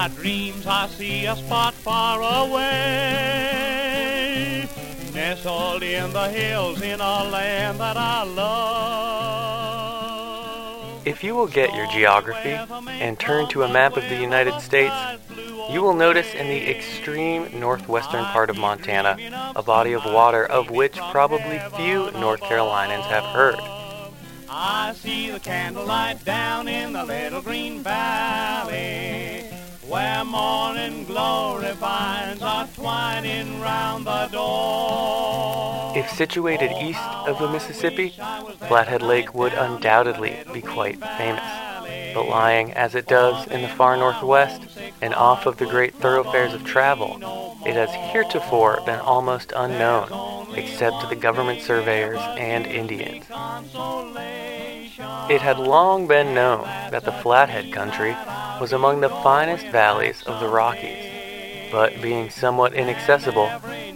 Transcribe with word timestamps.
my 0.00 0.08
dreams 0.08 0.66
I 0.66 0.86
see 0.86 1.26
a 1.26 1.36
spot 1.36 1.74
far 1.74 2.22
away, 2.22 2.66
nestled 5.12 5.82
in 5.82 6.10
the 6.14 6.26
hills 6.30 6.80
in 6.80 7.02
a 7.02 7.24
land 7.24 7.78
that 7.80 7.98
I 7.98 8.22
love. 8.24 9.76
If 11.06 11.22
you 11.22 11.34
will 11.34 11.48
get 11.48 11.74
your 11.74 11.86
geography 11.88 12.56
and 12.88 13.18
turn 13.18 13.46
to 13.48 13.64
a 13.64 13.68
map 13.68 13.98
of 13.98 14.08
the 14.08 14.16
United 14.16 14.58
States, 14.62 14.94
you 15.70 15.82
will 15.82 15.92
notice 15.92 16.32
in 16.32 16.48
the 16.48 16.70
extreme 16.70 17.60
northwestern 17.60 18.24
part 18.24 18.48
of 18.48 18.56
Montana 18.56 19.18
a 19.54 19.62
body 19.62 19.92
of 19.92 20.06
water 20.06 20.46
of 20.46 20.70
which 20.70 20.96
probably 21.10 21.60
few 21.76 22.10
North 22.12 22.40
Carolinians 22.40 23.04
have 23.04 23.24
heard. 23.24 23.60
I 24.48 24.94
see 24.94 25.30
the 25.30 25.40
candlelight 25.40 26.24
down 26.24 26.68
in 26.68 26.94
the 26.94 27.04
little 27.04 27.42
green 27.42 27.82
valley 27.82 29.39
where 29.90 30.24
morning 30.24 31.04
glory 31.04 31.72
vines 31.72 32.40
are 32.42 32.66
twining 32.68 33.60
round 33.60 34.06
the 34.06 34.28
door. 34.28 35.92
If 35.96 36.08
situated 36.10 36.70
east 36.80 37.00
of 37.26 37.40
the 37.40 37.48
Mississippi, 37.48 38.10
Flathead 38.68 39.02
Lake 39.02 39.34
would 39.34 39.52
undoubtedly 39.52 40.38
be 40.52 40.62
quite 40.62 41.00
famous. 41.18 41.42
But 42.14 42.28
lying 42.28 42.72
as 42.74 42.94
it 42.94 43.08
does 43.08 43.48
in 43.48 43.62
the 43.62 43.68
far 43.68 43.96
northwest 43.96 44.62
and 45.02 45.12
off 45.12 45.46
of 45.46 45.56
the 45.56 45.66
great 45.66 45.96
thoroughfares 45.96 46.54
of 46.54 46.64
travel, 46.64 47.18
it 47.66 47.74
has 47.74 47.90
heretofore 48.12 48.80
been 48.86 49.00
almost 49.00 49.52
unknown 49.56 50.54
except 50.54 51.00
to 51.00 51.08
the 51.08 51.16
government 51.16 51.62
surveyors 51.62 52.20
and 52.38 52.64
Indians. 52.64 53.24
It 55.28 55.40
had 55.40 55.58
long 55.58 56.06
been 56.06 56.32
known 56.34 56.62
that 56.90 57.04
the 57.04 57.12
Flathead 57.12 57.72
country 57.72 58.16
was 58.60 58.72
among 58.74 59.00
the 59.00 59.08
finest 59.08 59.66
valleys 59.68 60.22
of 60.24 60.38
the 60.38 60.46
Rockies, 60.48 61.70
but 61.72 62.02
being 62.02 62.28
somewhat 62.28 62.74
inaccessible, 62.74 63.50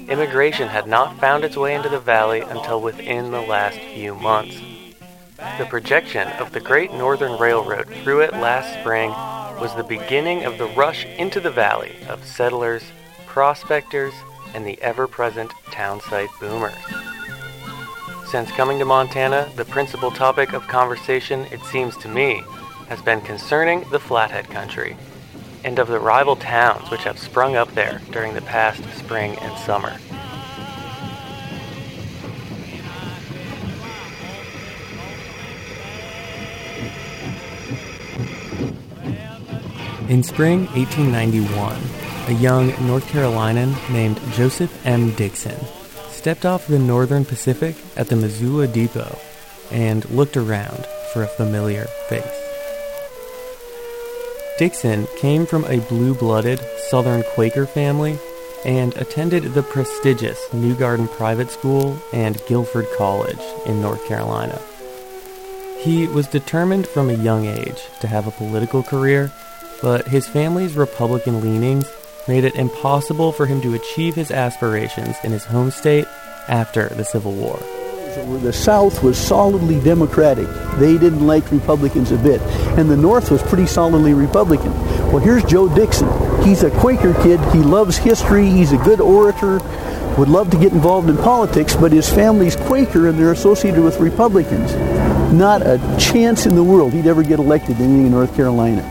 immigration 0.08 0.68
had 0.68 0.86
not 0.86 1.20
found 1.20 1.44
its 1.44 1.56
way 1.56 1.74
into 1.74 1.90
the 1.90 2.00
valley 2.00 2.40
until 2.40 2.80
within 2.80 3.30
the 3.30 3.42
last 3.42 3.78
few 3.78 4.14
months. 4.14 4.58
The 5.58 5.66
projection 5.66 6.28
of 6.38 6.52
the 6.52 6.60
Great 6.60 6.92
Northern 6.94 7.38
Railroad 7.38 7.88
through 8.02 8.22
it 8.22 8.32
last 8.32 8.80
spring 8.80 9.10
was 9.60 9.74
the 9.74 9.84
beginning 9.84 10.44
of 10.44 10.56
the 10.56 10.68
rush 10.68 11.04
into 11.04 11.40
the 11.40 11.50
valley 11.50 11.96
of 12.08 12.24
settlers, 12.24 12.84
prospectors, 13.26 14.14
and 14.54 14.66
the 14.66 14.80
ever-present 14.80 15.52
townsite 15.72 16.30
boomers. 16.40 16.74
Since 18.30 18.50
coming 18.52 18.78
to 18.78 18.84
Montana, 18.86 19.50
the 19.56 19.66
principal 19.66 20.10
topic 20.10 20.54
of 20.54 20.66
conversation, 20.68 21.40
it 21.52 21.60
seems 21.64 21.96
to 21.98 22.08
me, 22.08 22.42
has 22.88 23.00
been 23.02 23.20
concerning 23.20 23.88
the 23.90 23.98
Flathead 23.98 24.48
country 24.50 24.96
and 25.64 25.78
of 25.78 25.88
the 25.88 25.98
rival 25.98 26.36
towns 26.36 26.90
which 26.90 27.04
have 27.04 27.18
sprung 27.18 27.56
up 27.56 27.72
there 27.74 28.00
during 28.10 28.34
the 28.34 28.42
past 28.42 28.82
spring 28.98 29.36
and 29.38 29.58
summer. 29.58 29.96
In 40.08 40.22
spring 40.22 40.66
1891, 40.74 41.77
a 42.28 42.32
young 42.32 42.68
North 42.86 43.08
Carolinian 43.08 43.74
named 43.90 44.20
Joseph 44.33 44.86
M. 44.86 45.12
Dixon 45.12 45.58
stepped 46.11 46.45
off 46.45 46.66
the 46.66 46.78
Northern 46.78 47.24
Pacific 47.24 47.74
at 47.96 48.08
the 48.08 48.16
Missoula 48.16 48.66
Depot 48.66 49.18
and 49.70 50.08
looked 50.11 50.36
around 50.36 50.86
for 51.12 51.22
a 51.22 51.27
familiar 51.27 51.84
face. 52.08 52.43
Dixon 54.56 55.08
came 55.16 55.46
from 55.46 55.64
a 55.64 55.80
blue 55.80 56.14
blooded 56.14 56.60
Southern 56.88 57.24
Quaker 57.34 57.66
family 57.66 58.18
and 58.64 58.96
attended 58.96 59.42
the 59.42 59.64
prestigious 59.64 60.40
New 60.52 60.76
Garden 60.76 61.08
Private 61.08 61.50
School 61.50 61.98
and 62.12 62.40
Guilford 62.46 62.86
College 62.96 63.40
in 63.66 63.82
North 63.82 64.06
Carolina. 64.06 64.60
He 65.80 66.06
was 66.06 66.28
determined 66.28 66.86
from 66.86 67.10
a 67.10 67.14
young 67.14 67.46
age 67.46 67.82
to 68.00 68.06
have 68.06 68.28
a 68.28 68.30
political 68.30 68.84
career, 68.84 69.32
but 69.82 70.06
his 70.06 70.28
family's 70.28 70.76
Republican 70.76 71.40
leanings 71.40 71.90
made 72.28 72.44
it 72.44 72.54
impossible 72.54 73.32
for 73.32 73.46
him 73.46 73.60
to 73.60 73.74
achieve 73.74 74.14
his 74.14 74.30
aspirations 74.30 75.16
in 75.24 75.32
his 75.32 75.44
home 75.44 75.72
state 75.72 76.06
after 76.48 76.88
the 76.90 77.04
Civil 77.04 77.32
War. 77.32 77.58
The 78.14 78.52
South 78.52 79.02
was 79.02 79.19
solidly 79.19 79.80
Democratic. 79.80 80.47
They 80.79 80.97
didn't 80.98 81.27
like 81.27 81.51
Republicans 81.51 82.13
a 82.13 82.17
bit. 82.17 82.41
And 82.79 82.89
the 82.89 82.97
North 82.97 83.30
was 83.30 83.42
pretty 83.42 83.67
solidly 83.67 84.14
Republican. 84.14 84.73
Well, 85.11 85.19
here's 85.19 85.42
Joe 85.45 85.69
Dixon. 85.75 86.08
He's 86.45 86.63
a 86.63 86.70
Quaker 86.70 87.13
kid. 87.23 87.41
He 87.52 87.58
loves 87.58 87.97
history. 87.97 88.48
He's 88.48 88.73
a 88.73 88.77
good 88.79 89.01
orator. 89.01 89.58
Would 90.17 90.29
love 90.29 90.51
to 90.51 90.57
get 90.57 90.73
involved 90.73 91.08
in 91.08 91.17
politics, 91.17 91.75
but 91.75 91.91
his 91.91 92.08
family's 92.08 92.55
Quaker 92.55 93.08
and 93.08 93.19
they're 93.19 93.33
associated 93.33 93.83
with 93.83 93.98
Republicans. 93.98 94.73
Not 95.33 95.63
a 95.63 95.79
chance 95.98 96.46
in 96.46 96.55
the 96.55 96.63
world 96.63 96.92
he'd 96.92 97.08
ever 97.08 97.25
get 97.25 97.41
elected 97.41 97.79
in 97.79 97.86
anything 97.86 98.07
in 98.07 98.13
North 98.13 98.35
Carolina. 98.36 98.89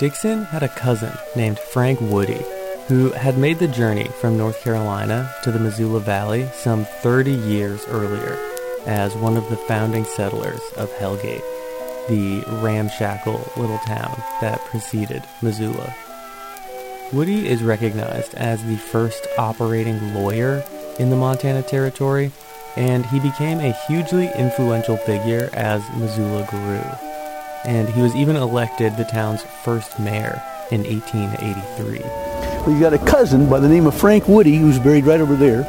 Dixon 0.00 0.46
had 0.46 0.64
a 0.64 0.68
cousin 0.68 1.12
named 1.36 1.60
Frank 1.60 2.00
Woody 2.00 2.44
who 2.88 3.10
had 3.12 3.38
made 3.38 3.58
the 3.58 3.68
journey 3.68 4.04
from 4.20 4.36
North 4.36 4.62
Carolina 4.62 5.32
to 5.42 5.50
the 5.50 5.58
Missoula 5.58 6.00
Valley 6.00 6.48
some 6.54 6.84
30 6.84 7.32
years 7.32 7.84
earlier 7.88 8.38
as 8.86 9.14
one 9.14 9.36
of 9.36 9.48
the 9.50 9.56
founding 9.56 10.04
settlers 10.04 10.60
of 10.76 10.90
Hellgate, 10.94 11.44
the 12.08 12.42
ramshackle 12.62 13.52
little 13.56 13.78
town 13.78 14.14
that 14.40 14.60
preceded 14.66 15.22
Missoula. 15.40 15.94
Woody 17.12 17.48
is 17.48 17.62
recognized 17.62 18.34
as 18.34 18.64
the 18.64 18.76
first 18.76 19.26
operating 19.38 20.14
lawyer 20.14 20.64
in 20.98 21.10
the 21.10 21.16
Montana 21.16 21.62
Territory, 21.62 22.32
and 22.76 23.06
he 23.06 23.20
became 23.20 23.60
a 23.60 23.76
hugely 23.86 24.30
influential 24.36 24.96
figure 24.96 25.50
as 25.52 25.82
Missoula 25.96 26.46
grew 26.50 27.08
and 27.64 27.88
he 27.88 28.02
was 28.02 28.14
even 28.14 28.36
elected 28.36 28.96
the 28.96 29.04
town's 29.04 29.42
first 29.42 29.98
mayor 29.98 30.42
in 30.70 30.82
1883. 30.84 32.31
You 32.66 32.78
got 32.78 32.94
a 32.94 32.98
cousin 32.98 33.50
by 33.50 33.58
the 33.58 33.68
name 33.68 33.86
of 33.86 33.94
Frank 33.94 34.28
Woody, 34.28 34.56
who's 34.56 34.78
buried 34.78 35.04
right 35.04 35.20
over 35.20 35.34
there, 35.34 35.64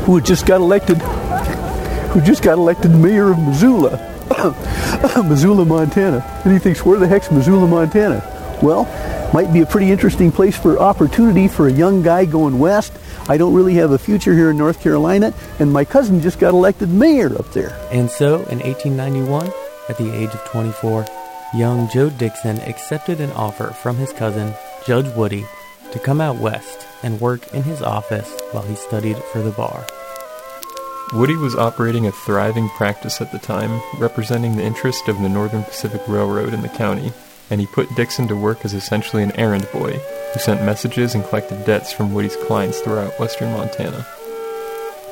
who 0.00 0.20
just 0.20 0.44
got 0.44 0.60
elected, 0.60 0.98
who 0.98 2.20
just 2.20 2.42
got 2.42 2.58
elected 2.58 2.90
mayor 2.90 3.30
of 3.30 3.38
Missoula, 3.38 3.96
Missoula, 5.24 5.64
Montana. 5.64 6.22
And 6.44 6.52
he 6.52 6.58
thinks, 6.58 6.84
where 6.84 6.98
the 6.98 7.08
heck's 7.08 7.30
Missoula, 7.30 7.66
Montana? 7.66 8.22
Well, 8.62 8.84
might 9.32 9.50
be 9.50 9.60
a 9.60 9.66
pretty 9.66 9.90
interesting 9.90 10.30
place 10.30 10.58
for 10.58 10.78
opportunity 10.78 11.48
for 11.48 11.68
a 11.68 11.72
young 11.72 12.02
guy 12.02 12.26
going 12.26 12.58
west. 12.58 12.92
I 13.30 13.38
don't 13.38 13.54
really 13.54 13.74
have 13.74 13.92
a 13.92 13.98
future 13.98 14.34
here 14.34 14.50
in 14.50 14.58
North 14.58 14.82
Carolina, 14.82 15.32
and 15.58 15.72
my 15.72 15.86
cousin 15.86 16.20
just 16.20 16.38
got 16.38 16.52
elected 16.52 16.90
mayor 16.90 17.34
up 17.38 17.50
there. 17.52 17.78
And 17.90 18.10
so, 18.10 18.36
in 18.46 18.60
1891, 18.60 19.50
at 19.88 19.96
the 19.96 20.14
age 20.14 20.30
of 20.30 20.44
24, 20.44 21.06
young 21.54 21.88
Joe 21.88 22.10
Dixon 22.10 22.60
accepted 22.60 23.20
an 23.20 23.30
offer 23.32 23.68
from 23.68 23.96
his 23.96 24.12
cousin, 24.12 24.54
Judge 24.88 25.14
Woody, 25.14 25.44
to 25.92 25.98
come 25.98 26.18
out 26.18 26.38
west 26.38 26.86
and 27.02 27.20
work 27.20 27.52
in 27.52 27.62
his 27.62 27.82
office 27.82 28.34
while 28.52 28.62
he 28.62 28.74
studied 28.74 29.18
for 29.18 29.42
the 29.42 29.50
bar. 29.50 29.86
Woody 31.12 31.36
was 31.36 31.54
operating 31.54 32.06
a 32.06 32.10
thriving 32.10 32.70
practice 32.70 33.20
at 33.20 33.30
the 33.30 33.38
time, 33.38 33.82
representing 33.98 34.56
the 34.56 34.62
interest 34.62 35.06
of 35.08 35.20
the 35.20 35.28
Northern 35.28 35.62
Pacific 35.62 36.00
Railroad 36.08 36.54
in 36.54 36.62
the 36.62 36.70
county, 36.70 37.12
and 37.50 37.60
he 37.60 37.66
put 37.66 37.94
Dixon 37.96 38.28
to 38.28 38.34
work 38.34 38.64
as 38.64 38.72
essentially 38.72 39.22
an 39.22 39.36
errand 39.36 39.68
boy 39.74 39.92
who 40.32 40.40
sent 40.40 40.64
messages 40.64 41.14
and 41.14 41.22
collected 41.22 41.66
debts 41.66 41.92
from 41.92 42.14
Woody's 42.14 42.36
clients 42.36 42.80
throughout 42.80 43.20
western 43.20 43.52
Montana. 43.52 44.06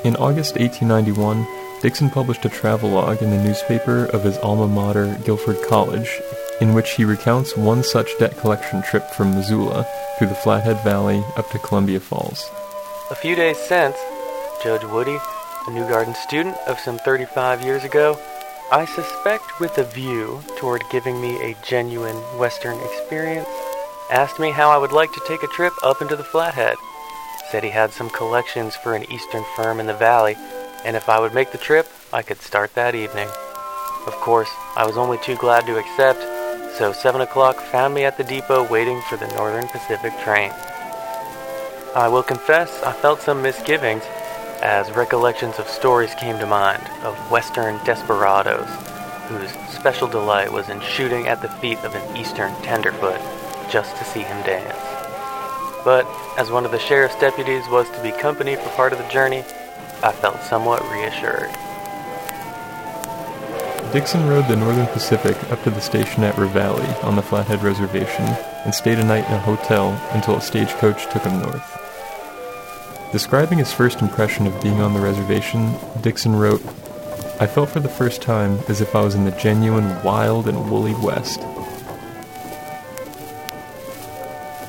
In 0.05 0.17
August 0.17 0.57
1891, 0.57 1.47
Dixon 1.83 2.09
published 2.09 2.47
a 2.47 2.49
travelogue 2.49 3.21
in 3.21 3.29
the 3.29 3.45
newspaper 3.45 4.07
of 4.07 4.25
his 4.25 4.39
alma 4.39 4.69
mater, 4.69 5.19
Guilford 5.27 5.61
College, 5.69 6.19
in 6.61 6.75
which 6.75 6.93
he 6.93 7.05
recounts 7.05 7.57
one 7.57 7.83
such 7.83 8.19
debt 8.19 8.37
collection 8.39 8.83
trip 8.83 9.11
from 9.11 9.35
Missoula 9.35 9.87
through 10.19 10.29
the 10.29 10.35
Flathead 10.35 10.83
Valley 10.83 11.23
up 11.37 11.51
to 11.51 11.59
Columbia 11.59 12.01
Falls. 12.01 12.51
A 13.11 13.15
few 13.15 13.35
days 13.35 13.59
since, 13.59 13.97
Judge 14.63 14.85
Woody, 14.85 15.19
a 15.67 15.71
New 15.71 15.89
Garden 15.89 16.15
student 16.15 16.57
of 16.67 16.79
some 16.79 16.99
35 16.99 17.63
years 17.63 17.85
ago, 17.85 18.19
I 18.73 18.85
suspect 18.85 19.61
with 19.61 19.79
a 19.79 19.85
view 19.85 20.43
toward 20.57 20.83
giving 20.91 21.21
me 21.21 21.37
a 21.43 21.57
genuine 21.65 22.17
Western 22.39 22.79
experience, 22.81 23.49
asked 24.11 24.39
me 24.39 24.51
how 24.51 24.71
I 24.71 24.79
would 24.79 24.93
like 24.93 25.13
to 25.13 25.25
take 25.27 25.43
a 25.43 25.49
trip 25.49 25.73
up 25.83 26.03
into 26.03 26.17
the 26.17 26.25
Flathead. 26.25 26.77
Said 27.51 27.63
he 27.63 27.71
had 27.71 27.93
some 27.93 28.11
collections 28.11 28.75
for 28.75 28.95
an 28.95 29.11
Eastern 29.11 29.45
firm 29.57 29.79
in 29.79 29.87
the 29.87 29.95
valley 29.95 30.37
and 30.87 30.95
if 30.95 31.09
I 31.09 31.19
would 31.19 31.35
make 31.35 31.51
the 31.51 31.59
trip, 31.59 31.89
I 32.13 32.23
could 32.23 32.41
start 32.41 32.75
that 32.75 32.95
evening. 32.95 33.29
Of 34.07 34.15
course, 34.21 34.49
I 34.77 34.87
was 34.87 34.97
only 34.97 35.19
too 35.19 35.35
glad 35.35 35.67
to 35.67 35.79
accept, 35.79 36.21
so 36.77 36.93
7 36.93 37.23
o'clock 37.23 37.59
found 37.61 37.95
me 37.95 38.05
at 38.05 38.19
the 38.19 38.25
depot 38.25 38.63
waiting 38.69 39.01
for 39.09 39.17
the 39.17 39.27
Northern 39.29 39.67
Pacific 39.69 40.13
train. 40.19 40.53
I 41.95 42.09
will 42.09 42.23
confess 42.23 42.83
I 42.83 42.93
felt 42.93 43.23
some 43.23 43.41
misgivings 43.41 44.03
as 44.61 44.91
recollections 44.91 45.59
of 45.59 45.69
stories 45.69 46.15
came 46.17 46.39
to 46.39 46.47
mind 46.47 46.83
of 47.03 47.17
Western 47.31 47.83
desperados, 47.85 48.69
whose 49.29 49.51
special 49.75 50.07
delight 50.07 50.53
was 50.53 50.69
in 50.69 50.81
shooting 50.81 51.29
at 51.29 51.41
the 51.41 51.49
feet 51.49 51.79
of 51.79 51.95
an 51.95 52.17
eastern 52.17 52.55
tenderfoot 52.63 53.21
just 53.71 53.97
to 53.97 54.05
see 54.05 54.21
him 54.21 54.45
dance. 54.45 54.77
But 55.83 56.07
as 56.37 56.51
one 56.51 56.67
of 56.67 56.73
the 56.73 56.79
sheriff's 56.79 57.19
deputies 57.19 57.67
was 57.71 57.89
to 57.91 58.03
be 58.03 58.13
company 58.13 58.55
for 58.57 58.69
part 58.71 58.93
of 58.93 58.99
the 58.99 59.09
journey, 59.09 59.45
I 60.03 60.13
felt 60.13 60.43
somewhat 60.43 60.83
reassured. 60.93 61.51
Dixon 63.93 64.27
rode 64.29 64.49
the 64.49 64.57
Northern 64.57 64.87
Pacific 64.89 65.37
up 65.51 65.63
to 65.63 65.71
the 65.71 65.81
station 65.81 66.25
at 66.25 66.35
Ravalli 66.35 67.05
on 67.05 67.15
the 67.15 67.23
Flathead 67.23 67.63
Reservation 67.63 68.25
and 68.65 68.75
stayed 68.75 68.99
a 68.99 69.05
night 69.05 69.27
in 69.27 69.35
a 69.35 69.41
hotel 69.41 69.91
until 70.13 70.37
a 70.37 70.41
stagecoach 70.41 71.11
took 71.13 71.23
him 71.23 71.41
north. 71.41 71.83
Describing 73.13 73.59
his 73.59 73.73
first 73.73 74.03
impression 74.03 74.47
of 74.47 74.61
being 74.61 74.81
on 74.81 74.93
the 74.93 75.01
reservation, 75.01 75.75
Dixon 76.03 76.35
wrote, 76.35 76.61
I 77.41 77.47
felt 77.47 77.71
for 77.71 77.81
the 77.81 77.89
first 77.89 78.23
time 78.23 78.59
as 78.69 78.81
if 78.81 78.95
I 78.97 79.03
was 79.03 79.15
in 79.15 79.25
the 79.25 79.31
genuine 79.31 80.03
wild 80.03 80.49
and 80.49 80.69
woolly 80.71 80.95
West. 80.95 81.41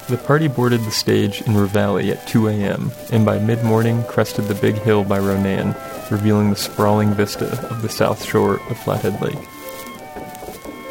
The 0.09 0.17
party 0.17 0.47
boarded 0.47 0.81
the 0.81 0.91
stage 0.91 1.41
in 1.41 1.53
Ravalli 1.53 2.11
at 2.11 2.25
2 2.27 2.47
a.m., 2.47 2.91
and 3.11 3.25
by 3.25 3.39
mid 3.39 3.63
morning 3.63 4.03
crested 4.03 4.45
the 4.45 4.55
big 4.55 4.75
hill 4.75 5.03
by 5.03 5.19
Ronan, 5.19 5.75
revealing 6.11 6.49
the 6.49 6.55
sprawling 6.55 7.13
vista 7.13 7.45
of 7.69 7.81
the 7.81 7.89
south 7.89 8.23
shore 8.23 8.55
of 8.69 8.77
Flathead 8.77 9.21
Lake. 9.21 9.37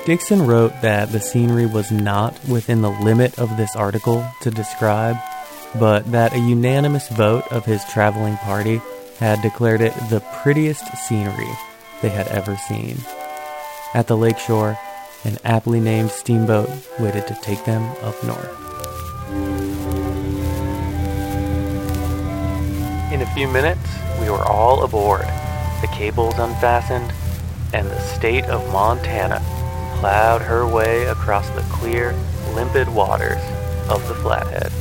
Dixon 0.07 0.47
wrote 0.47 0.73
that 0.83 1.11
the 1.11 1.21
scenery 1.21 1.67
was 1.67 1.91
not 1.91 2.39
within 2.49 2.81
the 2.81 2.91
limit 2.91 3.39
of 3.39 3.57
this 3.57 3.75
article 3.75 4.25
to 4.43 4.51
describe, 4.51 5.17
but 5.79 6.11
that 6.13 6.33
a 6.33 6.39
unanimous 6.39 7.09
vote 7.09 7.45
of 7.51 7.65
his 7.65 7.85
traveling 7.87 8.37
party 8.37 8.81
had 9.19 9.43
declared 9.43 9.81
it 9.81 9.95
the 10.09 10.21
prettiest 10.43 10.87
scenery 10.97 11.51
they 12.03 12.09
had 12.09 12.29
ever 12.29 12.57
seen. 12.69 12.99
At 13.95 14.07
the 14.07 14.17
lakeshore, 14.17 14.79
an 15.25 15.39
aptly 15.45 15.81
named 15.81 16.11
steamboat 16.11 16.71
waited 17.01 17.27
to 17.27 17.39
take 17.43 17.65
them 17.65 17.83
up 18.03 18.23
north. 18.23 18.63
In 23.13 23.23
a 23.23 23.31
few 23.35 23.49
minutes, 23.49 23.89
we 24.21 24.31
were 24.31 24.45
all 24.45 24.83
aboard, 24.85 25.27
the 25.81 25.89
cables 25.93 26.39
unfastened, 26.39 27.13
and 27.73 27.87
the 27.89 28.01
state 28.01 28.45
of 28.45 28.67
Montana 28.73 29.41
plowed 29.99 30.43
her 30.43 30.67
way 30.67 31.05
across 31.07 31.49
the 31.51 31.63
clear, 31.63 32.15
limpid 32.55 32.89
waters 32.89 33.43
of 33.89 34.07
the 34.09 34.15
Flathead. 34.15 34.73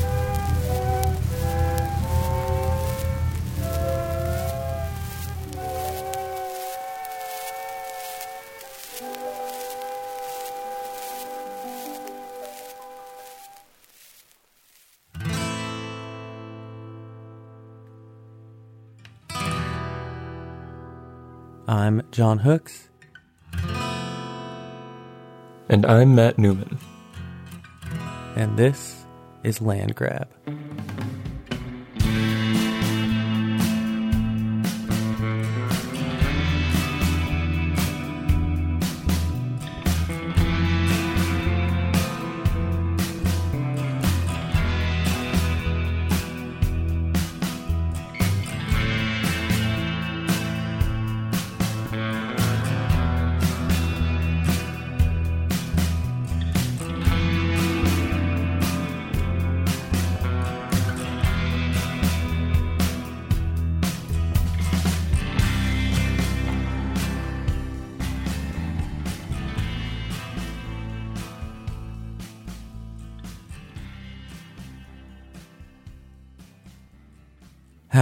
I'm 21.68 22.04
John 22.12 22.38
Hooks. 22.38 22.90
And 25.68 25.84
I'm 25.88 26.14
Matt 26.14 26.38
Newman. 26.38 26.78
And 28.36 28.56
this 28.56 29.04
is 29.44 29.62
Land 29.62 29.96
Grab. 29.96 30.28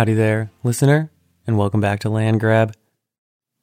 Howdy 0.03 0.15
there, 0.15 0.51
listener, 0.63 1.13
and 1.47 1.57
welcome 1.57 1.79
back 1.79 2.01
to 2.01 2.09
Land 2.09 2.41
Grab. 2.41 2.75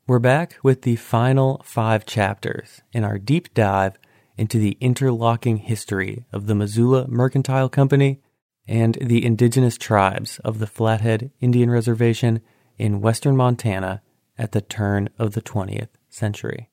We're 0.06 0.18
back 0.18 0.56
with 0.62 0.80
the 0.80 0.96
final 0.96 1.60
five 1.66 2.06
chapters 2.06 2.80
in 2.94 3.04
our 3.04 3.18
deep 3.18 3.52
dive 3.52 3.98
into 4.38 4.58
the 4.58 4.78
interlocking 4.80 5.58
history 5.58 6.24
of 6.32 6.46
the 6.46 6.54
Missoula 6.54 7.06
Mercantile 7.08 7.68
Company 7.68 8.22
and 8.66 8.96
the 9.02 9.22
indigenous 9.22 9.76
tribes 9.76 10.38
of 10.38 10.60
the 10.60 10.66
Flathead 10.66 11.30
Indian 11.42 11.70
Reservation 11.70 12.40
in 12.78 13.02
western 13.02 13.36
Montana 13.36 14.00
at 14.38 14.52
the 14.52 14.62
turn 14.62 15.10
of 15.18 15.32
the 15.32 15.42
20th 15.42 15.90
century. 16.08 16.70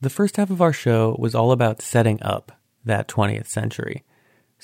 The 0.00 0.08
first 0.08 0.36
half 0.36 0.50
of 0.50 0.62
our 0.62 0.72
show 0.72 1.16
was 1.18 1.34
all 1.34 1.50
about 1.50 1.82
setting 1.82 2.22
up 2.22 2.52
that 2.84 3.08
20th 3.08 3.48
century 3.48 4.04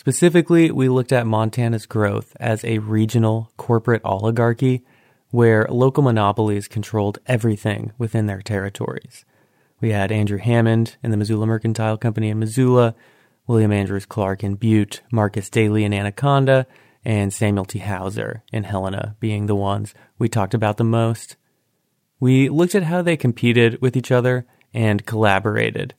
Specifically, 0.00 0.70
we 0.70 0.88
looked 0.88 1.12
at 1.12 1.26
Montana's 1.26 1.84
growth 1.84 2.34
as 2.40 2.64
a 2.64 2.78
regional 2.78 3.52
corporate 3.58 4.00
oligarchy 4.02 4.82
where 5.30 5.66
local 5.68 6.02
monopolies 6.02 6.68
controlled 6.68 7.18
everything 7.26 7.92
within 7.98 8.24
their 8.24 8.40
territories. 8.40 9.26
We 9.78 9.90
had 9.90 10.10
Andrew 10.10 10.38
Hammond 10.38 10.96
in 11.02 11.10
the 11.10 11.18
Missoula 11.18 11.44
Mercantile 11.44 11.98
Company 11.98 12.30
in 12.30 12.38
Missoula, 12.38 12.94
William 13.46 13.72
Andrews 13.72 14.06
Clark 14.06 14.42
in 14.42 14.54
Butte, 14.54 15.02
Marcus 15.12 15.50
Daly 15.50 15.84
in 15.84 15.92
Anaconda, 15.92 16.66
and 17.04 17.30
Samuel 17.30 17.66
T. 17.66 17.80
Hauser 17.80 18.42
in 18.54 18.64
Helena 18.64 19.16
being 19.20 19.44
the 19.44 19.54
ones 19.54 19.92
we 20.18 20.30
talked 20.30 20.54
about 20.54 20.78
the 20.78 20.82
most. 20.82 21.36
We 22.18 22.48
looked 22.48 22.74
at 22.74 22.84
how 22.84 23.02
they 23.02 23.18
competed 23.18 23.82
with 23.82 23.98
each 23.98 24.10
other 24.10 24.46
and 24.72 25.04
collaborated, 25.04 25.92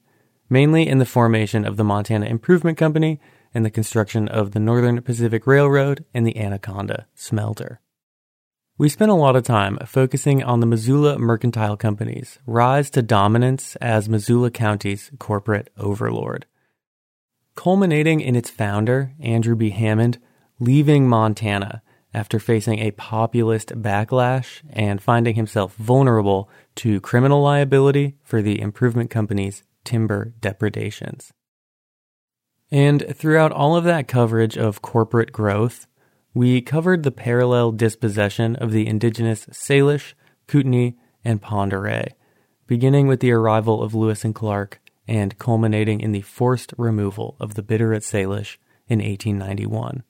mainly 0.50 0.88
in 0.88 0.98
the 0.98 1.06
formation 1.06 1.66
of 1.66 1.78
the 1.78 1.84
Montana 1.84 2.26
Improvement 2.26 2.80
Company 2.80 3.20
and 3.54 3.66
the 3.66 3.70
construction 3.70 4.28
of 4.28 4.52
the 4.52 4.60
Northern 4.60 5.02
Pacific 5.02 5.46
Railroad 5.46 6.06
and 6.14 6.26
the 6.26 6.38
Anaconda 6.38 7.08
smelter. 7.16 7.82
We 8.78 8.90
spent 8.90 9.12
a 9.12 9.16
lot 9.16 9.36
of 9.36 9.44
time 9.44 9.78
focusing 9.86 10.42
on 10.42 10.60
the 10.60 10.66
Missoula 10.66 11.20
Mercantile 11.20 11.78
Company's 11.78 12.40
rise 12.48 12.90
to 12.92 13.02
dominance 13.02 13.76
as 13.76 14.10
Missoula 14.10 14.50
County's 14.50 15.12
corporate 15.20 15.70
overlord. 15.78 16.46
Culminating 17.56 18.22
in 18.22 18.36
its 18.36 18.50
founder, 18.50 19.14
Andrew 19.20 19.56
B. 19.56 19.70
Hammond, 19.70 20.18
leaving 20.60 21.08
Montana 21.08 21.84
after 22.14 22.40
facing 22.40 22.80
a 22.80 22.92
populist 22.92 23.70
backlash 23.70 24.62
and 24.70 25.02
finding 25.02 25.36
himself 25.36 25.76
vulnerable 25.76 26.50
to 26.76 27.00
criminal 27.02 27.42
liability 27.42 28.16
for 28.24 28.42
the 28.42 28.60
Improvement 28.60 29.10
Company's 29.10 29.64
timber 29.84 30.34
depredations. 30.40 31.32
And 32.72 33.06
throughout 33.16 33.52
all 33.52 33.76
of 33.76 33.84
that 33.84 34.08
coverage 34.08 34.58
of 34.58 34.82
corporate 34.82 35.34
growth, 35.34 35.88
we 36.34 36.62
covered 36.62 37.04
the 37.04 37.12
parallel 37.12 37.74
dispossession 37.74 38.56
of 38.56 38.72
the 38.72 38.88
indigenous 38.88 39.46
Salish, 39.48 40.14
Kootenai, 40.48 40.92
and 41.26 41.42
Oreille, 41.44 42.14
beginning 42.68 43.08
with 43.08 43.20
the 43.20 43.34
arrival 43.34 43.84
of 43.84 43.94
Lewis 43.94 44.24
and 44.24 44.34
Clark 44.34 44.80
and 45.08 45.38
culminating 45.38 46.00
in 46.00 46.14
the 46.14 46.22
forced 46.22 46.74
removal 46.78 47.36
of 47.40 47.56
the 47.56 47.64
Bitterroot 47.64 48.04
Salish 48.04 48.58
in 48.88 49.00
1891. 49.00 50.04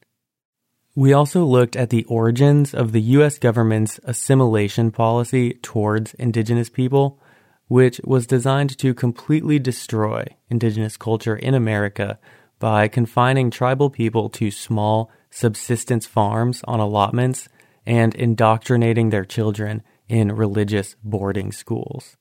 We 0.93 1.13
also 1.13 1.43
looked 1.43 1.75
at 1.75 1.89
the 1.89 2.03
origins 2.03 2.73
of 2.73 2.91
the 2.91 3.01
U.S. 3.01 3.39
government's 3.39 3.99
assimilation 4.03 4.91
policy 4.91 5.53
towards 5.63 6.13
indigenous 6.15 6.69
people, 6.69 7.19
which 7.67 7.99
was 8.03 8.27
designed 8.27 8.77
to 8.77 8.93
completely 8.93 9.57
destroy 9.57 10.25
indigenous 10.49 10.97
culture 10.97 11.35
in 11.35 11.55
America 11.55 12.19
by 12.61 12.87
confining 12.87 13.51
tribal 13.51 13.89
people 13.89 14.29
to 14.29 14.51
small 14.51 15.11
subsistence 15.31 16.05
farms 16.05 16.61
on 16.65 16.79
allotments 16.79 17.49
and 17.85 18.15
indoctrinating 18.15 19.09
their 19.09 19.25
children 19.25 19.81
in 20.07 20.31
religious 20.31 20.95
boarding 21.03 21.51
schools. 21.51 22.15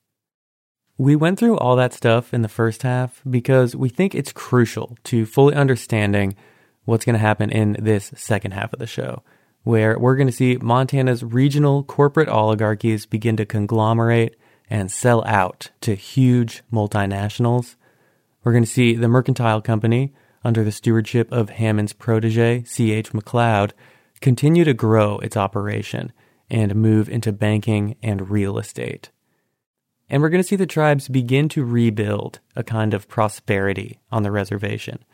We 0.96 1.14
went 1.14 1.38
through 1.38 1.58
all 1.58 1.76
that 1.76 1.92
stuff 1.92 2.32
in 2.32 2.42
the 2.42 2.48
first 2.48 2.82
half 2.82 3.22
because 3.28 3.76
we 3.76 3.88
think 3.88 4.14
it's 4.14 4.32
crucial 4.32 4.96
to 5.04 5.26
fully 5.26 5.54
understanding 5.54 6.34
what's 6.84 7.04
going 7.04 7.14
to 7.14 7.20
happen 7.20 7.50
in 7.50 7.76
this 7.78 8.10
second 8.16 8.52
half 8.52 8.72
of 8.72 8.78
the 8.78 8.86
show, 8.86 9.22
where 9.62 9.98
we're 9.98 10.16
going 10.16 10.26
to 10.26 10.32
see 10.32 10.56
Montana's 10.56 11.22
regional 11.22 11.84
corporate 11.84 12.28
oligarchies 12.28 13.06
begin 13.06 13.36
to 13.36 13.44
conglomerate 13.44 14.36
and 14.70 14.90
sell 14.90 15.22
out 15.26 15.70
to 15.82 15.94
huge 15.94 16.62
multinationals. 16.72 17.76
We're 18.42 18.52
going 18.52 18.64
to 18.64 18.70
see 18.70 18.94
the 18.94 19.08
mercantile 19.08 19.60
company, 19.60 20.14
under 20.44 20.64
the 20.64 20.72
stewardship 20.72 21.30
of 21.32 21.50
Hammond's 21.50 21.92
protege, 21.92 22.64
C.H. 22.64 23.12
McLeod, 23.12 23.72
continue 24.20 24.64
to 24.64 24.74
grow 24.74 25.18
its 25.18 25.36
operation 25.36 26.12
and 26.48 26.74
move 26.74 27.08
into 27.08 27.32
banking 27.32 27.96
and 28.02 28.30
real 28.30 28.58
estate. 28.58 29.10
And 30.08 30.20
we're 30.20 30.28
going 30.28 30.42
to 30.42 30.48
see 30.48 30.56
the 30.56 30.66
tribes 30.66 31.08
begin 31.08 31.48
to 31.50 31.64
rebuild 31.64 32.40
a 32.56 32.64
kind 32.64 32.92
of 32.92 33.08
prosperity 33.08 34.00
on 34.10 34.24
the 34.24 34.32
reservation, 34.32 35.04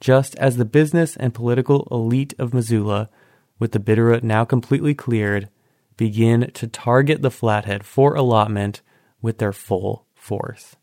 just 0.00 0.34
as 0.36 0.56
the 0.56 0.64
business 0.64 1.16
and 1.16 1.34
political 1.34 1.86
elite 1.90 2.34
of 2.38 2.54
Missoula, 2.54 3.10
with 3.58 3.72
the 3.72 3.78
Bitterroot 3.78 4.22
now 4.22 4.44
completely 4.44 4.94
cleared, 4.94 5.48
begin 5.96 6.50
to 6.52 6.66
target 6.66 7.22
the 7.22 7.30
Flathead 7.30 7.84
for 7.84 8.14
allotment 8.14 8.82
with 9.20 9.38
their 9.38 9.52
full 9.52 10.06
force. 10.14 10.76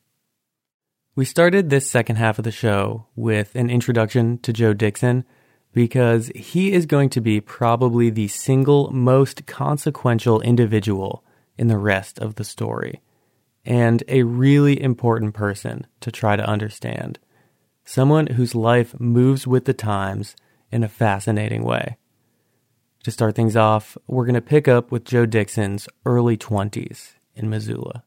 We 1.15 1.25
started 1.25 1.70
this 1.70 1.88
second 1.88 2.15
half 2.15 2.39
of 2.39 2.43
the 2.43 2.51
show 2.51 3.05
with 3.15 3.53
an 3.53 3.70
introduction 3.70 4.39
to 4.39 4.51
Joe 4.51 4.74
Dixon 4.74 5.25
because 5.72 6.32
he 6.34 6.74
is 6.74 6.88
going 6.88 7.10
to 7.10 7.22
be 7.22 7.39
probably 7.39 8.10
the 8.10 8.27
single 8.27 8.89
most 8.89 9.46
consequential 9.46 10.41
individual 10.41 11.24
in 11.55 11.67
the 11.67 11.77
rest 11.77 12.17
of 12.17 12.34
the 12.34 12.43
story, 12.43 13.00
and 13.63 14.03
a 14.08 14.24
really 14.24 14.82
important 14.82 15.36
person 15.36 15.86
to 16.00 16.12
try 16.12 16.36
to 16.36 16.50
understand. 16.50 17.20
Someone 17.86 18.25
whose 18.25 18.55
life 18.55 19.00
moves 19.00 19.46
with 19.46 19.65
the 19.65 19.74
times 19.74 20.36
in 20.72 20.84
a 20.84 20.89
fascinating 20.89 21.63
way. 21.63 21.98
To 23.03 23.12
start 23.12 23.36
things 23.36 23.55
off, 23.55 24.00
we're 24.08 24.25
going 24.25 24.34
to 24.34 24.41
pick 24.41 24.67
up 24.67 24.91
with 24.91 25.05
Joe 25.05 25.27
Dixon's 25.27 25.88
early 26.08 26.38
20s 26.38 27.12
in 27.36 27.51
Missoula. 27.51 28.03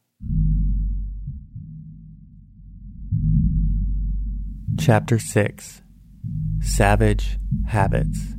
Chapter 4.79 5.17
6 5.17 5.81
Savage 6.61 7.39
Habits 7.67 8.33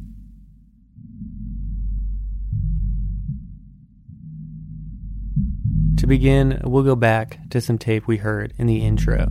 To 5.98 6.06
begin, 6.06 6.60
we'll 6.64 6.84
go 6.84 6.94
back 6.94 7.38
to 7.50 7.60
some 7.60 7.76
tape 7.76 8.06
we 8.06 8.18
heard 8.18 8.54
in 8.56 8.66
the 8.66 8.78
intro. 8.78 9.30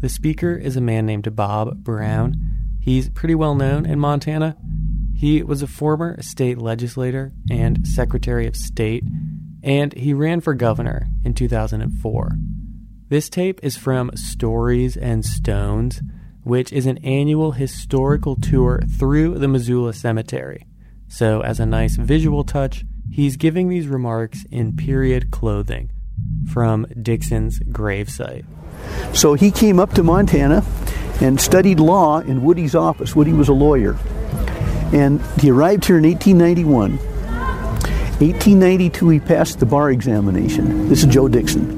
The 0.00 0.08
speaker 0.08 0.54
is 0.54 0.76
a 0.76 0.80
man 0.80 1.04
named 1.04 1.36
Bob 1.36 1.84
Brown. 1.84 2.34
He's 2.80 3.10
pretty 3.10 3.34
well 3.34 3.54
known 3.54 3.84
in 3.84 3.98
Montana. 3.98 4.56
He 5.14 5.42
was 5.42 5.62
a 5.62 5.66
former 5.66 6.20
state 6.22 6.58
legislator 6.58 7.32
and 7.50 7.86
Secretary 7.86 8.46
of 8.46 8.56
State, 8.56 9.04
and 9.62 9.92
he 9.92 10.14
ran 10.14 10.40
for 10.40 10.54
governor 10.54 11.08
in 11.24 11.34
2004. 11.34 12.32
This 13.08 13.28
tape 13.28 13.60
is 13.62 13.76
from 13.76 14.10
Stories 14.14 14.96
and 14.96 15.24
Stones 15.24 16.00
which 16.48 16.72
is 16.72 16.86
an 16.86 16.96
annual 17.04 17.52
historical 17.52 18.34
tour 18.34 18.80
through 18.98 19.38
the 19.38 19.46
Missoula 19.46 19.92
Cemetery. 19.92 20.66
So, 21.06 21.42
as 21.42 21.60
a 21.60 21.66
nice 21.66 21.96
visual 21.96 22.42
touch, 22.42 22.84
he's 23.10 23.36
giving 23.36 23.68
these 23.68 23.86
remarks 23.86 24.44
in 24.50 24.74
period 24.74 25.30
clothing 25.30 25.90
from 26.50 26.86
Dixon's 27.02 27.60
gravesite. 27.60 28.46
So 29.12 29.34
he 29.34 29.50
came 29.50 29.78
up 29.78 29.92
to 29.94 30.02
Montana 30.02 30.64
and 31.20 31.38
studied 31.38 31.80
law 31.80 32.20
in 32.20 32.42
Woody's 32.42 32.74
office. 32.74 33.14
Woody 33.14 33.34
was 33.34 33.48
a 33.48 33.52
lawyer. 33.52 33.98
And 34.92 35.20
he 35.38 35.50
arrived 35.50 35.84
here 35.84 35.98
in 35.98 36.04
1891. 36.04 36.96
1892, 36.96 39.08
he 39.10 39.20
passed 39.20 39.60
the 39.60 39.66
bar 39.66 39.90
examination. 39.90 40.88
This 40.88 41.00
is 41.00 41.12
Joe 41.12 41.28
Dixon. 41.28 41.77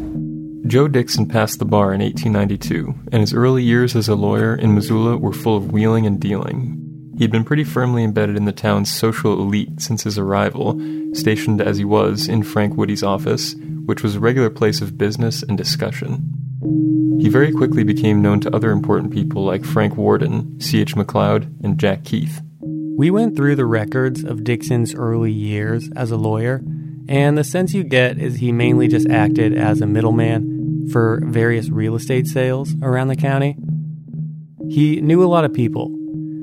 Joe 0.70 0.86
Dixon 0.86 1.26
passed 1.26 1.58
the 1.58 1.64
bar 1.64 1.92
in 1.92 2.00
1892, 2.00 2.94
and 3.10 3.20
his 3.20 3.34
early 3.34 3.64
years 3.64 3.96
as 3.96 4.06
a 4.06 4.14
lawyer 4.14 4.54
in 4.54 4.72
Missoula 4.72 5.16
were 5.16 5.32
full 5.32 5.56
of 5.56 5.72
wheeling 5.72 6.06
and 6.06 6.20
dealing. 6.20 7.12
He'd 7.18 7.32
been 7.32 7.42
pretty 7.42 7.64
firmly 7.64 8.04
embedded 8.04 8.36
in 8.36 8.44
the 8.44 8.52
town's 8.52 8.94
social 8.94 9.32
elite 9.32 9.80
since 9.80 10.04
his 10.04 10.16
arrival, 10.16 10.80
stationed 11.12 11.60
as 11.60 11.78
he 11.78 11.84
was 11.84 12.28
in 12.28 12.44
Frank 12.44 12.76
Woody's 12.76 13.02
office, 13.02 13.56
which 13.86 14.04
was 14.04 14.14
a 14.14 14.20
regular 14.20 14.48
place 14.48 14.80
of 14.80 14.96
business 14.96 15.42
and 15.42 15.58
discussion. 15.58 16.22
He 17.20 17.28
very 17.28 17.50
quickly 17.50 17.82
became 17.82 18.22
known 18.22 18.38
to 18.38 18.54
other 18.54 18.70
important 18.70 19.12
people 19.12 19.44
like 19.44 19.64
Frank 19.64 19.96
Worden, 19.96 20.60
C.H. 20.60 20.94
McLeod, 20.94 21.52
and 21.64 21.80
Jack 21.80 22.04
Keith. 22.04 22.42
We 22.96 23.10
went 23.10 23.34
through 23.34 23.56
the 23.56 23.66
records 23.66 24.22
of 24.22 24.44
Dixon's 24.44 24.94
early 24.94 25.32
years 25.32 25.90
as 25.96 26.12
a 26.12 26.16
lawyer, 26.16 26.62
and 27.08 27.36
the 27.36 27.42
sense 27.42 27.74
you 27.74 27.82
get 27.82 28.18
is 28.18 28.36
he 28.36 28.52
mainly 28.52 28.86
just 28.86 29.10
acted 29.10 29.52
as 29.52 29.80
a 29.80 29.86
middleman 29.86 30.49
for 30.92 31.20
various 31.24 31.68
real 31.68 31.94
estate 31.94 32.26
sales 32.26 32.74
around 32.82 33.08
the 33.08 33.16
county. 33.16 33.56
He 34.68 35.00
knew 35.00 35.22
a 35.22 35.26
lot 35.26 35.44
of 35.44 35.52
people. 35.52 35.94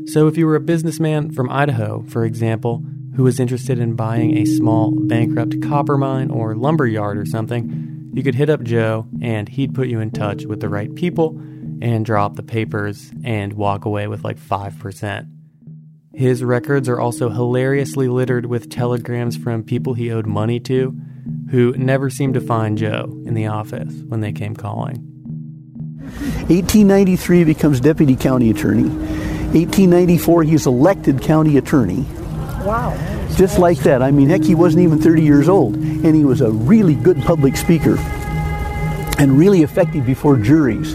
So 0.07 0.27
if 0.27 0.37
you 0.37 0.45
were 0.45 0.55
a 0.55 0.61
businessman 0.61 1.31
from 1.31 1.49
Idaho, 1.49 2.03
for 2.09 2.23
example, 2.25 2.83
who 3.15 3.23
was 3.23 3.39
interested 3.39 3.79
in 3.79 3.95
buying 3.95 4.37
a 4.37 4.45
small 4.45 4.91
bankrupt 4.91 5.61
copper 5.61 5.97
mine 5.97 6.29
or 6.29 6.55
lumber 6.55 6.85
yard 6.85 7.17
or 7.17 7.25
something, 7.25 8.11
you 8.13 8.23
could 8.23 8.35
hit 8.35 8.49
up 8.49 8.63
Joe 8.63 9.07
and 9.21 9.49
he'd 9.49 9.73
put 9.73 9.87
you 9.87 9.99
in 9.99 10.11
touch 10.11 10.45
with 10.45 10.59
the 10.59 10.69
right 10.69 10.93
people 10.95 11.39
and 11.81 12.05
drop 12.05 12.35
the 12.35 12.43
papers 12.43 13.11
and 13.23 13.53
walk 13.53 13.85
away 13.85 14.07
with 14.07 14.23
like 14.23 14.39
5%. 14.39 15.27
His 16.13 16.43
records 16.43 16.89
are 16.89 16.99
also 16.99 17.29
hilariously 17.29 18.07
littered 18.07 18.47
with 18.47 18.69
telegrams 18.69 19.37
from 19.37 19.63
people 19.63 19.93
he 19.93 20.11
owed 20.11 20.25
money 20.25 20.59
to, 20.61 20.99
who 21.51 21.73
never 21.73 22.09
seemed 22.09 22.33
to 22.33 22.41
find 22.41 22.77
Joe 22.77 23.05
in 23.25 23.33
the 23.33 23.47
office 23.47 23.93
when 24.07 24.21
they 24.21 24.31
came 24.31 24.55
calling. 24.55 24.97
1893 26.47 27.43
becomes 27.43 27.79
deputy 27.79 28.15
county 28.15 28.49
attorney. 28.49 28.89
1894 28.89 30.43
he's 30.43 30.65
elected 30.65 31.21
county 31.21 31.57
attorney. 31.57 32.05
Wow. 32.65 32.95
Just 33.35 33.59
like 33.59 33.79
that. 33.79 34.01
I 34.01 34.11
mean, 34.11 34.29
heck, 34.29 34.43
he 34.43 34.55
wasn't 34.55 34.83
even 34.83 34.99
30 34.99 35.21
years 35.21 35.47
old, 35.47 35.75
and 35.75 36.15
he 36.15 36.25
was 36.25 36.41
a 36.41 36.51
really 36.51 36.95
good 36.95 37.21
public 37.21 37.55
speaker 37.55 37.97
and 39.19 39.37
really 39.37 39.63
effective 39.63 40.05
before 40.05 40.37
juries. 40.37 40.93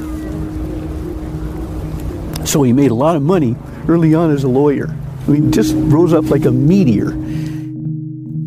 So 2.48 2.62
he 2.62 2.72
made 2.72 2.90
a 2.90 2.94
lot 2.94 3.16
of 3.16 3.22
money 3.22 3.56
early 3.88 4.14
on 4.14 4.30
as 4.30 4.44
a 4.44 4.48
lawyer. 4.48 4.94
I 5.26 5.30
mean, 5.30 5.52
just 5.52 5.74
rose 5.76 6.12
up 6.12 6.30
like 6.30 6.44
a 6.44 6.50
meteor. 6.52 7.12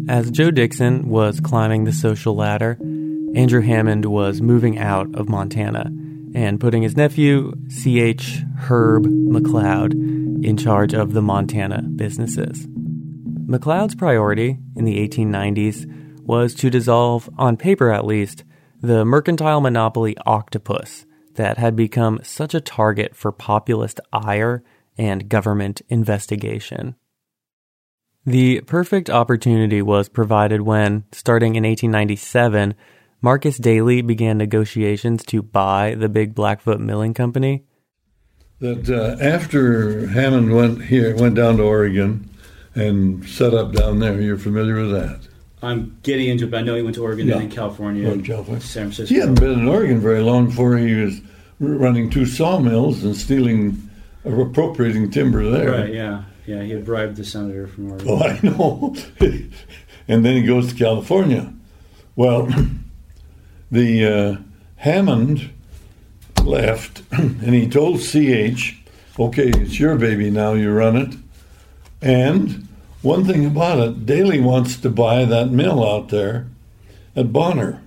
As 0.07 0.29
Joe 0.29 0.51
Dixon 0.51 1.09
was 1.09 1.39
climbing 1.39 1.83
the 1.83 1.91
social 1.91 2.35
ladder, 2.35 2.77
Andrew 3.33 3.61
Hammond 3.61 4.05
was 4.05 4.39
moving 4.39 4.77
out 4.77 5.13
of 5.15 5.29
Montana 5.29 5.91
and 6.35 6.59
putting 6.59 6.83
his 6.83 6.95
nephew, 6.95 7.53
C.H. 7.69 8.43
Herb 8.55 9.05
McLeod, 9.05 9.93
in 10.45 10.57
charge 10.57 10.93
of 10.93 11.13
the 11.13 11.23
Montana 11.23 11.81
businesses. 11.81 12.67
McLeod's 13.47 13.95
priority 13.95 14.59
in 14.75 14.85
the 14.85 15.07
1890s 15.07 15.85
was 16.21 16.53
to 16.55 16.69
dissolve, 16.69 17.27
on 17.39 17.57
paper 17.57 17.91
at 17.91 18.05
least, 18.05 18.43
the 18.81 19.05
mercantile 19.05 19.59
monopoly 19.59 20.15
octopus 20.25 21.07
that 21.33 21.57
had 21.57 21.75
become 21.75 22.19
such 22.21 22.53
a 22.53 22.61
target 22.61 23.15
for 23.15 23.31
populist 23.31 23.99
ire 24.13 24.63
and 24.99 25.29
government 25.29 25.81
investigation. 25.89 26.95
The 28.25 28.61
perfect 28.61 29.09
opportunity 29.09 29.81
was 29.81 30.09
provided 30.09 30.61
when, 30.61 31.03
starting 31.11 31.55
in 31.55 31.63
1897, 31.63 32.73
Marcus 33.21 33.57
Daly 33.57 34.01
began 34.01 34.37
negotiations 34.37 35.23
to 35.25 35.41
buy 35.43 35.95
the 35.95 36.09
big 36.09 36.33
Blackfoot 36.33 36.79
Milling 36.79 37.13
Company. 37.13 37.63
That 38.59 38.89
uh, 38.89 39.21
after 39.23 40.07
Hammond 40.07 40.53
went 40.55 40.85
here, 40.85 41.15
went 41.15 41.35
down 41.35 41.57
to 41.57 41.63
Oregon 41.63 42.29
and 42.73 43.27
set 43.27 43.53
up 43.53 43.73
down 43.73 43.99
there. 43.99 44.19
You're 44.19 44.37
familiar 44.37 44.75
with 44.75 44.91
that? 44.91 45.27
I'm 45.61 45.97
getting 46.03 46.27
into 46.29 46.45
it, 46.45 46.51
but 46.51 46.57
I 46.57 46.61
know 46.63 46.75
he 46.75 46.81
went 46.81 46.95
to 46.95 47.03
Oregon 47.03 47.27
Yeah. 47.27 47.33
and 47.35 47.43
then 47.43 47.51
California, 47.51 48.07
Went 48.07 48.23
to 48.25 48.31
California. 48.31 48.61
San 48.61 48.83
Francisco. 48.91 49.13
He 49.13 49.19
hadn't 49.19 49.39
been 49.39 49.59
in 49.59 49.67
Oregon 49.67 49.99
very 49.99 50.21
long 50.21 50.47
before 50.47 50.77
he 50.77 50.93
was 50.95 51.21
running 51.59 52.09
two 52.09 52.25
sawmills 52.25 53.03
and 53.03 53.15
stealing, 53.15 53.89
appropriating 54.23 55.11
timber 55.11 55.43
there. 55.49 55.71
Right, 55.71 55.93
yeah. 55.93 56.23
Yeah, 56.45 56.61
he 56.61 56.71
had 56.71 56.85
bribed 56.85 57.15
the 57.15 57.25
senator 57.25 57.67
from 57.67 57.91
Oregon. 57.91 58.07
Oh, 58.09 58.21
I 58.23 58.39
know. 58.43 58.95
and 60.07 60.25
then 60.25 60.35
he 60.35 60.43
goes 60.43 60.71
to 60.71 60.75
California. 60.75 61.51
Well, 62.15 62.47
the 63.71 64.05
uh, 64.05 64.35
Hammond 64.77 65.49
left, 66.43 67.01
and 67.11 67.53
he 67.53 67.67
told 67.67 67.99
CH, 67.99 68.77
"Okay, 69.19 69.49
it's 69.49 69.79
your 69.79 69.95
baby 69.95 70.29
now. 70.29 70.53
You 70.53 70.71
run 70.71 70.95
it." 70.95 71.15
And 72.01 72.67
one 73.01 73.25
thing 73.25 73.45
about 73.45 73.79
it, 73.79 74.05
Daly 74.05 74.39
wants 74.39 74.77
to 74.77 74.89
buy 74.89 75.25
that 75.25 75.49
mill 75.51 75.83
out 75.87 76.09
there 76.09 76.47
at 77.15 77.31
Bonner. 77.33 77.81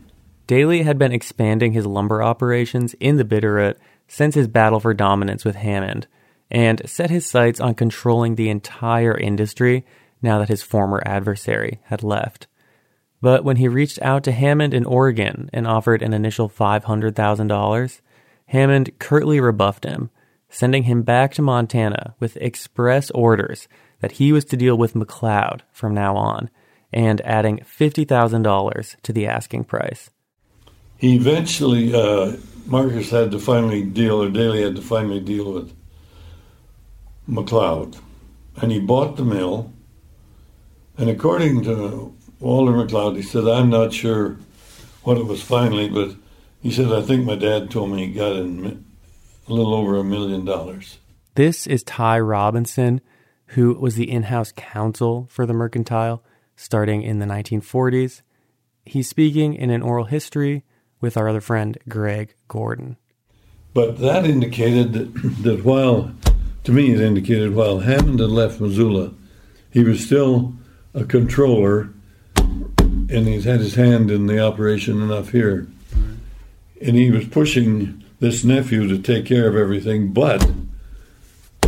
Daly 0.47 0.83
had 0.83 0.99
been 0.99 1.13
expanding 1.13 1.73
his 1.73 1.87
lumber 1.87 2.23
operations 2.23 2.95
in 3.01 3.17
the 3.17 3.25
Bitterroot 3.25 3.77
since 4.09 4.35
his 4.35 4.49
battle 4.49 4.81
for 4.81 4.95
dominance 4.95 5.45
with 5.45 5.57
Hammond, 5.57 6.07
and 6.51 6.83
set 6.89 7.11
his 7.11 7.27
sights 7.27 7.61
on 7.61 7.75
controlling 7.75 8.35
the 8.35 8.49
entire 8.51 9.17
industry 9.17 9.85
now 10.23 10.39
that 10.39 10.49
his 10.49 10.63
former 10.63 11.03
adversary 11.05 11.81
had 11.85 12.03
left. 12.03 12.47
But 13.21 13.45
when 13.45 13.57
he 13.57 13.69
reached 13.69 14.01
out 14.01 14.23
to 14.25 14.33
Hammond 14.33 14.75
in 14.75 14.85
Oregon 14.85 15.51
and 15.53 15.67
offered 15.67 16.03
an 16.03 16.13
initial 16.13 16.49
$500,000, 16.49 18.01
Hammond 18.47 18.99
curtly 18.99 19.41
rebuffed 19.41 19.85
him, 19.85 20.11
sending 20.49 20.85
him 20.85 21.03
back 21.03 21.35
to 21.35 21.43
Montana 21.43 22.15
with 22.21 22.37
express 22.39 23.11
orders 23.11 23.69
that 24.01 24.13
he 24.13 24.33
was 24.33 24.45
to 24.47 24.57
deal 24.57 24.77
with 24.77 24.95
McLeod 24.95 25.61
from 25.73 25.95
now 25.95 26.17
on 26.17 26.49
and 26.93 27.21
adding 27.23 27.59
$50,000 27.59 28.97
to 29.03 29.13
the 29.13 29.27
asking 29.27 29.65
price. 29.65 30.11
He 30.97 31.17
eventually, 31.17 31.95
uh, 31.95 32.37
Marcus 32.67 33.11
had 33.11 33.31
to 33.33 33.39
finally 33.39 33.83
deal, 33.83 34.23
or 34.23 34.31
Daly 34.31 34.63
had 34.63 34.77
to 34.77 34.83
finally 34.83 35.21
deal 35.21 35.53
with 35.53 35.73
McLeod. 37.29 38.01
And 38.57 38.73
he 38.73 38.81
bought 38.81 39.17
the 39.17 39.25
mill. 39.25 39.73
And 40.97 41.09
according 41.09 41.63
to 41.65 42.15
Walter 42.41 42.73
McLeod, 42.73 43.17
he 43.17 43.23
said, 43.23 43.47
I'm 43.47 43.71
not 43.71 43.93
sure 43.93 44.37
what 45.03 45.19
it 45.19 45.27
was 45.27 45.43
finally, 45.43 45.89
but 45.89 46.17
he 46.61 46.71
said, 46.71 46.93
I 46.93 47.03
think 47.03 47.25
my 47.25 47.37
dad 47.37 47.71
told 47.71 47.91
me 47.91 48.07
he 48.07 48.13
got 48.13 48.37
in 48.37 48.85
a 49.47 49.53
little 49.53 49.75
over 49.75 49.97
a 49.97 50.05
million 50.05 50.45
dollars. 50.45 50.99
This 51.35 51.67
is 51.67 51.83
Ty 51.85 52.19
Robinson, 52.21 53.01
who 53.49 53.75
was 53.75 53.95
the 53.95 54.11
in 54.11 54.25
house 54.25 54.53
counsel 54.57 55.29
for 55.31 55.47
the 55.47 55.53
Mercantile 55.53 56.23
starting 56.57 57.03
in 57.03 57.21
the 57.21 57.27
1940s. 57.27 58.23
He's 58.85 59.09
speaking 59.09 59.55
in 59.55 59.71
an 59.71 59.83
oral 59.83 60.07
history 60.07 60.65
with 61.01 61.17
our 61.17 61.29
other 61.29 61.41
friend, 61.41 61.79
Greg 61.89 62.35
Gordon. 62.49 62.97
But 63.73 63.99
that 63.99 64.25
indicated 64.25 64.93
that, 64.95 65.43
that 65.43 65.65
while, 65.65 66.11
to 66.69 66.75
me, 66.75 66.93
it 66.93 67.01
indicated 67.01 67.55
while 67.55 67.79
Hammond 67.79 68.21
had 68.21 68.29
left 68.29 68.61
Missoula, 68.61 69.15
he 69.71 69.83
was 69.83 70.05
still 70.05 70.53
a 70.93 71.03
controller 71.03 71.89
and 72.37 73.27
he's 73.27 73.45
had 73.45 73.61
his 73.61 73.77
hand 73.77 74.11
in 74.11 74.27
the 74.27 74.39
operation 74.39 75.01
enough 75.01 75.31
here. 75.31 75.67
And 76.83 76.95
he 76.95 77.11
was 77.11 77.27
pushing 77.27 78.05
this 78.21 78.45
nephew 78.45 78.87
to 78.87 78.99
take 78.99 79.25
care 79.25 79.49
of 79.49 79.57
everything, 79.57 80.13
but 80.13 80.47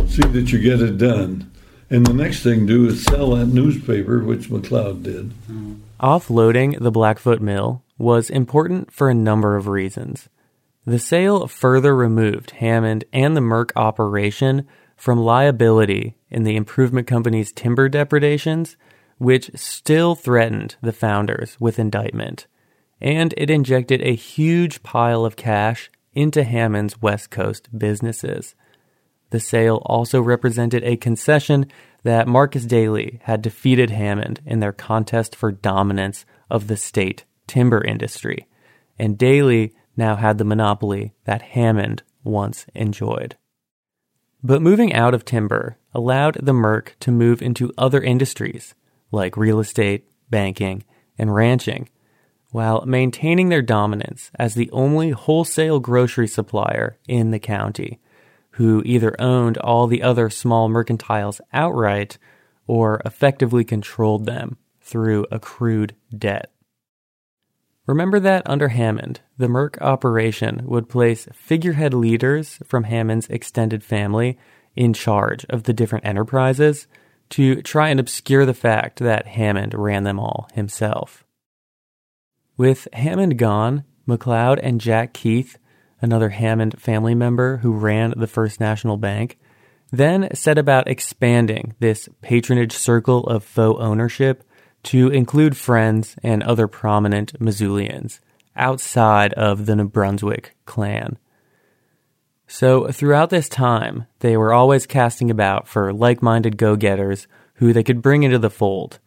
see 0.05 0.21
that 0.21 0.51
you 0.51 0.59
get 0.59 0.83
it 0.83 0.99
done. 0.99 1.51
And 1.89 2.05
the 2.05 2.13
next 2.13 2.43
thing 2.43 2.67
do 2.67 2.87
is 2.87 3.03
sell 3.03 3.31
that 3.31 3.47
newspaper, 3.47 4.19
which 4.19 4.51
McLeod 4.51 5.01
did. 5.01 5.31
Mm-hmm. 5.31 5.73
Offloading 5.99 6.77
the 6.77 6.91
Blackfoot 6.91 7.41
Mill 7.41 7.81
was 7.97 8.29
important 8.29 8.91
for 8.93 9.09
a 9.09 9.15
number 9.15 9.55
of 9.55 9.67
reasons. 9.67 10.29
The 10.85 10.99
sale 10.99 11.47
further 11.47 11.95
removed 11.95 12.51
Hammond 12.51 13.05
and 13.11 13.35
the 13.35 13.41
Merck 13.41 13.71
operation 13.75 14.67
from 15.01 15.17
liability 15.17 16.15
in 16.29 16.43
the 16.43 16.55
improvement 16.55 17.07
company's 17.07 17.51
timber 17.51 17.89
depredations 17.89 18.77
which 19.17 19.49
still 19.55 20.13
threatened 20.13 20.75
the 20.79 20.93
founders 20.93 21.57
with 21.59 21.79
indictment, 21.79 22.45
and 23.01 23.33
it 23.35 23.49
injected 23.49 23.99
a 24.03 24.13
huge 24.13 24.83
pile 24.83 25.25
of 25.25 25.35
cash 25.35 25.89
into 26.13 26.43
Hammond's 26.43 27.01
West 27.01 27.31
Coast 27.31 27.67
businesses. 27.75 28.53
The 29.31 29.39
sale 29.39 29.81
also 29.87 30.21
represented 30.21 30.83
a 30.83 30.97
concession 30.97 31.65
that 32.03 32.27
Marcus 32.27 32.65
Daly 32.65 33.21
had 33.23 33.41
defeated 33.41 33.89
Hammond 33.89 34.39
in 34.45 34.59
their 34.59 34.71
contest 34.71 35.35
for 35.35 35.51
dominance 35.51 36.27
of 36.47 36.67
the 36.67 36.77
state 36.77 37.25
timber 37.47 37.83
industry, 37.83 38.47
and 38.99 39.17
Daly 39.17 39.73
now 39.97 40.15
had 40.15 40.37
the 40.37 40.45
monopoly 40.45 41.15
that 41.25 41.41
Hammond 41.41 42.03
once 42.23 42.67
enjoyed. 42.75 43.35
But 44.43 44.61
moving 44.61 44.93
out 44.93 45.13
of 45.13 45.25
timber 45.25 45.77
allowed 45.93 46.37
the 46.41 46.53
Merc 46.53 46.95
to 47.01 47.11
move 47.11 47.41
into 47.41 47.73
other 47.77 48.01
industries 48.01 48.73
like 49.11 49.37
real 49.37 49.59
estate, 49.59 50.09
banking, 50.29 50.83
and 51.17 51.35
ranching, 51.35 51.89
while 52.51 52.85
maintaining 52.85 53.49
their 53.49 53.61
dominance 53.61 54.31
as 54.35 54.55
the 54.55 54.69
only 54.71 55.11
wholesale 55.11 55.79
grocery 55.79 56.27
supplier 56.27 56.97
in 57.07 57.31
the 57.31 57.39
county, 57.39 57.99
who 58.51 58.81
either 58.85 59.15
owned 59.19 59.57
all 59.59 59.87
the 59.87 60.01
other 60.01 60.29
small 60.29 60.69
mercantiles 60.69 61.39
outright 61.53 62.17
or 62.67 63.01
effectively 63.05 63.63
controlled 63.63 64.25
them 64.25 64.57
through 64.81 65.25
accrued 65.31 65.95
debt. 66.17 66.51
Remember 67.87 68.19
that 68.19 68.43
under 68.45 68.69
Hammond, 68.69 69.21
the 69.37 69.47
Merc 69.47 69.81
operation 69.81 70.61
would 70.65 70.87
place 70.87 71.27
figurehead 71.33 71.93
leaders 71.93 72.59
from 72.63 72.83
Hammond's 72.83 73.27
extended 73.27 73.83
family 73.83 74.37
in 74.75 74.93
charge 74.93 75.45
of 75.49 75.63
the 75.63 75.73
different 75.73 76.05
enterprises 76.05 76.87
to 77.31 77.61
try 77.61 77.89
and 77.89 77.99
obscure 77.99 78.45
the 78.45 78.53
fact 78.53 78.99
that 78.99 79.27
Hammond 79.27 79.73
ran 79.73 80.03
them 80.03 80.19
all 80.19 80.47
himself. 80.53 81.23
With 82.55 82.87
Hammond 82.93 83.39
gone, 83.39 83.83
McLeod 84.07 84.59
and 84.61 84.79
Jack 84.79 85.13
Keith, 85.13 85.57
another 86.01 86.29
Hammond 86.29 86.79
family 86.79 87.15
member 87.15 87.57
who 87.57 87.71
ran 87.71 88.13
the 88.15 88.27
First 88.27 88.59
National 88.59 88.97
Bank, 88.97 89.39
then 89.91 90.33
set 90.35 90.57
about 90.57 90.87
expanding 90.87 91.73
this 91.79 92.07
patronage 92.21 92.73
circle 92.73 93.25
of 93.27 93.43
faux 93.43 93.81
ownership 93.81 94.43
to 94.83 95.09
include 95.09 95.55
friends 95.57 96.15
and 96.23 96.43
other 96.43 96.67
prominent 96.67 97.39
Missoulians 97.39 98.19
outside 98.55 99.33
of 99.33 99.65
the 99.65 99.75
New 99.75 99.87
Brunswick 99.87 100.55
clan. 100.65 101.17
So, 102.47 102.87
throughout 102.87 103.29
this 103.29 103.47
time, 103.47 104.07
they 104.19 104.35
were 104.35 104.53
always 104.53 104.85
casting 104.85 105.31
about 105.31 105.67
for 105.67 105.93
like 105.93 106.21
minded 106.21 106.57
go 106.57 106.75
getters 106.75 107.27
who 107.55 107.71
they 107.71 107.83
could 107.83 108.01
bring 108.01 108.23
into 108.23 108.39
the 108.39 108.49
fold. 108.49 108.99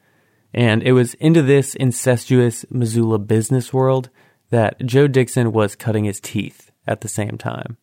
And 0.54 0.82
it 0.82 0.92
was 0.92 1.14
into 1.14 1.42
this 1.42 1.74
incestuous 1.74 2.64
Missoula 2.70 3.18
business 3.18 3.72
world 3.72 4.08
that 4.50 4.78
Joe 4.87 5.08
Dixon 5.08 5.52
was 5.52 5.74
cutting 5.74 6.04
his 6.04 6.20
teeth 6.20 6.70
at 6.87 7.00
the 7.00 7.08
same 7.08 7.37
time. 7.37 7.76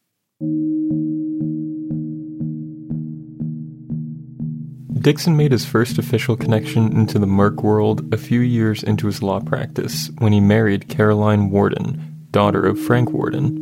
Dixon 5.02 5.36
made 5.36 5.52
his 5.52 5.66
first 5.66 5.98
official 5.98 6.38
connection 6.38 6.96
into 6.96 7.18
the 7.18 7.26
Merc 7.26 7.64
world 7.64 8.14
a 8.14 8.18
few 8.18 8.40
years 8.40 8.84
into 8.84 9.08
his 9.08 9.24
law 9.24 9.40
practice 9.40 10.12
when 10.20 10.32
he 10.32 10.40
married 10.40 10.88
Caroline 10.88 11.50
Worden, 11.50 12.28
daughter 12.32 12.66
of 12.66 12.80
Frank 12.80 13.12
Worden, 13.12 13.62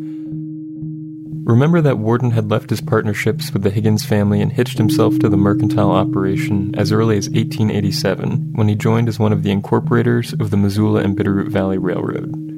Remember 1.49 1.82
that 1.82 1.97
Worden 1.97 2.30
had 2.30 2.52
left 2.52 2.69
his 2.69 2.80
partnerships 2.80 3.52
with 3.52 3.63
the 3.63 3.71
Higgins 3.71 4.06
family 4.06 4.39
and 4.39 4.52
hitched 4.52 4.78
himself 4.78 5.17
to 5.17 5.30
the 5.30 5.36
mercantile 5.36 5.89
operation 5.89 6.75
as 6.78 6.91
early 6.91 7.17
as 7.17 7.28
1887 7.28 8.54
when 8.54 8.67
he 8.67 8.75
joined 8.75 9.08
as 9.08 9.17
one 9.17 9.34
of 9.34 9.41
the 9.41 9.49
incorporators 9.49 10.32
of 10.34 10.52
the 10.52 10.58
Missoula 10.58 11.02
and 11.02 11.17
Bitterroot 11.17 11.47
Valley 11.47 11.80
Railroad. 11.80 12.49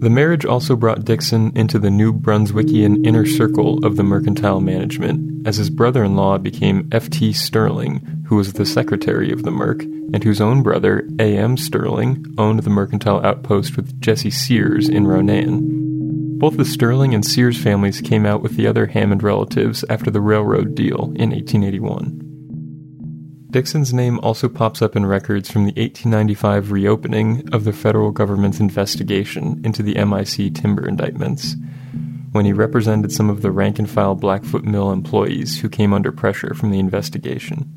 The 0.00 0.08
marriage 0.08 0.46
also 0.46 0.76
brought 0.76 1.04
Dixon 1.04 1.52
into 1.54 1.78
the 1.78 1.90
New 1.90 2.10
Brunswickian 2.10 3.06
inner 3.06 3.26
circle 3.26 3.84
of 3.84 3.96
the 3.96 4.02
mercantile 4.02 4.62
management, 4.62 5.46
as 5.46 5.58
his 5.58 5.68
brother 5.68 6.02
in 6.02 6.16
law 6.16 6.38
became 6.38 6.88
F.T. 6.90 7.34
Sterling, 7.34 8.24
who 8.26 8.36
was 8.36 8.54
the 8.54 8.64
secretary 8.64 9.30
of 9.30 9.42
the 9.42 9.50
Merc, 9.50 9.82
and 9.82 10.24
whose 10.24 10.40
own 10.40 10.62
brother, 10.62 11.06
A.M. 11.18 11.58
Sterling, 11.58 12.24
owned 12.38 12.60
the 12.60 12.70
mercantile 12.70 13.20
outpost 13.22 13.76
with 13.76 14.00
Jesse 14.00 14.30
Sears 14.30 14.88
in 14.88 15.06
Ronan. 15.06 16.38
Both 16.38 16.56
the 16.56 16.64
Sterling 16.64 17.14
and 17.14 17.22
Sears 17.22 17.62
families 17.62 18.00
came 18.00 18.24
out 18.24 18.40
with 18.40 18.56
the 18.56 18.66
other 18.66 18.86
Hammond 18.86 19.22
relatives 19.22 19.84
after 19.90 20.10
the 20.10 20.22
railroad 20.22 20.74
deal 20.74 21.12
in 21.16 21.28
1881. 21.28 22.29
Dixon's 23.50 23.92
name 23.92 24.20
also 24.20 24.48
pops 24.48 24.80
up 24.80 24.94
in 24.94 25.04
records 25.04 25.50
from 25.50 25.62
the 25.62 25.72
1895 25.72 26.70
reopening 26.70 27.52
of 27.52 27.64
the 27.64 27.72
federal 27.72 28.12
government's 28.12 28.60
investigation 28.60 29.60
into 29.64 29.82
the 29.82 29.94
MIC 29.94 30.54
timber 30.54 30.86
indictments, 30.86 31.56
when 32.30 32.44
he 32.44 32.52
represented 32.52 33.10
some 33.10 33.28
of 33.28 33.42
the 33.42 33.50
rank 33.50 33.80
and 33.80 33.90
file 33.90 34.14
Blackfoot 34.14 34.62
Mill 34.62 34.92
employees 34.92 35.60
who 35.60 35.68
came 35.68 35.92
under 35.92 36.12
pressure 36.12 36.54
from 36.54 36.70
the 36.70 36.78
investigation. 36.78 37.76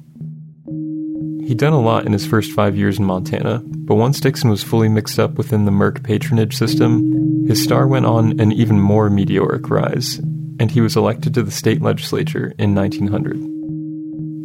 He'd 1.48 1.58
done 1.58 1.74
a 1.74 1.82
lot 1.82 2.06
in 2.06 2.14
his 2.14 2.26
first 2.26 2.52
five 2.52 2.78
years 2.78 3.00
in 3.00 3.06
Montana, 3.06 3.64
but 3.66 3.96
once 3.96 4.20
Dixon 4.20 4.52
was 4.52 4.64
fully 4.64 4.90
mixed 4.90 5.20
up 5.20 5.34
within 5.34 5.66
the 5.66 5.72
Merc 5.72 6.04
patronage 6.04 6.56
system, 6.56 7.48
his 7.48 7.62
star 7.62 7.88
went 7.88 8.06
on 8.06 8.40
an 8.40 8.52
even 8.52 8.80
more 8.80 9.10
meteoric 9.10 9.70
rise, 9.72 10.20
and 10.60 10.70
he 10.70 10.82
was 10.82 10.96
elected 10.96 11.34
to 11.34 11.42
the 11.42 11.52
state 11.52 11.82
legislature 11.82 12.54
in 12.60 12.76
1900. 12.76 13.53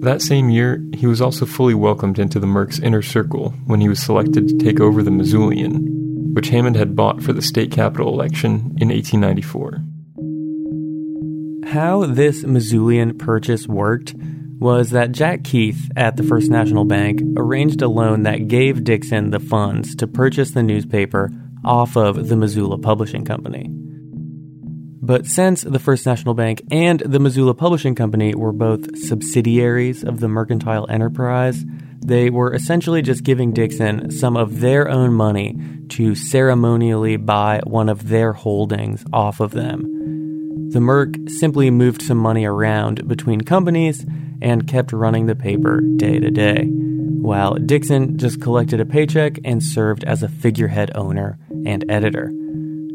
That 0.01 0.23
same 0.23 0.49
year, 0.49 0.81
he 0.95 1.07
was 1.07 1.21
also 1.21 1.45
fully 1.45 1.75
welcomed 1.75 2.21
into 2.21 2.39
the 2.39 2.47
Merc's 2.47 2.79
inner 2.79 3.03
circle 3.03 3.51
when 3.67 3.81
he 3.81 3.89
was 3.89 4.01
selected 4.01 4.47
to 4.47 4.57
take 4.57 4.81
over 4.81 5.03
the 5.03 5.11
Missoulian, 5.11 6.35
which 6.35 6.51
Hammond 6.51 6.77
had 6.77 6.95
bought 6.95 7.21
for 7.23 7.33
the 7.33 7.43
state 7.43 7.73
capital 7.73 8.13
election 8.13 8.77
in 8.81 8.91
1894. 8.91 9.83
How 11.73 12.07
this 12.07 12.45
Missoulian 12.45 13.19
purchase 13.19 13.67
worked 13.67 14.15
was 14.59 14.91
that 14.91 15.13
Jack 15.13 15.43
Keith 15.45 15.91
at 15.97 16.17
the 16.17 16.23
First 16.23 16.51
National 16.51 16.85
Bank 16.85 17.21
arranged 17.37 17.83
a 17.83 17.89
loan 17.89 18.23
that 18.23 18.49
gave 18.49 18.85
Dixon 18.85 19.31
the 19.31 19.41
funds 19.41 19.95
to 19.97 20.07
purchase 20.07 20.53
the 20.53 20.63
newspaper 20.63 21.31
off 21.65 21.97
of 21.97 22.29
the 22.29 22.37
Missoula 22.37 22.79
Publishing 22.79 23.25
Company. 23.25 23.69
But 25.09 25.25
since 25.25 25.63
the 25.63 25.79
First 25.79 26.05
National 26.05 26.35
Bank 26.35 26.63
and 26.71 27.01
the 27.01 27.19
Missoula 27.19 27.55
Publishing 27.55 27.95
Company 27.95 28.35
were 28.35 28.53
both 28.53 28.95
subsidiaries 28.99 30.05
of 30.05 30.21
the 30.21 30.29
mercantile 30.29 30.87
enterprise, 30.91 31.65
they 32.05 32.29
were 32.29 32.53
essentially 32.53 33.01
just 33.01 33.25
giving 33.25 33.55
Dixon 33.55 34.11
some 34.11 34.37
of 34.37 34.61
their 34.61 34.87
own 34.87 35.15
money 35.15 35.59
to 35.89 36.15
ceremonially 36.15 37.17
buy 37.17 37.63
one 37.65 37.89
of 37.89 38.09
their 38.11 38.35
holdings 38.35 39.03
off 39.11 39.41
of 39.41 39.53
them. 39.53 40.69
The 40.73 40.81
Merc 40.83 41.15
simply 41.39 41.71
moved 41.71 42.03
some 42.03 42.19
money 42.19 42.45
around 42.45 43.09
between 43.09 43.41
companies 43.41 44.05
and 44.43 44.69
kept 44.69 44.93
running 44.93 45.25
the 45.25 45.35
paper 45.35 45.81
day 45.97 46.19
to 46.19 46.31
day, 46.31 46.67
while 46.67 47.55
Dixon 47.55 48.19
just 48.19 48.43
collected 48.43 48.79
a 48.79 48.85
paycheck 48.85 49.39
and 49.43 49.63
served 49.63 50.05
as 50.05 50.23
a 50.23 50.29
figurehead 50.29 50.91
owner 50.95 51.39
and 51.65 51.83
editor. 51.91 52.31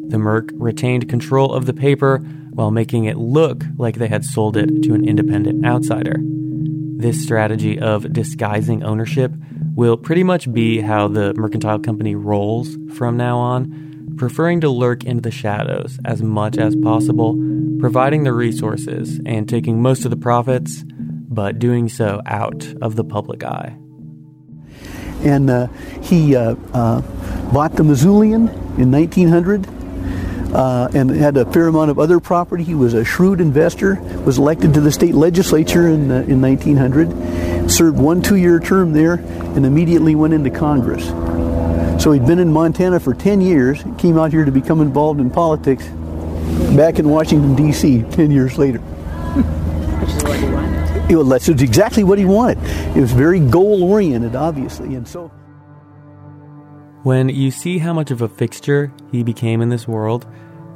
The 0.09 0.17
Merc 0.17 0.49
retained 0.53 1.09
control 1.09 1.53
of 1.53 1.65
the 1.65 1.73
paper 1.73 2.19
while 2.51 2.71
making 2.71 3.05
it 3.05 3.17
look 3.17 3.63
like 3.77 3.95
they 3.95 4.07
had 4.07 4.23
sold 4.23 4.57
it 4.57 4.83
to 4.83 4.93
an 4.93 5.07
independent 5.07 5.65
outsider. 5.65 6.17
This 6.97 7.21
strategy 7.21 7.79
of 7.79 8.13
disguising 8.13 8.83
ownership 8.83 9.33
will 9.75 9.97
pretty 9.97 10.23
much 10.23 10.51
be 10.53 10.81
how 10.81 11.07
the 11.07 11.33
mercantile 11.33 11.79
company 11.79 12.15
rolls 12.15 12.77
from 12.93 13.17
now 13.17 13.37
on, 13.37 14.15
preferring 14.17 14.61
to 14.61 14.69
lurk 14.69 15.03
into 15.03 15.21
the 15.21 15.31
shadows 15.31 15.99
as 16.05 16.21
much 16.21 16.57
as 16.57 16.75
possible, 16.75 17.35
providing 17.79 18.23
the 18.23 18.33
resources 18.33 19.19
and 19.25 19.49
taking 19.49 19.81
most 19.81 20.05
of 20.05 20.11
the 20.11 20.17
profits, 20.17 20.83
but 20.87 21.57
doing 21.57 21.89
so 21.89 22.21
out 22.27 22.65
of 22.81 22.95
the 22.95 23.03
public 23.03 23.43
eye. 23.43 23.75
And 25.23 25.49
uh, 25.49 25.67
he 26.01 26.35
uh, 26.35 26.55
uh, 26.73 27.01
bought 27.51 27.75
the 27.75 27.83
Missoulian 27.83 28.49
in 28.77 28.91
1900 28.91 29.65
uh, 30.53 30.87
and 30.93 31.09
had 31.09 31.35
a 31.37 31.51
fair 31.51 31.67
amount 31.67 31.91
of 31.91 31.99
other 31.99 32.19
property. 32.19 32.63
He 32.63 32.75
was 32.75 32.93
a 32.93 33.03
shrewd 33.03 33.41
investor, 33.41 33.95
was 34.25 34.37
elected 34.37 34.73
to 34.75 34.81
the 34.81 34.91
state 34.91 35.15
legislature 35.15 35.87
in, 35.87 36.11
uh, 36.11 36.21
in 36.27 36.41
1900, 36.41 37.69
served 37.69 37.97
one 37.97 38.21
two 38.21 38.35
year 38.35 38.59
term 38.59 38.93
there, 38.93 39.13
and 39.13 39.65
immediately 39.65 40.15
went 40.15 40.33
into 40.33 40.49
Congress. 40.49 41.05
So 42.01 42.11
he'd 42.11 42.25
been 42.25 42.39
in 42.39 42.51
Montana 42.51 42.99
for 42.99 43.13
10 43.13 43.41
years, 43.41 43.83
came 43.97 44.17
out 44.17 44.31
here 44.31 44.45
to 44.45 44.51
become 44.51 44.81
involved 44.81 45.19
in 45.19 45.29
politics 45.29 45.85
back 46.75 46.99
in 46.99 47.09
Washington, 47.09 47.55
D.C., 47.55 48.03
10 48.11 48.31
years 48.31 48.57
later. 48.57 48.79
Which 48.79 50.09
is 50.09 50.23
what 50.23 50.39
he 50.39 50.45
wanted. 50.45 51.15
Well, 51.15 51.23
that's 51.25 51.47
exactly 51.47 52.03
what 52.03 52.17
he 52.17 52.25
wanted. 52.25 52.57
It 52.95 53.01
was 53.01 53.11
very 53.11 53.39
goal 53.39 53.83
oriented, 53.83 54.35
obviously, 54.35 54.95
and 54.95 55.07
so. 55.07 55.31
When 57.03 57.27
you 57.27 57.51
see 57.51 57.79
how 57.79 57.91
much 57.91 58.11
of 58.11 58.21
a 58.21 58.29
fixture 58.29 58.93
he 59.11 59.23
became 59.23 59.61
in 59.61 59.67
this 59.67 59.85
world, 59.85 60.25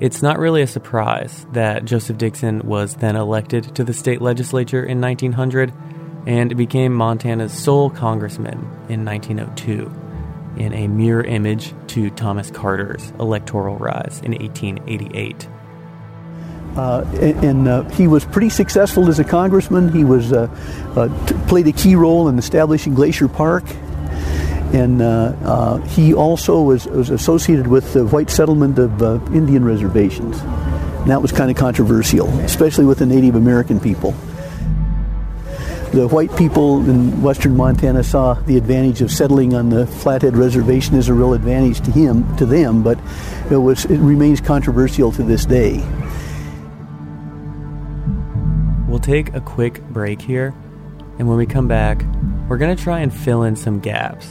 it's 0.01 0.21
not 0.21 0.39
really 0.39 0.61
a 0.61 0.67
surprise 0.67 1.45
that 1.53 1.85
Joseph 1.85 2.17
Dixon 2.17 2.67
was 2.67 2.95
then 2.95 3.15
elected 3.15 3.73
to 3.75 3.85
the 3.85 3.93
state 3.93 4.21
legislature 4.21 4.83
in 4.83 4.99
1900 4.99 5.71
and 6.25 6.57
became 6.57 6.93
Montana's 6.93 7.53
sole 7.53 7.89
congressman 7.89 8.57
in 8.89 9.05
1902, 9.05 9.89
in 10.57 10.73
a 10.73 10.89
mirror 10.89 11.23
image 11.23 11.73
to 11.87 12.09
Thomas 12.09 12.51
Carter's 12.51 13.13
electoral 13.21 13.77
rise 13.77 14.19
in 14.21 14.33
1888. 14.33 15.47
Uh, 16.75 17.05
and, 17.21 17.69
uh, 17.69 17.83
he 17.91 18.05
was 18.05 18.25
pretty 18.25 18.49
successful 18.49 19.07
as 19.07 19.17
a 19.17 19.23
congressman. 19.23 19.93
He 19.93 20.03
was 20.03 20.33
uh, 20.33 20.47
uh 20.97 21.25
t- 21.25 21.35
played 21.47 21.67
a 21.67 21.71
key 21.71 21.95
role 21.95 22.27
in 22.27 22.37
establishing 22.37 22.93
Glacier 22.93 23.29
Park, 23.29 23.63
and 24.73 25.01
uh, 25.01 25.33
uh, 25.43 25.77
he 25.87 26.13
also 26.13 26.61
was, 26.61 26.85
was, 26.87 27.09
associated 27.09 27.67
with 27.67 27.93
the 27.93 28.05
white 28.07 28.29
settlement 28.29 28.77
of 28.77 29.01
Indian 29.33 29.63
reservations. 29.63 30.39
And 30.39 31.11
that 31.11 31.21
was 31.21 31.31
kind 31.31 31.49
of 31.49 31.55
controversial, 31.55 32.27
especially 32.39 32.85
with 32.85 32.99
the 32.99 33.05
Native 33.05 33.35
American 33.35 33.79
people. 33.79 34.11
The 35.91 36.05
white 36.09 36.35
people 36.35 36.87
in 36.89 37.21
western 37.21 37.55
Montana 37.55 38.03
saw 38.03 38.33
the 38.33 38.57
advantage 38.57 39.01
of 39.01 39.09
settling 39.09 39.53
on 39.53 39.69
the 39.69 39.87
Flathead 39.87 40.35
Reservation 40.35 40.97
as 40.97 41.07
a 41.07 41.13
real 41.13 41.33
advantage 41.33 41.79
to 41.81 41.91
him, 41.91 42.35
to 42.35 42.45
them, 42.45 42.83
but 42.83 42.99
it 43.49 43.55
was 43.55 43.85
it 43.85 43.97
remains 43.99 44.41
controversial 44.41 45.13
to 45.13 45.23
this 45.23 45.45
day. 45.45 45.77
We'll 48.89 48.99
take 48.99 49.33
a 49.33 49.39
quick 49.39 49.81
break 49.83 50.21
here, 50.21 50.53
and 51.19 51.29
when 51.29 51.37
we 51.37 51.45
come 51.45 51.69
back, 51.69 52.03
we're 52.49 52.57
going 52.57 52.75
to 52.75 52.83
try 52.83 52.99
and 52.99 53.13
fill 53.13 53.43
in 53.43 53.55
some 53.55 53.79
gaps 53.79 54.27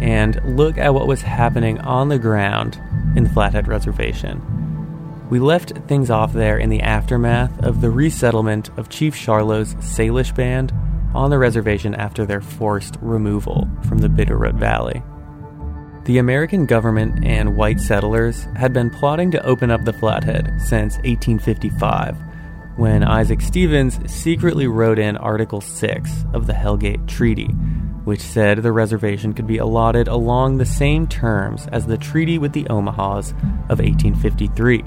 and 0.00 0.40
look 0.56 0.78
at 0.78 0.94
what 0.94 1.06
was 1.06 1.22
happening 1.22 1.78
on 1.80 2.08
the 2.08 2.18
ground 2.18 2.80
in 3.16 3.24
the 3.24 3.30
Flathead 3.30 3.68
Reservation. 3.68 4.40
We 5.30 5.38
left 5.38 5.72
things 5.86 6.10
off 6.10 6.32
there 6.32 6.58
in 6.58 6.70
the 6.70 6.80
aftermath 6.80 7.62
of 7.62 7.80
the 7.80 7.90
resettlement 7.90 8.70
of 8.78 8.88
Chief 8.88 9.14
Charlot's 9.14 9.74
Salish 9.74 10.34
band 10.34 10.72
on 11.14 11.30
the 11.30 11.38
reservation 11.38 11.94
after 11.94 12.24
their 12.24 12.40
forced 12.40 12.96
removal 13.00 13.68
from 13.88 13.98
the 13.98 14.08
Bitterroot 14.08 14.54
Valley. 14.54 15.02
The 16.04 16.18
American 16.18 16.64
government 16.64 17.24
and 17.24 17.56
white 17.56 17.80
settlers 17.80 18.44
had 18.56 18.72
been 18.72 18.88
plotting 18.88 19.30
to 19.32 19.44
open 19.44 19.70
up 19.70 19.84
the 19.84 19.92
Flathead 19.92 20.54
since 20.58 20.94
1855 20.98 22.16
when 22.78 23.02
Isaac 23.02 23.40
Stevens 23.40 23.98
secretly 24.08 24.68
wrote 24.68 25.00
in 25.00 25.16
Article 25.16 25.60
6 25.60 26.24
of 26.32 26.46
the 26.46 26.52
Hellgate 26.52 27.08
Treaty, 27.08 27.48
which 28.04 28.20
said 28.20 28.58
the 28.58 28.70
reservation 28.70 29.34
could 29.34 29.48
be 29.48 29.58
allotted 29.58 30.06
along 30.06 30.56
the 30.56 30.64
same 30.64 31.08
terms 31.08 31.66
as 31.72 31.86
the 31.86 31.98
treaty 31.98 32.38
with 32.38 32.52
the 32.52 32.62
Omahas 32.66 33.32
of 33.68 33.80
1853. 33.80 34.84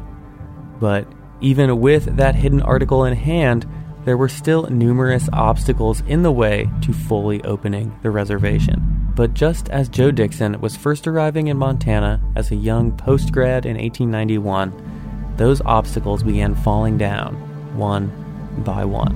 But 0.79 1.05
even 1.41 1.81
with 1.81 2.15
that 2.15 2.33
hidden 2.33 2.61
article 2.61 3.03
in 3.03 3.13
hand, 3.13 3.67
there 4.05 4.15
were 4.15 4.29
still 4.29 4.63
numerous 4.69 5.27
obstacles 5.33 6.01
in 6.07 6.23
the 6.23 6.31
way 6.31 6.69
to 6.83 6.93
fully 6.93 7.43
opening 7.43 7.99
the 8.03 8.09
reservation. 8.09 9.11
But 9.15 9.33
just 9.33 9.67
as 9.67 9.89
Joe 9.89 10.11
Dixon 10.11 10.61
was 10.61 10.77
first 10.77 11.07
arriving 11.07 11.49
in 11.49 11.57
Montana 11.57 12.21
as 12.37 12.51
a 12.51 12.55
young 12.55 12.95
post 12.95 13.33
grad 13.33 13.65
in 13.65 13.75
1891, 13.75 15.33
those 15.35 15.59
obstacles 15.65 16.23
began 16.23 16.55
falling 16.55 16.97
down 16.97 17.50
one 17.73 18.11
by 18.59 18.85
one. 18.85 19.15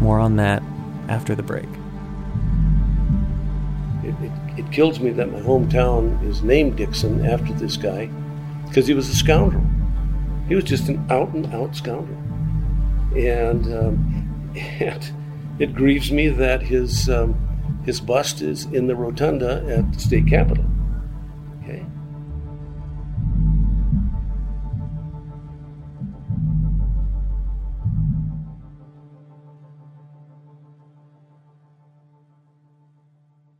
More 0.00 0.18
on 0.18 0.36
that 0.36 0.62
after 1.08 1.34
the 1.34 1.42
break. 1.42 1.68
It, 4.02 4.14
it, 4.24 4.64
it 4.64 4.72
kills 4.72 5.00
me 5.00 5.10
that 5.10 5.30
my 5.30 5.40
hometown 5.40 6.22
is 6.26 6.42
named 6.42 6.76
Dixon 6.76 7.24
after 7.24 7.52
this 7.52 7.76
guy 7.76 8.06
because 8.66 8.86
he 8.86 8.94
was 8.94 9.08
a 9.08 9.16
scoundrel. 9.16 9.64
He 10.48 10.54
was 10.54 10.64
just 10.64 10.88
an 10.88 11.04
out 11.10 11.32
and 11.34 11.46
out 11.54 11.76
scoundrel. 11.76 12.18
And, 13.16 13.66
um, 13.66 14.52
and 14.80 15.12
it 15.58 15.74
grieves 15.74 16.10
me 16.10 16.28
that 16.28 16.62
his, 16.62 17.08
um, 17.08 17.34
his 17.84 18.00
bust 18.00 18.42
is 18.42 18.64
in 18.66 18.86
the 18.86 18.96
rotunda 18.96 19.64
at 19.68 19.92
the 19.92 19.98
state 20.00 20.26
capitol. 20.26 20.64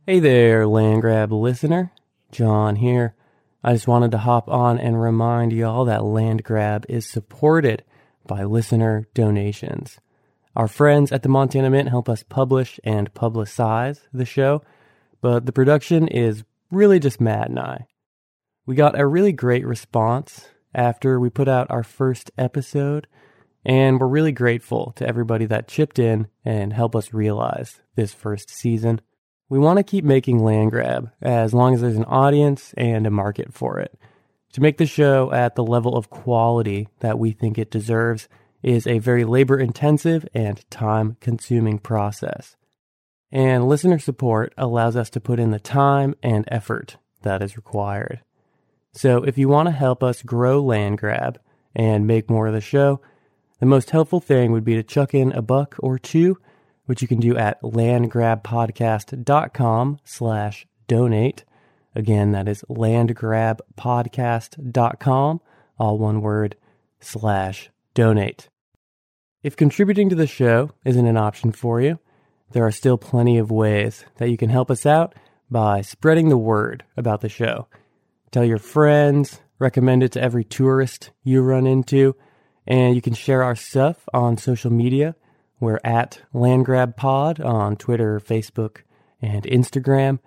Hey 0.05 0.19
there, 0.19 0.67
Land 0.67 0.99
Grab 0.99 1.31
listener. 1.31 1.93
John 2.29 2.75
here. 2.75 3.15
I 3.63 3.71
just 3.71 3.87
wanted 3.87 4.11
to 4.11 4.17
hop 4.17 4.49
on 4.49 4.77
and 4.77 5.01
remind 5.01 5.53
y'all 5.53 5.85
that 5.85 6.03
Land 6.03 6.43
Grab 6.43 6.85
is 6.89 7.09
supported 7.09 7.85
by 8.27 8.43
listener 8.43 9.07
donations. 9.13 10.01
Our 10.57 10.67
friends 10.67 11.13
at 11.13 11.23
the 11.23 11.29
Montana 11.29 11.69
Mint 11.69 11.87
help 11.87 12.09
us 12.09 12.21
publish 12.21 12.81
and 12.83 13.13
publicize 13.13 14.01
the 14.11 14.25
show, 14.25 14.61
but 15.21 15.45
the 15.45 15.53
production 15.53 16.09
is 16.09 16.43
really 16.69 16.99
just 16.99 17.21
Matt 17.21 17.47
and 17.47 17.57
I. 17.57 17.87
We 18.65 18.75
got 18.75 18.99
a 18.99 19.07
really 19.07 19.31
great 19.31 19.65
response 19.65 20.49
after 20.75 21.17
we 21.17 21.29
put 21.29 21.47
out 21.47 21.71
our 21.71 21.83
first 21.83 22.29
episode, 22.37 23.07
and 23.63 24.01
we're 24.01 24.07
really 24.07 24.33
grateful 24.33 24.91
to 24.97 25.07
everybody 25.07 25.45
that 25.45 25.69
chipped 25.69 25.97
in 25.97 26.27
and 26.43 26.73
helped 26.73 26.95
us 26.95 27.13
realize 27.13 27.79
this 27.95 28.11
first 28.11 28.49
season. 28.49 28.99
We 29.49 29.59
want 29.59 29.77
to 29.77 29.83
keep 29.83 30.05
making 30.05 30.43
land 30.43 30.71
grab 30.71 31.11
as 31.21 31.53
long 31.53 31.73
as 31.73 31.81
there's 31.81 31.95
an 31.95 32.05
audience 32.05 32.73
and 32.77 33.05
a 33.05 33.11
market 33.11 33.53
for 33.53 33.79
it. 33.79 33.97
To 34.53 34.61
make 34.61 34.77
the 34.77 34.85
show 34.85 35.31
at 35.31 35.55
the 35.55 35.63
level 35.63 35.97
of 35.97 36.09
quality 36.09 36.87
that 36.99 37.19
we 37.19 37.31
think 37.31 37.57
it 37.57 37.71
deserves 37.71 38.27
is 38.61 38.87
a 38.87 38.99
very 38.99 39.25
labor 39.25 39.59
intensive 39.59 40.27
and 40.33 40.63
time 40.69 41.17
consuming 41.19 41.79
process. 41.79 42.55
And 43.31 43.67
listener 43.67 43.99
support 43.99 44.53
allows 44.57 44.95
us 44.95 45.09
to 45.11 45.19
put 45.19 45.39
in 45.39 45.51
the 45.51 45.59
time 45.59 46.15
and 46.21 46.45
effort 46.47 46.97
that 47.23 47.41
is 47.41 47.57
required. 47.57 48.21
So 48.93 49.23
if 49.23 49.37
you 49.37 49.49
want 49.49 49.67
to 49.67 49.71
help 49.71 50.03
us 50.03 50.21
grow 50.21 50.61
land 50.61 50.99
grab 50.99 51.39
and 51.75 52.05
make 52.05 52.29
more 52.29 52.47
of 52.47 52.53
the 52.53 52.61
show, 52.61 53.01
the 53.59 53.65
most 53.65 53.89
helpful 53.89 54.19
thing 54.19 54.51
would 54.51 54.63
be 54.63 54.75
to 54.75 54.83
chuck 54.83 55.15
in 55.15 55.31
a 55.31 55.41
buck 55.41 55.75
or 55.79 55.97
two 55.97 56.37
which 56.85 57.01
you 57.01 57.07
can 57.07 57.19
do 57.19 57.35
at 57.37 57.61
landgrabpodcast.com 57.61 59.99
slash 60.03 60.67
donate. 60.87 61.45
Again, 61.95 62.31
that 62.31 62.47
is 62.47 62.63
landgrabpodcast.com, 62.69 65.41
all 65.77 65.97
one 65.97 66.21
word, 66.21 66.55
slash 66.99 67.69
donate. 67.93 68.49
If 69.43 69.55
contributing 69.55 70.09
to 70.09 70.15
the 70.15 70.27
show 70.27 70.71
isn't 70.85 71.05
an 71.05 71.17
option 71.17 71.51
for 71.51 71.81
you, 71.81 71.99
there 72.51 72.65
are 72.65 72.71
still 72.71 72.97
plenty 72.97 73.37
of 73.37 73.51
ways 73.51 74.05
that 74.17 74.29
you 74.29 74.37
can 74.37 74.49
help 74.49 74.71
us 74.71 74.85
out 74.85 75.15
by 75.49 75.81
spreading 75.81 76.29
the 76.29 76.37
word 76.37 76.83
about 76.95 77.21
the 77.21 77.29
show. 77.29 77.67
Tell 78.31 78.45
your 78.45 78.57
friends, 78.57 79.41
recommend 79.59 80.03
it 80.03 80.11
to 80.13 80.21
every 80.21 80.43
tourist 80.43 81.11
you 81.23 81.41
run 81.41 81.67
into, 81.67 82.15
and 82.65 82.95
you 82.95 83.01
can 83.01 83.13
share 83.13 83.43
our 83.43 83.55
stuff 83.55 84.07
on 84.13 84.37
social 84.37 84.71
media. 84.71 85.15
We're 85.63 85.79
at 85.85 86.21
LandGrabPod 86.33 87.43
on 87.43 87.77
Twitter, 87.77 88.19
Facebook, 88.19 88.79
and 89.21 89.43
Instagram. 89.45 90.19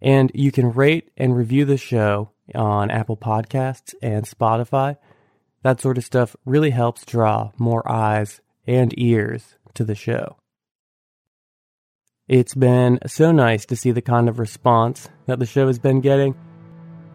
And 0.00 0.30
you 0.36 0.52
can 0.52 0.70
rate 0.70 1.10
and 1.16 1.36
review 1.36 1.64
the 1.64 1.76
show 1.76 2.30
on 2.54 2.88
Apple 2.88 3.16
Podcasts 3.16 3.92
and 4.00 4.24
Spotify. 4.24 4.96
That 5.64 5.80
sort 5.80 5.98
of 5.98 6.04
stuff 6.04 6.36
really 6.44 6.70
helps 6.70 7.04
draw 7.04 7.50
more 7.58 7.90
eyes 7.90 8.40
and 8.68 8.96
ears 8.96 9.56
to 9.74 9.82
the 9.82 9.96
show. 9.96 10.36
It's 12.28 12.54
been 12.54 13.00
so 13.04 13.32
nice 13.32 13.66
to 13.66 13.74
see 13.74 13.90
the 13.90 14.00
kind 14.00 14.28
of 14.28 14.38
response 14.38 15.08
that 15.26 15.40
the 15.40 15.46
show 15.46 15.66
has 15.66 15.80
been 15.80 16.00
getting. 16.00 16.36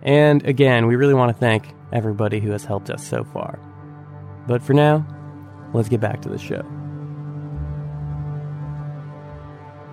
And 0.02 0.46
again, 0.46 0.88
we 0.88 0.98
really 0.98 1.14
want 1.14 1.32
to 1.32 1.40
thank 1.40 1.74
everybody 1.94 2.42
who 2.42 2.52
has 2.52 2.66
helped 2.66 2.90
us 2.90 3.08
so 3.08 3.24
far. 3.24 3.58
But 4.50 4.62
for 4.62 4.74
now, 4.74 5.08
let's 5.74 5.88
get 5.88 6.02
back 6.02 6.22
to 6.24 6.30
the 6.30 6.38
show. 6.38 6.83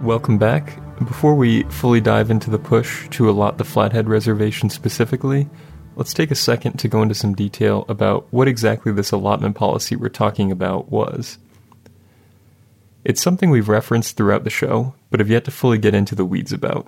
Welcome 0.01 0.39
back. 0.39 0.79
Before 0.99 1.35
we 1.35 1.65
fully 1.65 2.01
dive 2.01 2.31
into 2.31 2.49
the 2.49 2.59
push 2.59 3.07
to 3.11 3.29
allot 3.29 3.59
the 3.59 3.65
Flathead 3.65 4.09
Reservation 4.09 4.71
specifically, 4.71 5.47
let's 5.95 6.15
take 6.15 6.31
a 6.31 6.35
second 6.35 6.79
to 6.79 6.89
go 6.89 7.03
into 7.03 7.15
some 7.15 7.35
detail 7.35 7.85
about 7.87 8.27
what 8.31 8.49
exactly 8.49 8.93
this 8.93 9.11
allotment 9.11 9.57
policy 9.57 9.97
we're 9.97 10.09
talking 10.09 10.51
about 10.51 10.91
was. 10.91 11.37
It's 13.05 13.21
something 13.21 13.51
we've 13.51 13.69
referenced 13.69 14.17
throughout 14.17 14.45
the 14.45 14.49
show, 14.49 14.95
but 15.11 15.21
have 15.21 15.29
yet 15.29 15.45
to 15.45 15.51
fully 15.51 15.77
get 15.77 15.95
into 15.95 16.15
the 16.15 16.25
weeds 16.25 16.55
about. 16.55 16.87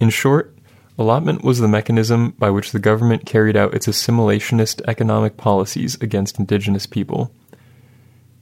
In 0.00 0.10
short, 0.10 0.52
allotment 0.98 1.44
was 1.44 1.60
the 1.60 1.68
mechanism 1.68 2.30
by 2.32 2.50
which 2.50 2.72
the 2.72 2.80
government 2.80 3.24
carried 3.24 3.56
out 3.56 3.72
its 3.72 3.86
assimilationist 3.86 4.82
economic 4.88 5.36
policies 5.36 5.94
against 6.00 6.40
indigenous 6.40 6.86
people. 6.86 7.30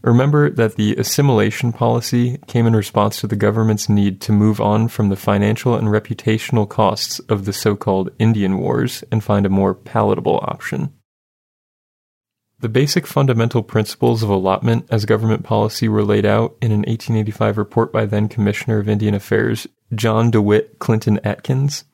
Remember 0.03 0.51
that 0.51 0.75
the 0.75 0.97
assimilation 0.97 1.73
policy 1.73 2.38
came 2.49 2.67
in 2.67 2.75
response 2.75 3.21
to 3.21 3.29
the 3.29 3.37
government's 3.37 3.88
need 3.88 4.21
to 4.23 4.33
move 4.33 4.61
on 4.61 4.88
from 4.88 5.09
the 5.09 5.17
financial 5.17 5.77
and 5.77 5.88
reputational 5.88 6.69
costs 6.69 7.21
of 7.21 7.45
the 7.45 7.53
so 7.53 7.77
called 7.77 8.11
Indian 8.19 8.59
Wars 8.59 9.05
and 9.12 9.23
find 9.23 9.47
a 9.47 9.51
more 9.51 9.75
palatable 9.75 10.41
option. 10.43 10.93
The 12.59 12.69
basic 12.69 13.07
fundamental 13.07 13.62
principles 13.62 14.23
of 14.25 14.29
allotment 14.29 14.87
as 14.91 15.05
government 15.05 15.45
policy 15.45 15.88
were 15.88 16.05
laid 16.05 16.25
out 16.25 16.57
in 16.61 16.73
an 16.73 16.81
1885 16.81 17.59
report 17.59 17.93
by 17.93 18.05
then 18.05 18.29
Commissioner 18.29 18.79
of 18.79 18.88
Indian 18.88 19.15
Affairs 19.15 19.69
John 19.95 20.31
DeWitt 20.33 20.81
Clinton 20.81 21.21
Atkins. 21.23 21.85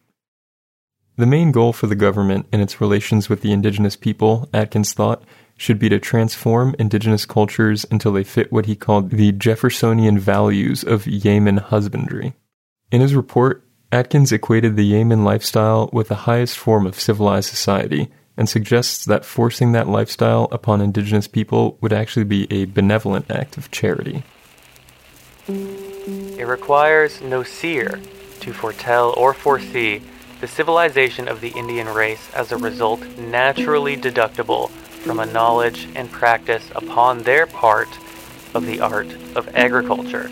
The 1.17 1.27
main 1.27 1.53
goal 1.53 1.73
for 1.73 1.89
the 1.89 1.95
government 1.95 2.47
in 2.53 2.61
its 2.61 2.81
relations 2.81 3.29
with 3.29 3.41
the 3.41 3.53
indigenous 3.53 3.97
people, 3.97 4.49
Atkins 4.55 4.93
thought, 4.93 5.25
should 5.59 5.79
be 5.79 5.91
to 5.91 5.99
transform 5.99 6.75
indigenous 6.79 7.27
cultures 7.27 7.85
until 7.91 8.13
they 8.13 8.25
fit 8.25 8.51
what 8.51 8.67
he 8.67 8.77
called 8.77 9.11
the 9.11 9.33
Jeffersonian 9.33 10.19
values 10.19 10.83
of 10.85 11.07
yeoman 11.07 11.59
husbandry. 11.59 12.35
In 12.91 13.03
his 13.03 13.15
report, 13.15 13.65
Atkins 13.91 14.33
equated 14.33 14.77
the 14.77 14.85
yeoman 14.85 15.25
lifestyle 15.25 15.91
with 15.93 16.09
the 16.09 16.15
highest 16.15 16.57
form 16.57 16.87
of 16.87 16.99
civilized 16.99 17.51
society 17.51 18.09
and 18.37 18.49
suggests 18.49 19.05
that 19.05 19.25
forcing 19.25 19.73
that 19.73 19.89
lifestyle 19.89 20.49
upon 20.53 20.81
indigenous 20.81 21.27
people 21.27 21.77
would 21.81 21.93
actually 21.93 22.25
be 22.25 22.47
a 22.53 22.67
benevolent 22.67 23.29
act 23.31 23.57
of 23.57 23.71
charity. 23.73 24.23
It 25.49 26.47
requires 26.47 27.21
no 27.21 27.43
seer 27.43 28.01
to 28.41 28.53
foretell 28.53 29.13
or 29.17 29.35
foresee 29.35 30.03
the 30.41 30.47
civilization 30.47 31.27
of 31.27 31.41
the 31.41 31.49
Indian 31.49 31.89
race 31.89 32.31
as 32.33 32.53
a 32.53 32.57
result 32.57 33.01
naturally 33.19 33.97
deductible 33.97 34.71
from 35.09 35.21
a 35.21 35.33
knowledge 35.33 35.89
and 35.95 36.13
practice 36.13 36.71
upon 36.75 37.23
their 37.23 37.47
part 37.47 37.89
of 38.53 38.67
the 38.67 38.79
art 38.79 39.11
of 39.35 39.49
agriculture. 39.55 40.29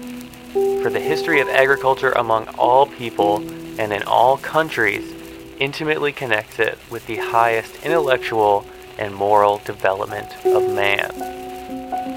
For 0.53 0.91
the 0.91 1.01
history 1.01 1.41
of 1.41 1.49
agriculture 1.49 2.13
among 2.13 2.49
all 2.59 2.85
people 2.85 3.39
and 3.81 3.91
in 3.91 4.03
all 4.03 4.37
countries 4.37 5.15
intimately 5.59 6.13
connects 6.13 6.59
it 6.59 6.79
with 6.91 7.07
the 7.07 7.17
highest 7.17 7.87
intellectual 7.87 8.67
and 8.99 9.15
moral 9.15 9.63
development 9.65 10.31
of 10.45 10.71
man. 10.71 11.11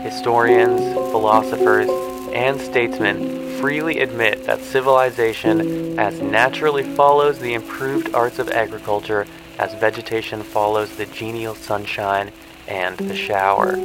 Historians, 0.04 0.82
philosophers, 1.12 1.90
and 2.34 2.60
statesmen 2.60 3.58
freely 3.62 4.02
admit 4.02 4.44
that 4.44 4.60
civilization 4.60 5.98
as 5.98 6.20
naturally 6.20 6.84
follows 6.84 7.40
the 7.40 7.54
improved 7.54 8.14
arts 8.14 8.38
of 8.38 8.50
agriculture 8.50 9.26
as 9.58 9.74
vegetation 9.76 10.44
follows 10.44 10.98
the 10.98 11.06
genial 11.06 11.56
sunshine 11.56 12.34
and 12.70 12.98
the 12.98 13.16
shower, 13.16 13.76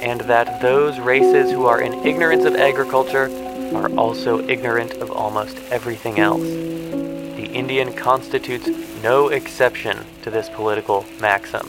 and 0.00 0.20
that 0.22 0.62
those 0.62 0.98
races 0.98 1.50
who 1.50 1.66
are 1.66 1.80
in 1.80 1.92
ignorance 2.06 2.44
of 2.44 2.54
agriculture 2.54 3.28
are 3.74 3.90
also 3.96 4.46
ignorant 4.48 4.92
of 4.94 5.10
almost 5.10 5.58
everything 5.70 6.20
else. 6.20 6.42
The 6.42 7.50
Indian 7.52 7.92
constitutes 7.92 8.68
no 9.02 9.28
exception 9.28 9.98
to 10.22 10.30
this 10.30 10.48
political 10.48 11.04
maxim. 11.20 11.68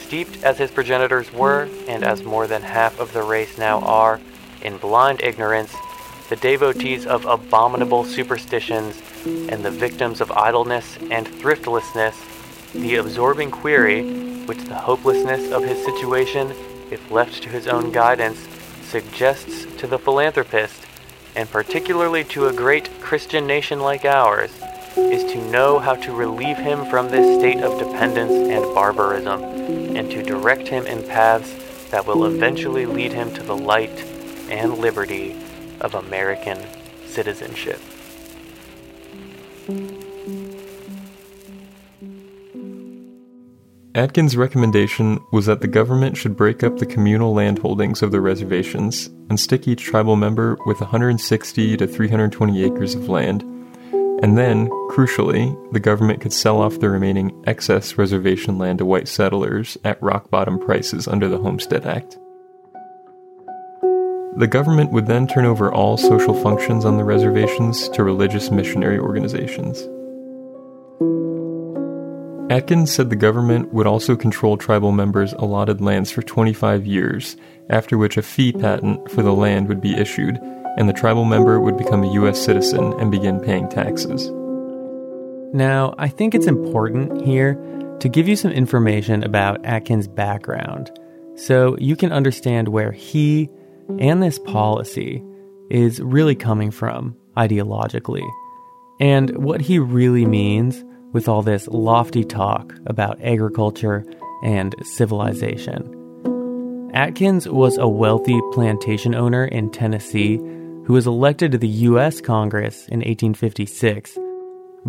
Steeped 0.00 0.42
as 0.42 0.58
his 0.58 0.70
progenitors 0.70 1.32
were, 1.32 1.68
and 1.86 2.04
as 2.04 2.24
more 2.24 2.46
than 2.46 2.62
half 2.62 2.98
of 2.98 3.12
the 3.12 3.22
race 3.22 3.58
now 3.58 3.80
are, 3.80 4.20
in 4.62 4.78
blind 4.78 5.20
ignorance, 5.22 5.74
the 6.28 6.36
devotees 6.36 7.06
of 7.06 7.24
abominable 7.26 8.04
superstitions, 8.04 9.00
and 9.26 9.64
the 9.64 9.70
victims 9.70 10.20
of 10.20 10.30
idleness 10.32 10.96
and 11.10 11.26
thriftlessness, 11.26 12.14
the 12.72 12.96
absorbing 12.96 13.50
query, 13.50 14.25
which 14.46 14.64
the 14.64 14.74
hopelessness 14.74 15.50
of 15.52 15.64
his 15.64 15.84
situation, 15.84 16.52
if 16.90 17.10
left 17.10 17.42
to 17.42 17.48
his 17.48 17.66
own 17.66 17.92
guidance, 17.92 18.38
suggests 18.82 19.66
to 19.76 19.86
the 19.86 19.98
philanthropist, 19.98 20.86
and 21.34 21.50
particularly 21.50 22.24
to 22.24 22.46
a 22.46 22.52
great 22.52 22.88
Christian 23.00 23.46
nation 23.46 23.80
like 23.80 24.04
ours, 24.04 24.50
is 24.96 25.24
to 25.24 25.50
know 25.50 25.78
how 25.78 25.94
to 25.94 26.14
relieve 26.14 26.56
him 26.56 26.86
from 26.86 27.10
this 27.10 27.38
state 27.38 27.60
of 27.62 27.78
dependence 27.78 28.32
and 28.32 28.74
barbarism, 28.74 29.42
and 29.96 30.10
to 30.10 30.22
direct 30.22 30.68
him 30.68 30.86
in 30.86 31.02
paths 31.02 31.52
that 31.90 32.06
will 32.06 32.24
eventually 32.24 32.86
lead 32.86 33.12
him 33.12 33.32
to 33.34 33.42
the 33.42 33.56
light 33.56 34.04
and 34.48 34.78
liberty 34.78 35.36
of 35.80 35.94
American 35.94 36.58
citizenship. 37.06 37.80
Atkins' 43.96 44.36
recommendation 44.36 45.24
was 45.32 45.46
that 45.46 45.62
the 45.62 45.66
government 45.66 46.18
should 46.18 46.36
break 46.36 46.62
up 46.62 46.76
the 46.76 46.84
communal 46.84 47.32
land 47.32 47.60
holdings 47.60 48.02
of 48.02 48.12
the 48.12 48.20
reservations 48.20 49.06
and 49.30 49.40
stick 49.40 49.66
each 49.66 49.84
tribal 49.84 50.16
member 50.16 50.58
with 50.66 50.82
160 50.82 51.76
to 51.78 51.86
320 51.86 52.62
acres 52.62 52.94
of 52.94 53.08
land. 53.08 53.40
And 54.22 54.36
then, 54.36 54.68
crucially, 54.90 55.56
the 55.72 55.80
government 55.80 56.20
could 56.20 56.34
sell 56.34 56.60
off 56.60 56.78
the 56.78 56.90
remaining 56.90 57.42
excess 57.46 57.96
reservation 57.96 58.58
land 58.58 58.80
to 58.80 58.84
white 58.84 59.08
settlers 59.08 59.78
at 59.82 60.02
rock 60.02 60.28
bottom 60.28 60.58
prices 60.58 61.08
under 61.08 61.26
the 61.26 61.38
Homestead 61.38 61.86
Act. 61.86 62.18
The 64.36 64.46
government 64.46 64.92
would 64.92 65.06
then 65.06 65.26
turn 65.26 65.46
over 65.46 65.72
all 65.72 65.96
social 65.96 66.34
functions 66.34 66.84
on 66.84 66.98
the 66.98 67.04
reservations 67.04 67.88
to 67.88 68.04
religious 68.04 68.50
missionary 68.50 68.98
organizations. 68.98 69.88
Atkins 72.48 72.92
said 72.92 73.10
the 73.10 73.16
government 73.16 73.74
would 73.74 73.88
also 73.88 74.14
control 74.14 74.56
tribal 74.56 74.92
members' 74.92 75.32
allotted 75.32 75.80
lands 75.80 76.12
for 76.12 76.22
25 76.22 76.86
years, 76.86 77.36
after 77.70 77.98
which 77.98 78.16
a 78.16 78.22
fee 78.22 78.52
patent 78.52 79.10
for 79.10 79.22
the 79.22 79.32
land 79.32 79.66
would 79.66 79.80
be 79.80 79.96
issued, 79.96 80.38
and 80.76 80.88
the 80.88 80.92
tribal 80.92 81.24
member 81.24 81.58
would 81.58 81.76
become 81.76 82.04
a 82.04 82.12
U.S. 82.12 82.40
citizen 82.40 82.92
and 83.00 83.10
begin 83.10 83.40
paying 83.40 83.68
taxes. 83.68 84.30
Now, 85.52 85.96
I 85.98 86.06
think 86.06 86.36
it's 86.36 86.46
important 86.46 87.26
here 87.26 87.54
to 87.98 88.08
give 88.08 88.28
you 88.28 88.36
some 88.36 88.52
information 88.52 89.24
about 89.24 89.64
Atkins' 89.66 90.06
background 90.06 90.96
so 91.34 91.76
you 91.78 91.96
can 91.96 92.12
understand 92.12 92.68
where 92.68 92.92
he 92.92 93.50
and 93.98 94.22
this 94.22 94.38
policy 94.38 95.20
is 95.68 96.00
really 96.00 96.36
coming 96.36 96.70
from 96.70 97.16
ideologically 97.36 98.26
and 99.00 99.36
what 99.36 99.60
he 99.60 99.78
really 99.80 100.24
means 100.24 100.84
with 101.16 101.28
all 101.30 101.40
this 101.40 101.66
lofty 101.68 102.22
talk 102.22 102.74
about 102.84 103.18
agriculture 103.22 104.04
and 104.42 104.74
civilization. 104.82 105.80
Atkins 106.92 107.48
was 107.48 107.78
a 107.78 107.88
wealthy 107.88 108.38
plantation 108.52 109.14
owner 109.14 109.46
in 109.46 109.70
Tennessee 109.70 110.36
who 110.36 110.92
was 110.92 111.06
elected 111.06 111.52
to 111.52 111.58
the 111.58 111.68
U.S. 111.88 112.20
Congress 112.20 112.86
in 112.88 112.98
1856 112.98 114.18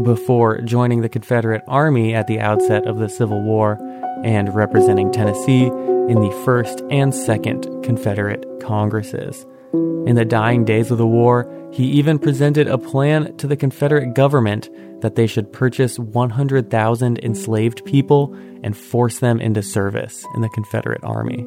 before 0.03 0.59
joining 0.63 0.99
the 0.99 1.07
Confederate 1.07 1.63
Army 1.65 2.13
at 2.13 2.27
the 2.27 2.41
outset 2.41 2.85
of 2.85 2.99
the 2.99 3.07
Civil 3.07 3.41
War 3.41 3.79
and 4.25 4.53
representing 4.53 5.13
Tennessee 5.13 5.67
in 5.67 6.19
the 6.19 6.41
first 6.43 6.83
and 6.91 7.15
second 7.15 7.63
Confederate 7.83 8.45
Congresses. 8.61 9.45
In 9.73 10.15
the 10.15 10.25
dying 10.25 10.63
days 10.65 10.91
of 10.91 10.97
the 10.97 11.07
war, 11.07 11.51
he 11.71 11.83
even 11.85 12.19
presented 12.19 12.67
a 12.67 12.77
plan 12.77 13.35
to 13.37 13.47
the 13.47 13.57
Confederate 13.57 14.13
government 14.13 14.69
that 15.01 15.15
they 15.15 15.27
should 15.27 15.51
purchase 15.51 15.99
100,000 15.99 17.19
enslaved 17.19 17.85
people 17.85 18.33
and 18.63 18.75
force 18.75 19.19
them 19.19 19.39
into 19.39 19.61
service 19.61 20.25
in 20.33 20.41
the 20.41 20.49
Confederate 20.49 21.03
Army. 21.03 21.45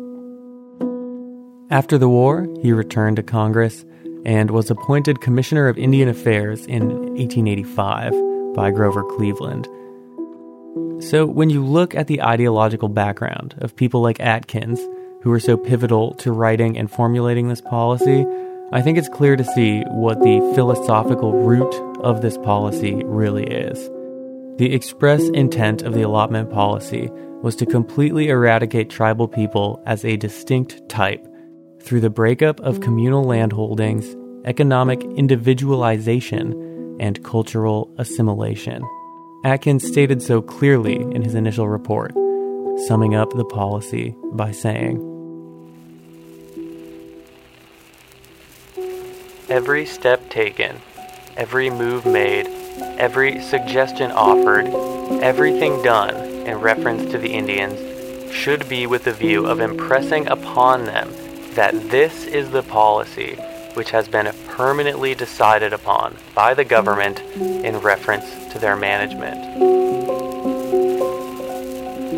After 1.70 1.98
the 1.98 2.08
war, 2.08 2.46
he 2.62 2.72
returned 2.72 3.16
to 3.16 3.22
Congress 3.22 3.84
and 4.24 4.50
was 4.50 4.70
appointed 4.70 5.20
Commissioner 5.20 5.68
of 5.68 5.78
Indian 5.78 6.08
Affairs 6.08 6.66
in 6.66 6.88
1885 6.88 8.12
by 8.54 8.70
Grover 8.70 9.04
Cleveland. 9.04 9.66
So, 11.02 11.24
when 11.24 11.48
you 11.48 11.64
look 11.64 11.94
at 11.94 12.08
the 12.08 12.20
ideological 12.22 12.88
background 12.88 13.54
of 13.58 13.74
people 13.74 14.02
like 14.02 14.20
Atkins, 14.20 14.80
who 15.22 15.30
were 15.30 15.40
so 15.40 15.56
pivotal 15.56 16.14
to 16.14 16.32
writing 16.32 16.78
and 16.78 16.90
formulating 16.90 17.48
this 17.48 17.60
policy, 17.60 18.26
I 18.72 18.82
think 18.82 18.98
it's 18.98 19.08
clear 19.08 19.36
to 19.36 19.44
see 19.44 19.82
what 19.88 20.20
the 20.20 20.52
philosophical 20.54 21.32
root 21.32 21.74
of 22.00 22.22
this 22.22 22.38
policy 22.38 23.02
really 23.04 23.44
is. 23.44 23.90
The 24.58 24.72
express 24.74 25.22
intent 25.30 25.82
of 25.82 25.94
the 25.94 26.02
allotment 26.02 26.50
policy 26.50 27.08
was 27.42 27.56
to 27.56 27.66
completely 27.66 28.28
eradicate 28.28 28.90
tribal 28.90 29.26
people 29.26 29.82
as 29.86 30.04
a 30.04 30.16
distinct 30.16 30.86
type 30.88 31.26
through 31.82 32.00
the 32.00 32.10
breakup 32.10 32.60
of 32.60 32.80
communal 32.80 33.24
landholdings, 33.24 34.14
economic 34.46 35.02
individualization, 35.02 36.96
and 37.00 37.24
cultural 37.24 37.92
assimilation. 37.98 38.82
Atkins 39.44 39.86
stated 39.86 40.22
so 40.22 40.42
clearly 40.42 40.96
in 40.96 41.22
his 41.22 41.34
initial 41.34 41.68
report, 41.68 42.12
summing 42.86 43.14
up 43.14 43.30
the 43.30 43.46
policy 43.46 44.14
by 44.32 44.50
saying, 44.50 45.09
Every 49.50 49.84
step 49.84 50.30
taken, 50.30 50.80
every 51.36 51.70
move 51.70 52.06
made, 52.06 52.46
every 52.98 53.42
suggestion 53.42 54.12
offered, 54.12 54.66
everything 55.24 55.82
done 55.82 56.14
in 56.46 56.60
reference 56.60 57.10
to 57.10 57.18
the 57.18 57.32
Indians 57.32 58.32
should 58.32 58.68
be 58.68 58.86
with 58.86 59.02
the 59.02 59.12
view 59.12 59.46
of 59.46 59.58
impressing 59.58 60.28
upon 60.28 60.84
them 60.84 61.10
that 61.56 61.74
this 61.90 62.26
is 62.26 62.50
the 62.50 62.62
policy 62.62 63.34
which 63.74 63.90
has 63.90 64.06
been 64.06 64.32
permanently 64.50 65.16
decided 65.16 65.72
upon 65.72 66.16
by 66.32 66.54
the 66.54 66.64
government 66.64 67.18
in 67.18 67.76
reference 67.78 68.52
to 68.52 68.58
their 68.60 68.76
management. 68.76 69.40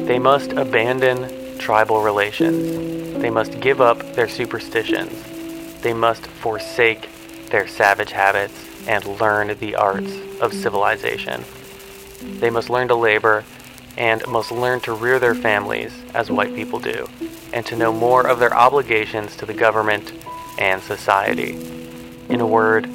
They 0.06 0.18
must 0.18 0.52
abandon 0.52 1.58
tribal 1.58 2.02
relations. 2.02 3.22
They 3.22 3.30
must 3.30 3.58
give 3.58 3.80
up 3.80 4.00
their 4.12 4.28
superstitions. 4.28 5.14
They 5.80 5.94
must 5.94 6.26
forsake 6.26 7.08
their 7.52 7.68
savage 7.68 8.10
habits 8.10 8.54
and 8.88 9.06
learn 9.20 9.56
the 9.58 9.76
arts 9.76 10.10
of 10.40 10.52
civilization. 10.52 11.44
They 12.40 12.50
must 12.50 12.70
learn 12.70 12.88
to 12.88 12.94
labor 12.94 13.44
and 13.98 14.26
must 14.26 14.50
learn 14.50 14.80
to 14.80 14.94
rear 14.94 15.18
their 15.18 15.34
families 15.34 15.92
as 16.14 16.30
white 16.30 16.54
people 16.54 16.80
do, 16.80 17.06
and 17.52 17.64
to 17.66 17.76
know 17.76 17.92
more 17.92 18.26
of 18.26 18.38
their 18.38 18.54
obligations 18.54 19.36
to 19.36 19.46
the 19.46 19.52
government 19.52 20.14
and 20.58 20.82
society. 20.82 21.52
In 22.30 22.40
a 22.40 22.46
word, 22.46 22.86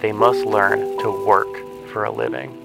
they 0.00 0.12
must 0.12 0.44
learn 0.44 0.98
to 0.98 1.26
work 1.26 1.48
for 1.88 2.04
a 2.04 2.10
living. 2.10 2.58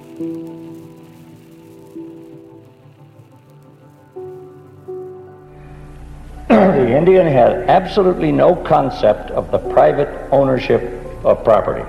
the 6.50 6.96
Indian 6.96 7.26
had 7.26 7.70
absolutely 7.70 8.32
no 8.32 8.54
concept 8.54 9.32
of 9.32 9.50
the 9.50 9.60
private 9.60 10.10
ownership 10.32 11.07
of 11.28 11.44
property. 11.44 11.84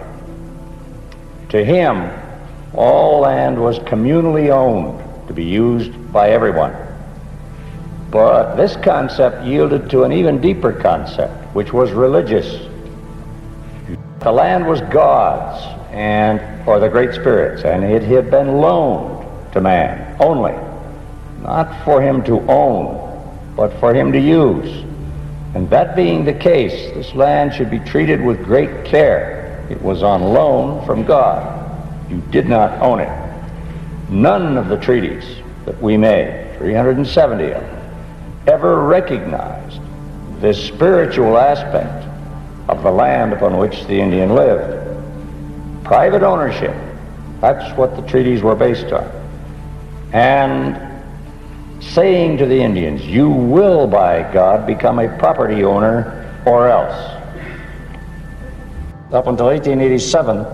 To 1.51 1.65
him, 1.65 2.11
all 2.75 3.21
land 3.21 3.61
was 3.61 3.79
communally 3.81 4.51
owned 4.51 5.29
to 5.29 5.33
be 5.33 5.45
used 5.45 6.13
by 6.13 6.31
everyone. 6.31 6.75
But 8.11 8.57
this 8.57 8.75
concept 8.77 9.47
yielded 9.47 9.91
to 9.91 10.03
an 10.03 10.13
even 10.13 10.41
deeper 10.41 10.73
concept, 10.73 11.55
which 11.55 11.73
was 11.73 11.93
religious. 11.93 12.67
The 14.21 14.33
land 14.33 14.67
was 14.67 14.81
God's 14.81 15.65
and 15.93 16.41
or 16.67 16.81
the 16.81 16.89
Great 16.89 17.15
Spirit's, 17.15 17.63
and 17.65 17.85
it 17.85 18.03
had 18.03 18.31
been 18.31 18.59
loaned 18.59 19.25
to 19.53 19.61
man 19.61 20.17
only, 20.21 20.55
not 21.43 21.85
for 21.85 22.03
him 22.03 22.25
to 22.25 22.41
own, 22.51 23.55
but 23.55 23.73
for 23.79 23.95
him 23.95 24.11
to 24.13 24.21
use. 24.21 24.85
And 25.55 25.69
that 25.71 25.97
being 25.97 26.25
the 26.25 26.35
case, 26.35 26.93
this 26.95 27.15
land 27.15 27.55
should 27.55 27.71
be 27.71 27.79
treated 27.81 28.23
with 28.23 28.45
great 28.45 28.85
care. 28.85 29.67
It 29.71 29.81
was 29.83 30.03
on 30.03 30.23
loan 30.23 30.85
from 30.87 31.05
God. 31.05 32.11
You 32.11 32.23
did 32.31 32.49
not 32.49 32.81
own 32.81 33.01
it. 33.01 34.11
None 34.11 34.57
of 34.57 34.69
the 34.69 34.77
treaties 34.79 35.25
that 35.65 35.81
we 35.83 35.97
made, 35.97 36.57
370 36.59 37.45
of 37.45 37.61
them, 37.61 37.93
ever 38.47 38.83
recognized 38.87 39.81
this 40.41 40.63
spiritual 40.63 41.37
aspect 41.37 42.07
of 42.69 42.83
the 42.83 42.91
land 42.91 43.33
upon 43.33 43.57
which 43.59 43.85
the 43.87 44.01
Indian 44.01 44.35
lived. 44.35 44.75
Private 45.85 46.23
ownership, 46.23 46.75
that's 47.41 47.77
what 47.77 47.97
the 47.97 48.03
treaties 48.03 48.43
were 48.43 48.55
based 48.55 48.93
on. 48.93 49.11
And 50.13 50.88
saying 51.81 52.39
to 52.39 52.47
the 52.47 52.61
Indians, 52.61 53.05
You 53.05 53.29
will, 53.29 53.87
by 53.87 54.31
God, 54.33 54.67
become 54.67 54.99
a 54.99 55.17
property 55.19 55.65
owner 55.65 56.43
or 56.47 56.69
else. 56.69 56.95
Up 59.13 59.27
until 59.27 59.47
1887, 59.47 60.45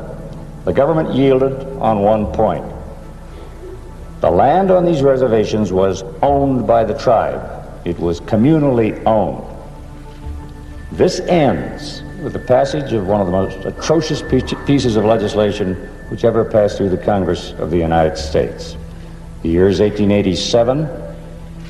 the 0.64 0.72
government 0.72 1.14
yielded 1.14 1.66
on 1.78 2.00
one 2.00 2.32
point. 2.32 2.64
The 4.20 4.30
land 4.30 4.70
on 4.70 4.84
these 4.84 5.02
reservations 5.02 5.72
was 5.72 6.02
owned 6.22 6.66
by 6.66 6.84
the 6.84 6.96
tribe. 6.96 7.68
It 7.84 7.98
was 7.98 8.20
communally 8.20 9.04
owned. 9.04 9.44
This 10.92 11.20
ends 11.20 12.02
with 12.22 12.32
the 12.32 12.38
passage 12.38 12.92
of 12.92 13.06
one 13.06 13.20
of 13.20 13.26
the 13.26 13.32
most 13.32 13.56
atrocious 13.66 14.22
pieces 14.22 14.96
of 14.96 15.04
legislation 15.04 15.74
which 16.08 16.24
ever 16.24 16.44
passed 16.44 16.78
through 16.78 16.88
the 16.88 16.96
Congress 16.96 17.52
of 17.58 17.70
the 17.70 17.76
United 17.76 18.16
States. 18.16 18.76
The 19.42 19.50
year 19.50 19.68
is 19.68 19.80
1887. 19.80 21.03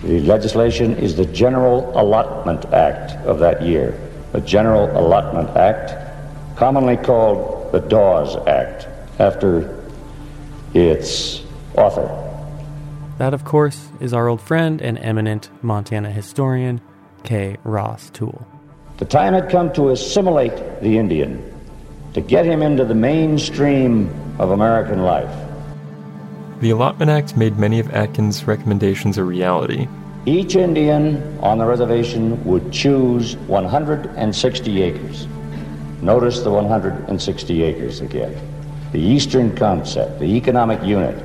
The 0.04 0.20
legislation 0.20 0.96
is 0.96 1.16
the 1.16 1.24
General 1.24 1.90
Allotment 1.98 2.66
Act 2.66 3.12
of 3.26 3.38
that 3.38 3.62
year, 3.62 3.98
the 4.32 4.40
General 4.42 4.90
Allotment 4.98 5.48
Act, 5.56 5.94
commonly 6.56 6.98
called 6.98 7.72
the 7.72 7.80
Dawes 7.80 8.36
Act, 8.46 8.86
after 9.18 9.82
its 10.74 11.42
author. 11.74 12.06
That, 13.16 13.32
of 13.32 13.46
course, 13.46 13.88
is 13.98 14.12
our 14.12 14.28
old 14.28 14.42
friend 14.42 14.82
and 14.82 14.98
eminent 14.98 15.48
Montana 15.62 16.10
historian, 16.10 16.82
K. 17.22 17.56
Ross 17.64 18.10
Toole. 18.10 18.46
The 18.98 19.06
time 19.06 19.32
had 19.32 19.48
come 19.48 19.72
to 19.72 19.88
assimilate 19.88 20.82
the 20.82 20.98
Indian, 20.98 21.42
to 22.12 22.20
get 22.20 22.44
him 22.44 22.60
into 22.60 22.84
the 22.84 22.94
mainstream 22.94 24.10
of 24.38 24.50
American 24.50 25.02
life. 25.02 25.34
The 26.64 26.70
Allotment 26.70 27.11
Act 27.11 27.37
made 27.37 27.59
many 27.59 27.79
of 27.79 27.90
Atkins' 27.90 28.46
recommendations 28.46 29.18
a 29.18 29.22
reality. 29.22 29.87
Each 30.24 30.57
Indian 30.57 31.38
on 31.40 31.59
the 31.59 31.66
reservation 31.66 32.42
would 32.42 32.72
choose 32.72 33.37
160 33.37 34.83
acres. 34.83 35.29
Notice 36.00 36.40
the 36.40 36.50
160 36.50 37.62
acres 37.62 38.00
again. 38.00 38.35
The 38.92 38.98
Eastern 38.98 39.54
concept, 39.54 40.21
the 40.21 40.25
economic 40.25 40.83
unit, 40.83 41.23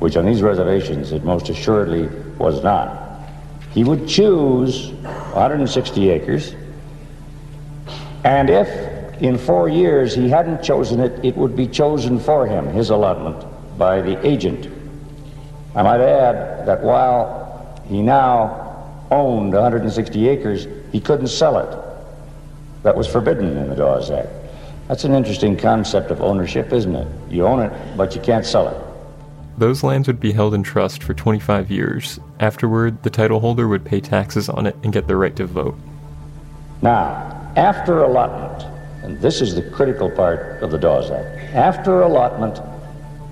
which 0.00 0.16
on 0.16 0.26
these 0.26 0.42
reservations 0.42 1.12
it 1.12 1.22
most 1.22 1.48
assuredly 1.48 2.08
was 2.38 2.60
not. 2.64 3.20
He 3.70 3.84
would 3.84 4.08
choose 4.08 4.90
160 4.90 6.10
acres, 6.10 6.56
and 8.24 8.50
if 8.50 9.22
in 9.22 9.38
four 9.38 9.68
years 9.68 10.12
he 10.12 10.28
hadn't 10.28 10.60
chosen 10.60 10.98
it, 10.98 11.24
it 11.24 11.36
would 11.36 11.54
be 11.54 11.68
chosen 11.68 12.18
for 12.18 12.48
him, 12.48 12.66
his 12.66 12.90
allotment, 12.90 13.46
by 13.82 14.00
the 14.00 14.24
agent. 14.24 14.68
I 15.74 15.82
might 15.82 16.00
add 16.00 16.66
that 16.66 16.84
while 16.84 17.82
he 17.88 18.00
now 18.00 19.04
owned 19.10 19.52
160 19.52 20.28
acres, 20.28 20.68
he 20.92 21.00
couldn't 21.00 21.26
sell 21.26 21.58
it. 21.58 21.76
That 22.84 22.96
was 22.96 23.08
forbidden 23.08 23.56
in 23.56 23.68
the 23.68 23.74
Dawes 23.74 24.08
Act. 24.08 24.28
That's 24.86 25.02
an 25.02 25.14
interesting 25.14 25.56
concept 25.56 26.12
of 26.12 26.22
ownership, 26.22 26.72
isn't 26.72 26.94
it? 26.94 27.08
You 27.28 27.44
own 27.44 27.58
it, 27.58 27.72
but 27.96 28.14
you 28.14 28.20
can't 28.20 28.46
sell 28.46 28.68
it. 28.68 28.76
Those 29.58 29.82
lands 29.82 30.06
would 30.06 30.20
be 30.20 30.30
held 30.30 30.54
in 30.54 30.62
trust 30.62 31.02
for 31.02 31.12
25 31.12 31.68
years. 31.68 32.20
Afterward, 32.38 33.02
the 33.02 33.10
title 33.10 33.40
holder 33.40 33.66
would 33.66 33.84
pay 33.84 34.00
taxes 34.00 34.48
on 34.48 34.64
it 34.64 34.76
and 34.84 34.92
get 34.92 35.08
the 35.08 35.16
right 35.16 35.34
to 35.34 35.44
vote. 35.44 35.76
Now, 36.82 37.52
after 37.56 38.04
allotment, 38.04 38.62
and 39.02 39.20
this 39.20 39.40
is 39.40 39.56
the 39.56 39.68
critical 39.70 40.08
part 40.08 40.62
of 40.62 40.70
the 40.70 40.78
Dawes 40.78 41.10
Act, 41.10 41.52
after 41.52 42.02
allotment, 42.02 42.60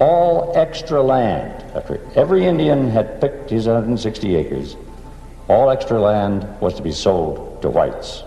all 0.01 0.53
extra 0.57 1.03
land, 1.03 1.63
after 1.75 2.01
every 2.17 2.47
Indian 2.47 2.91
had 2.91 3.21
picked 3.21 3.51
his 3.51 3.67
160 3.67 4.35
acres, 4.35 4.77
all 5.47 5.71
extra 5.71 6.01
land 6.01 6.49
was 6.61 6.75
to 6.75 6.83
be 6.83 6.91
sold 6.91 7.61
to 7.61 7.69
whites. 7.69 8.25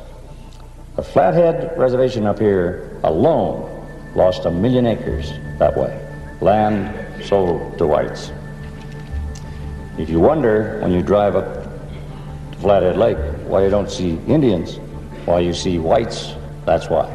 The 0.95 1.01
Flathead 1.01 1.77
Reservation 1.77 2.27
up 2.27 2.37
here 2.37 2.99
alone 3.03 3.69
lost 4.15 4.45
a 4.45 4.51
million 4.51 4.85
acres 4.85 5.31
that 5.57 5.75
way. 5.75 5.99
Land 6.41 7.25
sold 7.25 7.77
to 7.79 7.87
whites. 7.87 8.31
If 9.97 10.09
you 10.09 10.19
wonder 10.19 10.79
when 10.81 10.91
you 10.91 11.01
drive 11.01 11.35
up 11.35 11.63
to 12.51 12.57
Flathead 12.59 12.97
Lake 12.97 13.17
why 13.47 13.63
you 13.63 13.71
don't 13.71 13.89
see 13.89 14.19
Indians, 14.27 14.77
why 15.25 15.39
you 15.39 15.53
see 15.53 15.79
whites, 15.79 16.33
that's 16.65 16.89
why. 16.89 17.09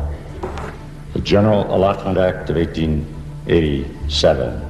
The 1.13 1.21
General 1.21 1.73
Allotment 1.73 2.19
Act 2.19 2.51
of 2.51 2.57
1887 3.49 4.69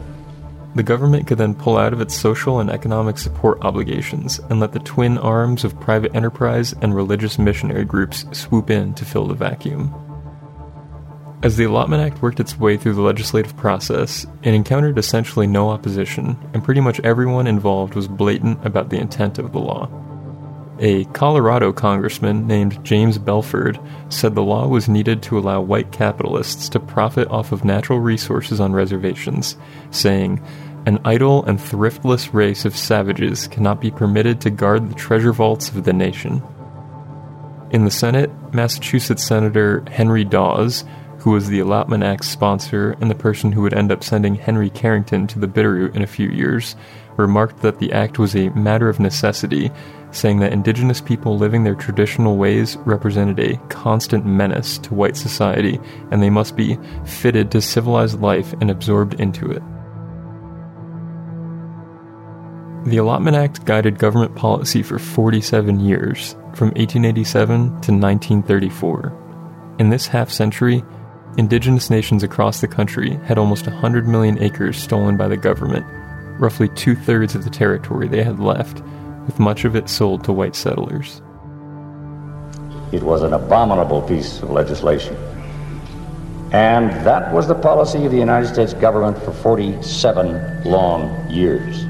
the 0.79 0.83
government 0.85 1.27
could 1.27 1.39
then 1.39 1.57
pull 1.57 1.77
out 1.77 1.93
of 1.93 2.01
its 2.01 2.15
social 2.15 2.61
and 2.61 2.71
economic 2.71 3.19
support 3.19 3.59
obligations 3.63 4.39
and 4.49 4.61
let 4.61 4.73
the 4.73 4.79
twin 4.79 5.19
arms 5.19 5.65
of 5.65 5.81
private 5.81 6.15
enterprise 6.15 6.73
and 6.83 6.95
religious 6.95 7.37
missionary 7.37 7.85
groups 7.85 8.25
swoop 8.31 8.71
in 8.71 8.95
to 8.95 9.05
fill 9.05 9.27
the 9.27 9.35
vacuum. 9.35 9.93
As 11.43 11.57
the 11.57 11.65
Allotment 11.65 12.03
Act 12.03 12.23
worked 12.23 12.39
its 12.39 12.59
way 12.59 12.77
through 12.77 12.95
the 12.95 13.03
legislative 13.03 13.57
process, 13.57 14.25
it 14.43 14.55
encountered 14.55 14.99
essentially 14.99 15.49
no 15.49 15.69
opposition, 15.71 16.37
and 16.53 16.63
pretty 16.63 16.81
much 16.81 17.01
everyone 17.01 17.49
involved 17.49 17.95
was 17.95 18.07
blatant 18.07 18.65
about 18.65 18.91
the 18.91 18.99
intent 18.99 19.39
of 19.39 19.51
the 19.53 19.59
law. 19.59 19.89
A 20.81 21.05
Colorado 21.07 21.73
congressman 21.73 22.47
named 22.47 22.85
James 22.85 23.19
Belford 23.19 23.81
said 24.11 24.35
the 24.35 24.43
law 24.43 24.69
was 24.69 24.89
needed 24.89 25.23
to 25.25 25.39
allow 25.39 25.61
white 25.61 25.91
capitalists 25.91 26.69
to 26.69 26.79
profit 26.79 27.27
off 27.29 27.51
of 27.51 27.65
natural 27.65 27.99
resources 27.99 28.61
on 28.61 28.73
reservations, 28.73 29.57
saying, 29.91 30.41
an 30.87 31.01
idle 31.05 31.45
and 31.45 31.59
thriftless 31.59 32.33
race 32.33 32.65
of 32.65 32.77
savages 32.77 33.49
cannot 33.49 33.81
be 33.81 33.91
permitted 33.91 34.41
to 34.41 34.51
guard 34.51 34.89
the 34.89 34.95
treasure 34.95 35.33
vaults 35.33 35.69
of 35.69 35.85
the 35.85 35.93
nation. 35.93 36.43
In 37.71 37.85
the 37.85 37.91
Senate, 37.91 38.31
Massachusetts 38.55 39.25
Senator 39.25 39.85
Henry 39.91 40.25
Dawes, 40.25 40.85
who 41.19 41.33
was 41.33 41.49
the 41.49 41.59
Allotment 41.59 42.05
Act's 42.05 42.29
sponsor 42.29 42.97
and 43.01 43.11
the 43.11 43.17
person 43.17 43.51
who 43.51 43.63
would 43.63 43.75
end 43.75 43.91
up 43.91 44.05
sending 44.05 44.37
Henry 44.37 44.71
Carrington 44.71 45.27
to 45.27 45.41
the 45.41 45.49
Bitterroot 45.49 45.95
in 45.97 46.03
a 46.03 46.07
few 46.07 46.29
years, 46.31 46.77
remarked 47.19 47.61
that 47.63 47.79
the 47.79 47.93
act 47.93 48.19
was 48.19 48.35
a 48.35 48.49
matter 48.51 48.89
of 48.89 49.01
necessity, 49.01 49.71
saying 50.11 50.39
that 50.39 50.53
indigenous 50.53 51.01
people 51.01 51.37
living 51.37 51.65
their 51.65 51.75
traditional 51.75 52.37
ways 52.37 52.77
represented 52.79 53.39
a 53.39 53.59
constant 53.69 54.25
menace 54.25 54.79
to 54.79 54.95
white 54.95 55.17
society 55.17 55.79
and 56.11 56.23
they 56.23 56.31
must 56.31 56.57
be 56.57 56.79
fitted 57.05 57.51
to 57.51 57.61
civilized 57.61 58.21
life 58.21 58.55
and 58.61 58.71
absorbed 58.71 59.21
into 59.21 59.51
it. 59.51 59.63
The 62.87 62.97
Allotment 62.97 63.37
Act 63.37 63.67
guided 63.67 63.99
government 63.99 64.35
policy 64.35 64.83
for 64.83 64.99
47 64.99 65.81
years, 65.81 66.33
from 66.55 66.69
1887 66.69 67.59
to 67.59 67.93
1934. 67.93 69.77
In 69.79 69.91
this 69.91 70.07
half 70.07 70.31
century, 70.31 70.83
indigenous 71.37 71.91
nations 71.91 72.23
across 72.23 72.61
the 72.61 72.69
country 72.69 73.11
had 73.25 73.37
almost 73.37 73.67
100 73.67 74.09
million 74.09 74.43
acres 74.43 74.81
stolen 74.81 75.17
by 75.17 75.29
the 75.29 75.37
government, 75.37 75.85
roughly 76.39 76.69
two 76.71 76.95
thirds 76.95 77.35
of 77.35 77.45
the 77.45 77.51
territory 77.51 78.09
they 78.09 78.23
had 78.23 78.41
left, 78.41 78.83
with 79.27 79.39
much 79.39 79.65
of 79.65 79.77
it 79.77 79.89
sold 79.89 80.25
to 80.25 80.33
white 80.33 80.57
settlers. 80.57 81.21
It 82.93 83.03
was 83.03 83.23
an 83.23 83.35
abominable 83.35 84.03
piece 84.03 84.43
of 84.43 84.51
legislation. 84.51 85.17
And 86.53 86.91
that 87.05 87.31
was 87.35 87.47
the 87.47 87.55
policy 87.55 88.07
of 88.07 88.13
the 88.13 88.19
United 88.19 88.49
States 88.49 88.73
government 88.73 89.23
for 89.23 89.33
47 89.33 90.65
long 90.65 91.31
years. 91.31 91.85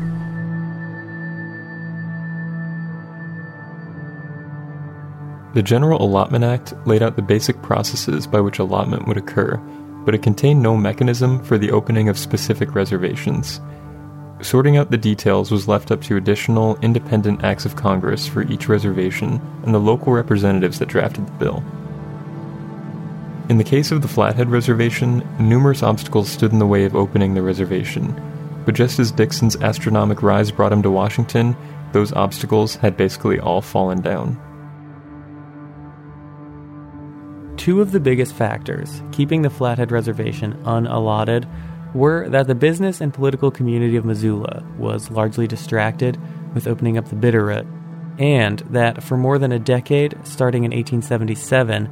The 5.55 5.63
General 5.63 6.03
Allotment 6.03 6.45
Act 6.45 6.75
laid 6.87 7.03
out 7.03 7.17
the 7.17 7.23
basic 7.23 7.63
processes 7.63 8.27
by 8.27 8.41
which 8.41 8.59
allotment 8.59 9.07
would 9.07 9.17
occur, 9.17 9.57
but 10.05 10.15
it 10.15 10.23
contained 10.23 10.63
no 10.63 10.77
mechanism 10.77 11.43
for 11.43 11.57
the 11.57 11.71
opening 11.71 12.09
of 12.09 12.19
specific 12.19 12.75
reservations. 12.75 13.61
Sorting 14.41 14.77
out 14.77 14.91
the 14.91 14.97
details 14.97 15.51
was 15.51 15.67
left 15.67 15.91
up 15.91 16.01
to 16.03 16.17
additional 16.17 16.79
independent 16.81 17.43
acts 17.43 17.65
of 17.65 17.75
Congress 17.75 18.27
for 18.27 18.43
each 18.43 18.69
reservation 18.69 19.41
and 19.65 19.75
the 19.75 19.81
local 19.81 20.13
representatives 20.13 20.79
that 20.79 20.89
drafted 20.89 21.27
the 21.27 21.33
bill. 21.33 21.65
In 23.49 23.59
the 23.59 23.65
case 23.65 23.91
of 23.91 24.03
the 24.03 24.09
Flathead 24.09 24.51
Reservation, 24.51 25.27
numerous 25.41 25.83
obstacles 25.83 26.29
stood 26.29 26.53
in 26.53 26.61
the 26.61 26.67
way 26.67 26.85
of 26.85 26.95
opening 26.95 27.35
the 27.35 27.43
reservation, 27.43 28.15
but 28.65 28.75
just 28.75 28.99
as 29.01 29.11
Dixon's 29.11 29.57
astronomic 29.57 30.23
rise 30.23 30.53
brought 30.53 30.73
him 30.73 30.83
to 30.83 30.91
Washington, 30.91 31.57
those 31.93 32.13
obstacles 32.13 32.77
had 32.77 32.97
basically 32.97 33.41
all 33.41 33.63
fallen 33.63 34.03
down. 34.03 34.39
Two 37.57 37.81
of 37.81 37.91
the 37.91 38.01
biggest 38.01 38.35
factors 38.35 39.03
keeping 39.11 39.43
the 39.43 39.51
Flathead 39.51 39.91
Reservation 39.91 40.53
unallotted 40.65 41.49
were 41.95 42.29
that 42.29 42.47
the 42.47 42.55
business 42.55 43.01
and 43.01 43.15
political 43.15 43.51
community 43.51 43.97
of 43.97 44.05
Missoula 44.05 44.65
was 44.79 45.11
largely 45.11 45.47
distracted 45.47 46.19
with 46.55 46.67
opening 46.67 46.99
up 46.99 47.09
the 47.09 47.17
Bitterroot, 47.17 47.67
and 48.19 48.59
that 48.71 49.03
for 49.03 49.17
more 49.17 49.39
than 49.39 49.53
a 49.53 49.59
decade, 49.59 50.17
starting 50.25 50.65
in 50.65 50.73
1877, 50.73 51.89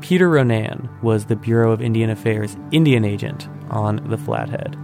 Peter 0.00 0.30
Ronan 0.30 0.88
was 1.02 1.26
the 1.26 1.36
Bureau 1.36 1.72
of 1.72 1.82
Indian 1.82 2.10
Affairs 2.10 2.56
Indian 2.72 3.04
agent 3.04 3.48
on 3.70 4.08
the 4.08 4.18
Flathead. 4.18 4.76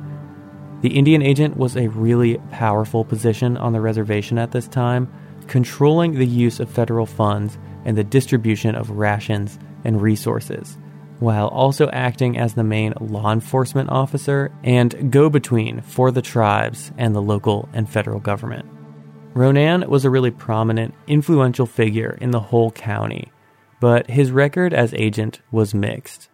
The 0.82 0.96
Indian 0.96 1.22
agent 1.22 1.56
was 1.56 1.76
a 1.76 1.88
really 1.88 2.38
powerful 2.50 3.04
position 3.04 3.56
on 3.56 3.72
the 3.72 3.80
reservation 3.80 4.36
at 4.38 4.52
this 4.52 4.68
time, 4.68 5.10
controlling 5.46 6.14
the 6.14 6.26
use 6.26 6.60
of 6.60 6.70
federal 6.70 7.06
funds 7.06 7.56
and 7.84 7.96
the 7.96 8.04
distribution 8.04 8.74
of 8.74 8.90
rations 8.90 9.58
and 9.84 10.02
resources, 10.02 10.76
while 11.18 11.48
also 11.48 11.88
acting 11.90 12.36
as 12.36 12.54
the 12.54 12.64
main 12.64 12.92
law 13.00 13.32
enforcement 13.32 13.90
officer 13.90 14.52
and 14.62 15.10
go 15.10 15.30
between 15.30 15.80
for 15.80 16.10
the 16.10 16.22
tribes 16.22 16.92
and 16.98 17.14
the 17.14 17.22
local 17.22 17.68
and 17.72 17.88
federal 17.88 18.20
government. 18.20 18.66
Ronan 19.34 19.88
was 19.88 20.04
a 20.04 20.10
really 20.10 20.30
prominent, 20.30 20.94
influential 21.06 21.66
figure 21.66 22.16
in 22.20 22.30
the 22.30 22.40
whole 22.40 22.70
county, 22.70 23.30
but 23.80 24.08
his 24.08 24.30
record 24.30 24.72
as 24.72 24.94
agent 24.94 25.40
was 25.50 25.74
mixed. 25.74 26.28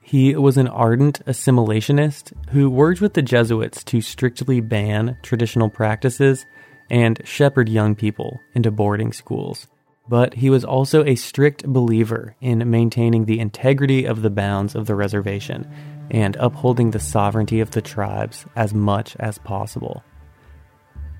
He 0.00 0.34
was 0.34 0.56
an 0.56 0.68
ardent 0.68 1.24
assimilationist 1.26 2.32
who 2.50 2.68
worked 2.68 3.00
with 3.00 3.14
the 3.14 3.22
Jesuits 3.22 3.84
to 3.84 4.00
strictly 4.00 4.60
ban 4.60 5.16
traditional 5.22 5.70
practices 5.70 6.44
and 6.90 7.20
shepherd 7.24 7.68
young 7.68 7.94
people 7.94 8.40
into 8.54 8.70
boarding 8.70 9.12
schools 9.12 9.68
but 10.12 10.34
he 10.34 10.50
was 10.50 10.62
also 10.62 11.02
a 11.06 11.14
strict 11.14 11.64
believer 11.64 12.36
in 12.42 12.70
maintaining 12.70 13.24
the 13.24 13.40
integrity 13.40 14.04
of 14.04 14.20
the 14.20 14.28
bounds 14.28 14.74
of 14.74 14.84
the 14.84 14.94
reservation 14.94 15.66
and 16.10 16.36
upholding 16.36 16.90
the 16.90 17.00
sovereignty 17.00 17.60
of 17.60 17.70
the 17.70 17.80
tribes 17.80 18.44
as 18.54 18.74
much 18.74 19.16
as 19.20 19.38
possible. 19.38 20.04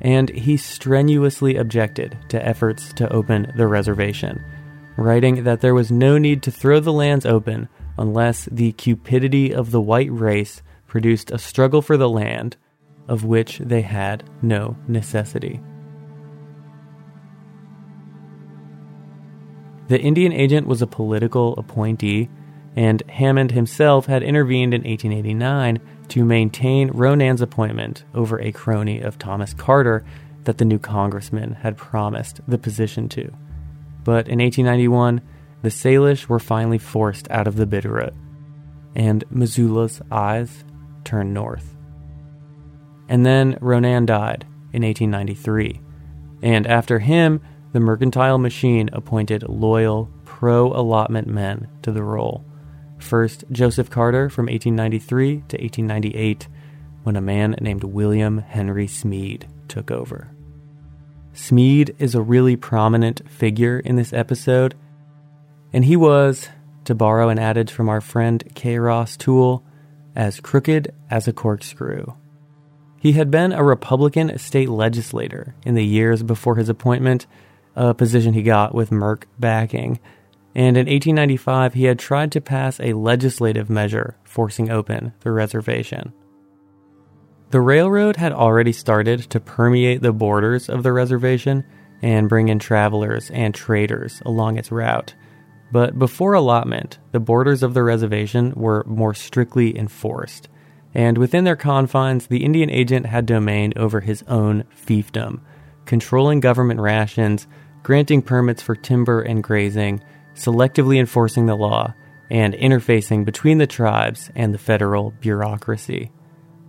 And 0.03 0.29
he 0.29 0.59
strenuously 0.59 1.57
objected 1.57 2.19
to 2.29 2.47
efforts 2.47 2.93
to 2.93 3.11
open 3.11 3.51
the 3.57 3.67
reservation, 3.67 4.45
writing 4.99 5.45
that 5.45 5.63
there 5.63 5.75
was 5.75 5.91
no 5.91 6.19
need 6.19 6.43
to 6.43 6.51
throw 6.51 6.79
the 6.79 6.93
lands 6.93 7.25
open 7.25 7.71
unless 7.97 8.45
the 8.53 8.73
cupidity 8.73 9.55
of 9.55 9.71
the 9.71 9.81
white 9.81 10.13
race 10.13 10.61
produced 10.87 11.31
a 11.31 11.39
struggle 11.39 11.81
for 11.81 11.97
the 11.97 12.11
land 12.11 12.59
of 13.09 13.25
which 13.25 13.57
they 13.57 13.81
had 13.81 14.29
no 14.43 14.77
necessity. 14.87 15.63
The 19.93 20.01
Indian 20.01 20.33
agent 20.33 20.67
was 20.67 20.81
a 20.81 20.87
political 20.87 21.55
appointee, 21.59 22.31
and 22.75 23.03
Hammond 23.11 23.51
himself 23.51 24.07
had 24.07 24.23
intervened 24.23 24.73
in 24.73 24.85
1889 24.85 25.81
to 26.09 26.25
maintain 26.25 26.89
Ronan's 26.93 27.43
appointment 27.43 28.05
over 28.15 28.41
a 28.41 28.53
crony 28.53 29.03
of 29.03 29.19
Thomas 29.19 29.53
Carter 29.53 30.03
that 30.45 30.57
the 30.57 30.65
new 30.65 30.79
congressman 30.79 31.53
had 31.57 31.77
promised 31.77 32.41
the 32.49 32.57
position 32.57 33.07
to. 33.11 33.37
But 34.03 34.29
in 34.29 34.39
1891, 34.39 35.21
the 35.61 35.69
Salish 35.69 36.27
were 36.27 36.39
finally 36.39 36.79
forced 36.79 37.31
out 37.31 37.47
of 37.47 37.57
the 37.57 37.67
Bitterroot, 37.67 38.15
and 38.97 39.25
Missoula's 39.29 40.01
eyes 40.11 40.65
turned 41.05 41.35
north. 41.35 41.77
And 43.11 43.27
then 43.27 43.59
Ronan 43.61 44.07
died 44.07 44.47
in 44.73 44.85
1893, 44.85 45.83
and 46.43 46.67
after 46.67 46.99
him, 46.99 47.43
the 47.73 47.81
mercantile 47.81 48.39
machine 48.39 48.91
appointed 48.93 49.43
loyal, 49.49 50.11
pro 50.25 50.69
allotment 50.73 51.27
men 51.27 51.69
to 51.83 51.93
the 51.93 52.03
role. 52.03 52.45
First, 52.99 53.45
Joseph 53.51 53.91
Carter 53.91 54.29
from 54.29 54.47
1893 54.47 55.33
to 55.33 55.57
1898, 55.57 56.49
when 57.03 57.17
a 57.17 57.21
man 57.21 57.57
named 57.61 57.85
William 57.85 58.39
Henry 58.39 58.87
Smead 58.87 59.49
took 59.69 59.91
over. 59.91 60.31
Smead 61.33 61.97
is 61.99 62.15
a 62.15 62.23
really 62.23 62.57
prominent 62.57 63.29
figure 63.29 63.79
in 63.79 63.97
this 63.97 64.13
episode, 64.13 64.75
and 65.73 65.85
he 65.85 65.97
was, 65.97 66.49
to 66.85 66.95
borrow 66.95 67.29
an 67.29 67.39
adage 67.39 67.71
from 67.71 67.89
our 67.89 68.01
friend 68.01 68.45
K. 68.55 68.79
Ross 68.79 69.17
Toole, 69.17 69.65
as 70.15 70.41
crooked 70.41 70.93
as 71.11 71.27
a 71.27 71.33
corkscrew. 71.33 72.05
He 73.01 73.13
had 73.13 73.31
been 73.31 73.53
a 73.53 73.65
Republican 73.65 74.39
state 74.39 74.69
legislator 74.69 75.55
in 75.65 75.75
the 75.75 75.85
years 75.85 76.23
before 76.23 76.57
his 76.57 76.69
appointment 76.69 77.27
a 77.75 77.95
position 77.95 78.35
he 78.35 78.43
got 78.43 78.75
with 78.75 78.93
Merc 78.93 79.27
backing. 79.39 79.99
and 80.55 80.77
in 80.77 80.87
1895 80.87 81.75
he 81.75 81.85
had 81.85 81.99
tried 81.99 82.31
to 82.33 82.41
pass 82.41 82.79
a 82.81 82.93
legislative 82.93 83.71
measure 83.71 84.17
forcing 84.25 84.71
open 84.71 85.13
the 85.21 85.33
reservation. 85.33 86.13
The 87.51 87.61
railroad 87.61 88.17
had 88.17 88.33
already 88.33 88.73
started 88.73 89.21
to 89.31 89.41
permeate 89.41 90.01
the 90.03 90.13
borders 90.13 90.69
of 90.69 90.83
the 90.83 90.93
reservation 90.93 91.65
and 92.03 92.29
bring 92.29 92.49
in 92.49 92.59
travelers 92.59 93.31
and 93.31 93.55
traders 93.55 94.23
along 94.25 94.59
its 94.59 94.73
route. 94.73 95.15
But 95.71 95.99
before 95.99 96.35
allotment, 96.35 96.99
the 97.13 97.21
borders 97.21 97.63
of 97.63 97.75
the 97.75 97.83
reservation 97.83 98.53
were 98.57 98.85
more 98.87 99.15
strictly 99.15 99.79
enforced, 99.79 100.49
and 100.95 101.17
within 101.17 101.45
their 101.45 101.57
confines, 101.57 102.27
the 102.27 102.45
Indian 102.45 102.69
agent 102.69 103.07
had 103.07 103.25
domain 103.25 103.73
over 103.77 104.01
his 104.01 104.23
own 104.29 104.65
fiefdom, 104.75 105.41
controlling 105.87 106.41
government 106.41 106.81
rations, 106.81 107.47
granting 107.83 108.23
permits 108.23 108.63
for 108.63 108.75
timber 108.75 109.21
and 109.21 109.43
grazing, 109.43 110.03
selectively 110.35 110.99
enforcing 110.99 111.47
the 111.47 111.57
law, 111.57 111.95
and 112.31 112.55
interfacing 112.55 113.25
between 113.25 113.59
the 113.59 113.67
tribes 113.67 114.31
and 114.35 114.55
the 114.55 114.59
federal 114.59 115.11
bureaucracy. 115.21 116.11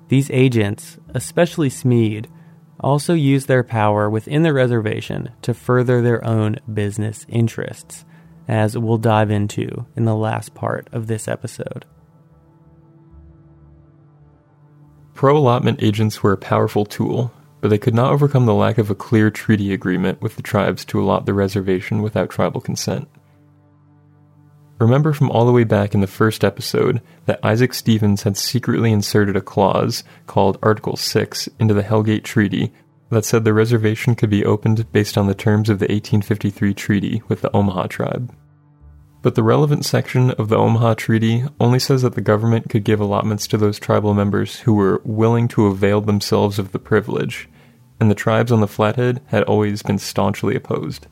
These 0.09 0.29
agents, 0.31 0.97
especially 1.13 1.69
Smead, 1.69 2.27
also 2.79 3.13
used 3.13 3.47
their 3.47 3.63
power 3.63 4.09
within 4.09 4.43
the 4.43 4.53
reservation 4.53 5.29
to 5.41 5.53
further 5.53 6.01
their 6.01 6.23
own 6.25 6.57
business 6.71 7.25
interests, 7.29 8.03
as 8.47 8.77
we'll 8.77 8.97
dive 8.97 9.31
into 9.31 9.85
in 9.95 10.03
the 10.05 10.15
last 10.15 10.53
part 10.53 10.89
of 10.91 11.07
this 11.07 11.27
episode. 11.27 11.85
Pro 15.13 15.37
allotment 15.37 15.81
agents 15.81 16.21
were 16.21 16.33
a 16.33 16.37
powerful 16.37 16.85
tool, 16.85 17.31
but 17.63 17.69
they 17.69 17.77
could 17.77 17.95
not 17.95 18.11
overcome 18.11 18.45
the 18.45 18.53
lack 18.53 18.77
of 18.77 18.89
a 18.89 18.95
clear 18.95 19.31
treaty 19.31 19.71
agreement 19.71 20.21
with 20.21 20.35
the 20.35 20.41
tribes 20.41 20.83
to 20.83 20.99
allot 20.99 21.25
the 21.25 21.33
reservation 21.33 22.01
without 22.01 22.29
tribal 22.29 22.59
consent. 22.59 23.07
Remember 24.81 25.13
from 25.13 25.31
all 25.31 25.45
the 25.45 25.53
way 25.53 25.63
back 25.63 25.93
in 25.93 26.01
the 26.01 26.07
first 26.07 26.43
episode 26.43 27.01
that 27.25 27.39
Isaac 27.41 27.73
Stevens 27.73 28.23
had 28.23 28.35
secretly 28.35 28.91
inserted 28.91 29.37
a 29.37 29.41
clause 29.41 30.03
called 30.27 30.59
Article 30.61 30.97
6 30.97 31.47
into 31.57 31.73
the 31.73 31.83
Hellgate 31.83 32.25
Treaty 32.25 32.73
that 33.11 33.23
said 33.23 33.45
the 33.45 33.53
reservation 33.53 34.13
could 34.13 34.29
be 34.29 34.43
opened 34.43 34.91
based 34.91 35.17
on 35.17 35.27
the 35.27 35.33
terms 35.33 35.69
of 35.69 35.79
the 35.79 35.85
1853 35.85 36.73
treaty 36.73 37.23
with 37.29 37.39
the 37.39 37.55
Omaha 37.55 37.87
tribe. 37.87 38.35
But 39.21 39.35
the 39.35 39.43
relevant 39.43 39.85
section 39.85 40.31
of 40.31 40.49
the 40.49 40.57
Omaha 40.57 40.95
Treaty 40.95 41.45
only 41.61 41.79
says 41.79 42.01
that 42.01 42.15
the 42.15 42.19
government 42.19 42.69
could 42.69 42.83
give 42.83 42.99
allotments 42.99 43.47
to 43.47 43.57
those 43.57 43.79
tribal 43.79 44.13
members 44.13 44.59
who 44.59 44.73
were 44.73 45.01
willing 45.05 45.47
to 45.47 45.67
avail 45.67 46.01
themselves 46.01 46.59
of 46.59 46.73
the 46.73 46.79
privilege, 46.79 47.47
and 48.03 48.11
the 48.11 48.15
tribes 48.15 48.51
on 48.51 48.59
the 48.59 48.67
Flathead 48.67 49.21
had 49.27 49.43
always 49.43 49.81
been 49.81 49.97
staunchly 49.97 50.57
opposed. 50.57 51.07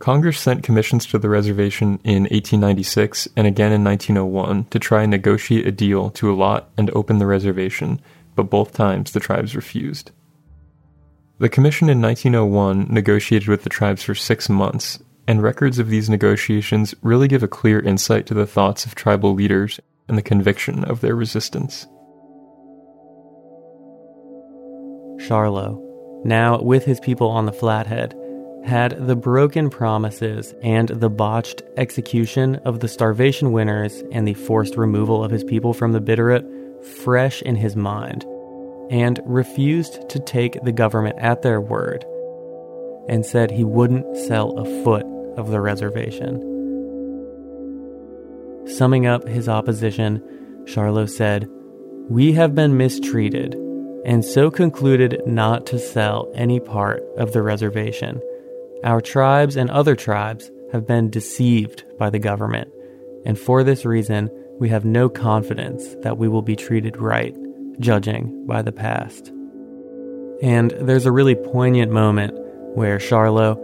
Congress 0.00 0.40
sent 0.40 0.64
commissions 0.64 1.06
to 1.06 1.16
the 1.16 1.28
reservation 1.28 2.00
in 2.02 2.24
1896 2.24 3.28
and 3.36 3.46
again 3.46 3.70
in 3.70 3.84
1901 3.84 4.64
to 4.64 4.80
try 4.80 5.02
and 5.02 5.12
negotiate 5.12 5.64
a 5.64 5.70
deal 5.70 6.10
to 6.10 6.28
allot 6.28 6.68
and 6.76 6.90
open 6.90 7.18
the 7.18 7.26
reservation, 7.26 8.00
but 8.34 8.50
both 8.50 8.72
times 8.72 9.12
the 9.12 9.20
tribes 9.20 9.54
refused. 9.54 10.10
The 11.38 11.48
commission 11.48 11.88
in 11.88 12.02
1901 12.02 12.92
negotiated 12.92 13.48
with 13.48 13.62
the 13.62 13.70
tribes 13.70 14.02
for 14.02 14.16
six 14.16 14.48
months, 14.48 14.98
and 15.28 15.40
records 15.40 15.78
of 15.78 15.88
these 15.88 16.10
negotiations 16.10 16.96
really 17.00 17.28
give 17.28 17.44
a 17.44 17.48
clear 17.48 17.78
insight 17.78 18.26
to 18.26 18.34
the 18.34 18.44
thoughts 18.44 18.86
of 18.86 18.96
tribal 18.96 19.32
leaders 19.32 19.78
and 20.08 20.18
the 20.18 20.22
conviction 20.22 20.82
of 20.82 21.00
their 21.00 21.14
resistance. 21.14 21.86
Charlot, 25.18 25.78
now 26.24 26.60
with 26.60 26.84
his 26.84 27.00
people 27.00 27.28
on 27.28 27.46
the 27.46 27.52
Flathead, 27.52 28.14
had 28.64 29.06
the 29.06 29.16
broken 29.16 29.68
promises 29.68 30.54
and 30.62 30.88
the 30.88 31.10
botched 31.10 31.62
execution 31.76 32.56
of 32.64 32.80
the 32.80 32.88
starvation 32.88 33.52
winners 33.52 34.02
and 34.10 34.26
the 34.26 34.34
forced 34.34 34.76
removal 34.76 35.22
of 35.22 35.30
his 35.30 35.44
people 35.44 35.74
from 35.74 35.92
the 35.92 36.00
Bitterroot 36.00 36.84
fresh 36.84 37.42
in 37.42 37.56
his 37.56 37.76
mind, 37.76 38.24
and 38.90 39.20
refused 39.24 40.08
to 40.08 40.18
take 40.18 40.62
the 40.62 40.72
government 40.72 41.18
at 41.18 41.42
their 41.42 41.60
word, 41.60 42.04
and 43.08 43.24
said 43.24 43.50
he 43.50 43.64
wouldn't 43.64 44.16
sell 44.16 44.58
a 44.58 44.84
foot 44.84 45.06
of 45.36 45.50
the 45.50 45.60
reservation. 45.60 46.50
Summing 48.66 49.06
up 49.06 49.28
his 49.28 49.48
opposition, 49.48 50.22
Charlot 50.66 51.10
said, 51.10 51.48
We 52.08 52.32
have 52.32 52.54
been 52.54 52.76
mistreated, 52.76 53.56
and 54.04 54.24
so 54.24 54.50
concluded 54.50 55.22
not 55.26 55.66
to 55.66 55.78
sell 55.78 56.30
any 56.34 56.60
part 56.60 57.02
of 57.16 57.32
the 57.32 57.42
reservation 57.42 58.20
our 58.84 59.00
tribes 59.00 59.56
and 59.56 59.70
other 59.70 59.96
tribes 59.96 60.50
have 60.70 60.86
been 60.86 61.08
deceived 61.08 61.84
by 61.98 62.10
the 62.10 62.18
government, 62.18 62.70
and 63.24 63.38
for 63.38 63.64
this 63.64 63.86
reason, 63.86 64.28
we 64.60 64.68
have 64.68 64.84
no 64.84 65.08
confidence 65.08 65.96
that 66.02 66.18
we 66.18 66.28
will 66.28 66.42
be 66.42 66.54
treated 66.54 66.98
right, 66.98 67.34
judging 67.80 68.46
by 68.46 68.60
the 68.60 68.72
past. 68.72 69.32
And 70.42 70.70
there's 70.72 71.06
a 71.06 71.12
really 71.12 71.34
poignant 71.34 71.92
moment 71.92 72.34
where 72.76 72.98
Charlot, 72.98 73.56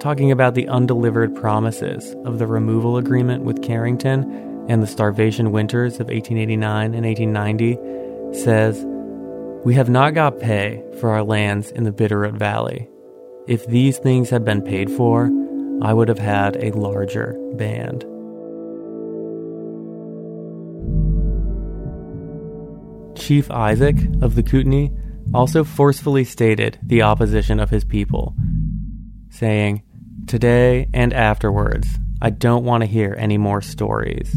talking 0.00 0.32
about 0.32 0.54
the 0.54 0.66
undelivered 0.66 1.36
promises 1.36 2.16
of 2.24 2.40
the 2.40 2.48
removal 2.48 2.96
agreement 2.96 3.44
with 3.44 3.62
Carrington 3.62 4.66
and 4.68 4.82
the 4.82 4.88
starvation 4.88 5.52
winters 5.52 5.94
of 6.00 6.08
1889 6.08 6.92
and 6.92 7.06
1890, 7.06 8.42
says, 8.42 8.84
We 9.66 9.74
have 9.74 9.90
not 9.90 10.14
got 10.14 10.38
pay 10.38 10.80
for 11.00 11.10
our 11.10 11.24
lands 11.24 11.72
in 11.72 11.82
the 11.82 11.90
Bitterroot 11.90 12.38
Valley 12.38 12.88
if 13.48 13.66
these 13.66 13.98
things 13.98 14.30
had 14.30 14.44
been 14.44 14.62
paid 14.62 14.88
for, 14.88 15.28
I 15.82 15.92
would 15.92 16.06
have 16.06 16.20
had 16.20 16.56
a 16.62 16.70
larger 16.70 17.36
band. 17.54 18.02
Chief 23.18 23.50
Isaac 23.50 23.96
of 24.22 24.36
the 24.36 24.44
Kootenai 24.44 24.90
also 25.34 25.64
forcefully 25.64 26.22
stated 26.22 26.78
the 26.84 27.02
opposition 27.02 27.58
of 27.58 27.70
his 27.70 27.82
people, 27.82 28.36
saying, 29.30 29.82
Today 30.28 30.88
and 30.94 31.12
afterwards, 31.12 31.88
I 32.22 32.30
don't 32.30 32.64
want 32.64 32.82
to 32.82 32.86
hear 32.86 33.16
any 33.18 33.36
more 33.36 33.62
stories. 33.62 34.32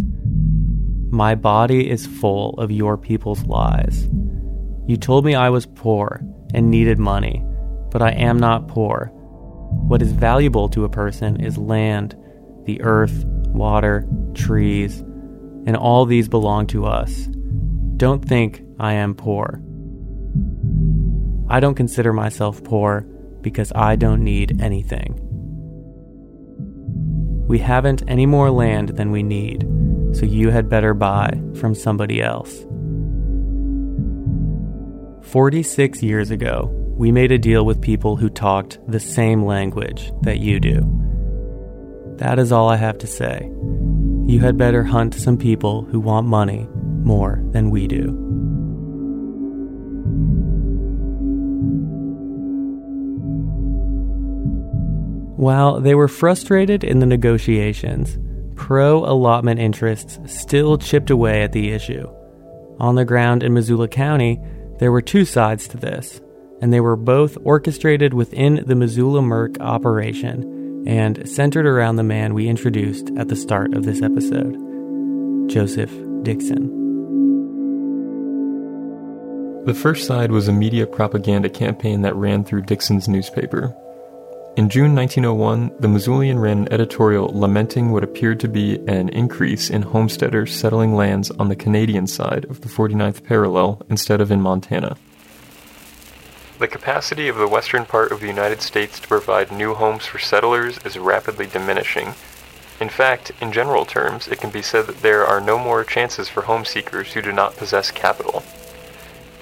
My 1.11 1.35
body 1.35 1.87
is 1.87 2.07
full 2.07 2.55
of 2.55 2.71
your 2.71 2.97
people's 2.97 3.43
lies. 3.43 4.09
You 4.89 4.97
told 4.97 5.23
me 5.23 5.35
I 5.35 5.49
was 5.49 5.65
poor 5.65 6.21
and 6.53 6.69
needed 6.69 6.99
money 6.99 7.45
but 7.91 8.01
I 8.01 8.11
am 8.11 8.39
not 8.39 8.67
poor. 8.67 9.11
What 9.87 10.01
is 10.01 10.11
valuable 10.11 10.69
to 10.69 10.85
a 10.85 10.89
person 10.89 11.41
is 11.41 11.57
land, 11.57 12.15
the 12.65 12.81
earth, 12.81 13.25
water, 13.47 14.07
trees, 14.33 14.99
and 15.65 15.75
all 15.75 16.05
these 16.05 16.27
belong 16.27 16.67
to 16.67 16.85
us. 16.85 17.27
Don't 17.97 18.23
think 18.23 18.63
I 18.79 18.93
am 18.93 19.15
poor. 19.15 19.61
I 21.49 21.59
don't 21.59 21.75
consider 21.75 22.13
myself 22.13 22.63
poor 22.63 23.01
because 23.41 23.71
I 23.75 23.95
don't 23.95 24.23
need 24.23 24.61
anything. 24.61 25.19
We 27.47 27.57
haven't 27.59 28.03
any 28.07 28.27
more 28.27 28.51
land 28.51 28.89
than 28.89 29.11
we 29.11 29.23
need, 29.23 29.67
so 30.13 30.25
you 30.25 30.51
had 30.51 30.69
better 30.69 30.93
buy 30.93 31.41
from 31.59 31.73
somebody 31.73 32.21
else. 32.21 32.65
46 35.29 36.01
years 36.01 36.31
ago, 36.31 36.71
we 36.97 37.11
made 37.11 37.31
a 37.31 37.37
deal 37.37 37.63
with 37.63 37.79
people 37.79 38.15
who 38.15 38.31
talked 38.31 38.79
the 38.87 38.99
same 38.99 39.45
language 39.45 40.11
that 40.23 40.39
you 40.39 40.59
do. 40.59 40.81
That 42.17 42.39
is 42.39 42.51
all 42.51 42.67
I 42.67 42.77
have 42.77 42.97
to 42.97 43.07
say. 43.07 43.47
You 44.25 44.39
had 44.39 44.57
better 44.57 44.83
hunt 44.83 45.13
some 45.13 45.37
people 45.37 45.83
who 45.83 45.99
want 45.99 46.25
money 46.25 46.67
more 47.03 47.43
than 47.51 47.69
we 47.69 47.87
do. 47.87 48.07
While 55.37 55.79
they 55.79 55.93
were 55.93 56.07
frustrated 56.07 56.83
in 56.83 56.99
the 56.99 57.05
negotiations, 57.05 58.17
pro 58.55 59.05
allotment 59.05 59.59
interests 59.59 60.17
still 60.25 60.79
chipped 60.79 61.11
away 61.11 61.43
at 61.43 61.51
the 61.51 61.69
issue. 61.69 62.07
On 62.79 62.95
the 62.95 63.05
ground 63.05 63.43
in 63.43 63.53
Missoula 63.53 63.87
County, 63.87 64.41
there 64.79 64.91
were 64.91 65.01
two 65.01 65.25
sides 65.25 65.67
to 65.67 65.77
this 65.77 66.19
and 66.61 66.73
they 66.73 66.81
were 66.81 66.95
both 66.95 67.37
orchestrated 67.43 68.13
within 68.13 68.63
the 68.65 68.75
Missoula 68.75 69.21
Merc 69.21 69.59
operation 69.59 70.83
and 70.87 71.27
centered 71.29 71.65
around 71.65 71.95
the 71.95 72.03
man 72.03 72.33
we 72.33 72.47
introduced 72.47 73.11
at 73.17 73.27
the 73.27 73.35
start 73.35 73.73
of 73.73 73.83
this 73.83 74.01
episode, 74.01 74.57
Joseph 75.49 75.91
Dixon. 76.23 76.75
The 79.65 79.73
first 79.73 80.07
side 80.07 80.31
was 80.31 80.47
a 80.47 80.53
media 80.53 80.87
propaganda 80.87 81.49
campaign 81.49 82.01
that 82.01 82.15
ran 82.15 82.43
through 82.43 82.63
Dixon's 82.63 83.07
newspaper. 83.07 83.75
In 84.59 84.67
June 84.67 84.93
1901, 84.93 85.71
the 85.79 85.87
Missoulian 85.87 86.37
ran 86.37 86.57
an 86.57 86.73
editorial 86.73 87.27
lamenting 87.27 87.91
what 87.91 88.03
appeared 88.03 88.41
to 88.41 88.49
be 88.49 88.75
an 88.89 89.07
increase 89.07 89.69
in 89.69 89.83
homesteaders 89.83 90.53
settling 90.53 90.93
lands 90.93 91.31
on 91.31 91.47
the 91.47 91.55
Canadian 91.55 92.07
side 92.07 92.43
of 92.49 92.59
the 92.59 92.67
49th 92.67 93.23
parallel 93.23 93.81
instead 93.89 94.19
of 94.19 94.31
in 94.31 94.41
Montana. 94.41 94.97
The 96.59 96.67
capacity 96.67 97.29
of 97.29 97.37
the 97.37 97.47
western 97.47 97.85
part 97.85 98.11
of 98.11 98.19
the 98.19 98.27
United 98.27 98.61
States 98.61 98.99
to 98.99 99.07
provide 99.07 99.49
new 99.49 99.75
homes 99.75 100.05
for 100.05 100.19
settlers 100.19 100.77
is 100.79 100.97
rapidly 100.97 101.47
diminishing, 101.47 102.15
In 102.81 102.89
fact, 102.89 103.31
in 103.39 103.53
general 103.53 103.85
terms, 103.85 104.27
it 104.27 104.41
can 104.41 104.49
be 104.49 104.61
said 104.61 104.87
that 104.87 105.01
there 105.01 105.25
are 105.25 105.39
no 105.39 105.57
more 105.57 105.85
chances 105.85 106.27
for 106.27 106.41
home 106.41 106.65
seekers 106.65 107.13
who 107.13 107.21
do 107.21 107.31
not 107.31 107.55
possess 107.55 107.91
capital. 107.91 108.43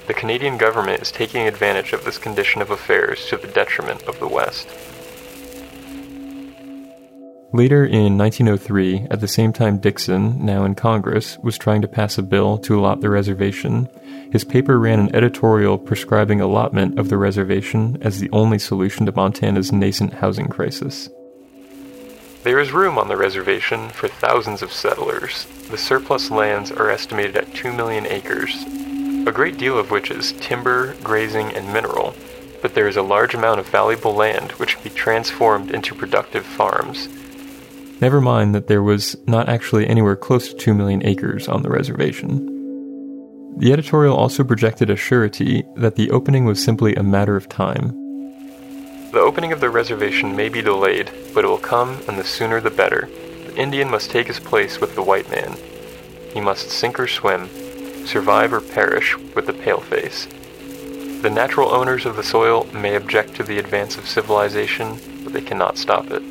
The 0.05 0.13
Canadian 0.13 0.59
government 0.59 1.01
is 1.01 1.11
taking 1.11 1.47
advantage 1.47 1.91
of 1.91 2.05
this 2.05 2.20
condition 2.20 2.61
of 2.61 2.70
affairs 2.70 3.26
to 3.30 3.38
the 3.38 3.47
detriment 3.47 4.03
of 4.03 4.20
the 4.20 4.28
West. 4.28 4.70
Later 7.54 7.86
in 7.86 8.18
1903, 8.18 9.08
at 9.10 9.22
the 9.22 9.28
same 9.28 9.54
time 9.54 9.78
Dixon, 9.78 10.45
now 10.45 10.66
in 10.66 10.76
Congress, 10.76 11.38
was 11.38 11.58
trying 11.58 11.82
to 11.82 11.88
pass 11.88 12.18
a 12.18 12.22
bill 12.22 12.58
to 12.60 12.78
allot 12.78 13.00
the 13.00 13.10
reservation, 13.10 13.88
his 14.34 14.43
paper 14.43 14.78
ran 14.78 15.00
an 15.00 15.16
editorial 15.16 15.78
prescribing 15.78 16.41
allotment 16.41 17.00
of 17.00 17.08
the 17.08 17.18
reservation 17.18 17.98
as 18.02 18.20
the 18.20 18.30
only 18.32 18.60
solution 18.60 19.06
to 19.06 19.14
Montana's 19.14 19.72
nascent 19.72 20.16
housing 20.16 20.48
crisis. 20.48 21.10
There 22.43 22.60
is 22.60 22.74
room 22.74 22.98
on 22.98 23.08
the 23.08 23.16
reservation 23.16 23.89
for 23.89 24.10
thousands 24.10 24.62
of 24.62 24.74
settlers. 24.74 25.45
The 25.70 25.78
surplus 25.78 26.30
lands 26.30 26.70
are 26.70 26.89
estimated 26.89 27.38
at 27.38 27.54
2 27.56 27.72
million 27.72 28.06
acres, 28.08 28.62
a 29.26 29.32
great 29.32 29.58
deal 29.58 29.80
of 29.80 29.89
which 29.89 30.12
is 30.12 30.34
timber, 30.34 30.95
grazing, 31.02 31.54
and 31.54 31.72
mineral, 31.72 32.14
but 32.62 32.74
there 32.74 32.89
is 32.89 32.98
a 32.98 33.02
large 33.02 33.34
amount 33.34 33.62
of 33.62 33.70
valuable 33.70 34.14
land 34.14 34.52
which 34.54 34.76
can 34.76 34.84
be 34.84 34.89
transformed 34.89 35.72
into 35.72 35.95
productive 35.95 36.45
farms. 36.45 37.08
Never 38.00 38.22
mind 38.22 38.54
that 38.54 38.68
there 38.68 38.84
was 38.84 39.18
not 39.26 39.50
actually 39.50 39.88
anywhere 39.88 40.16
close 40.16 40.50
to 40.50 40.56
2 40.56 40.76
million 40.76 41.04
acres 41.04 41.48
on 41.48 41.64
the 41.64 41.70
reservation. 41.70 42.45
The 43.58 43.74
editorial 43.74 44.16
also 44.16 44.43
projected 44.43 44.91
a 44.91 44.95
surety 44.95 45.64
that 45.78 45.95
the 45.95 46.12
opening 46.12 46.45
was 46.45 46.64
simply 46.64 46.93
a 46.93 47.02
matter 47.02 47.36
of 47.36 47.50
time. 47.50 47.88
The 49.12 49.20
opening 49.20 49.52
of 49.52 49.62
the 49.62 49.72
reservation 49.72 50.36
may 50.36 50.48
be 50.48 50.62
delayed, 50.62 51.10
but 51.34 51.43
it 51.43 51.48
will 51.48 51.58
come, 51.58 52.00
and 52.08 52.20
the 52.20 52.24
sooner 52.24 52.62
the 52.62 52.70
better. 52.70 53.10
The 53.48 53.56
Indian 53.56 53.89
must 53.89 54.12
take 54.12 54.28
his 54.28 54.39
place 54.39 54.80
with 54.80 54.93
the 54.93 55.02
white 55.02 55.32
man. 55.32 55.58
He 56.36 56.39
must 56.39 56.70
sink 56.70 57.00
or 57.00 57.08
swim, 57.08 57.50
survive 58.06 58.54
or 58.54 58.62
perish 58.62 59.18
with 59.34 59.48
the 59.48 59.54
paleface. 59.54 60.28
The 61.24 61.32
natural 61.32 61.74
owners 61.74 62.06
of 62.06 62.16
the 62.16 62.22
soil 62.22 62.68
may 62.74 62.95
object 62.95 63.34
to 63.38 63.43
the 63.43 63.58
advance 63.58 63.98
of 63.98 64.08
civilization, 64.08 65.00
but 65.24 65.34
they 65.34 65.41
cannot 65.41 65.80
stop 65.80 66.12
it. 66.12 66.22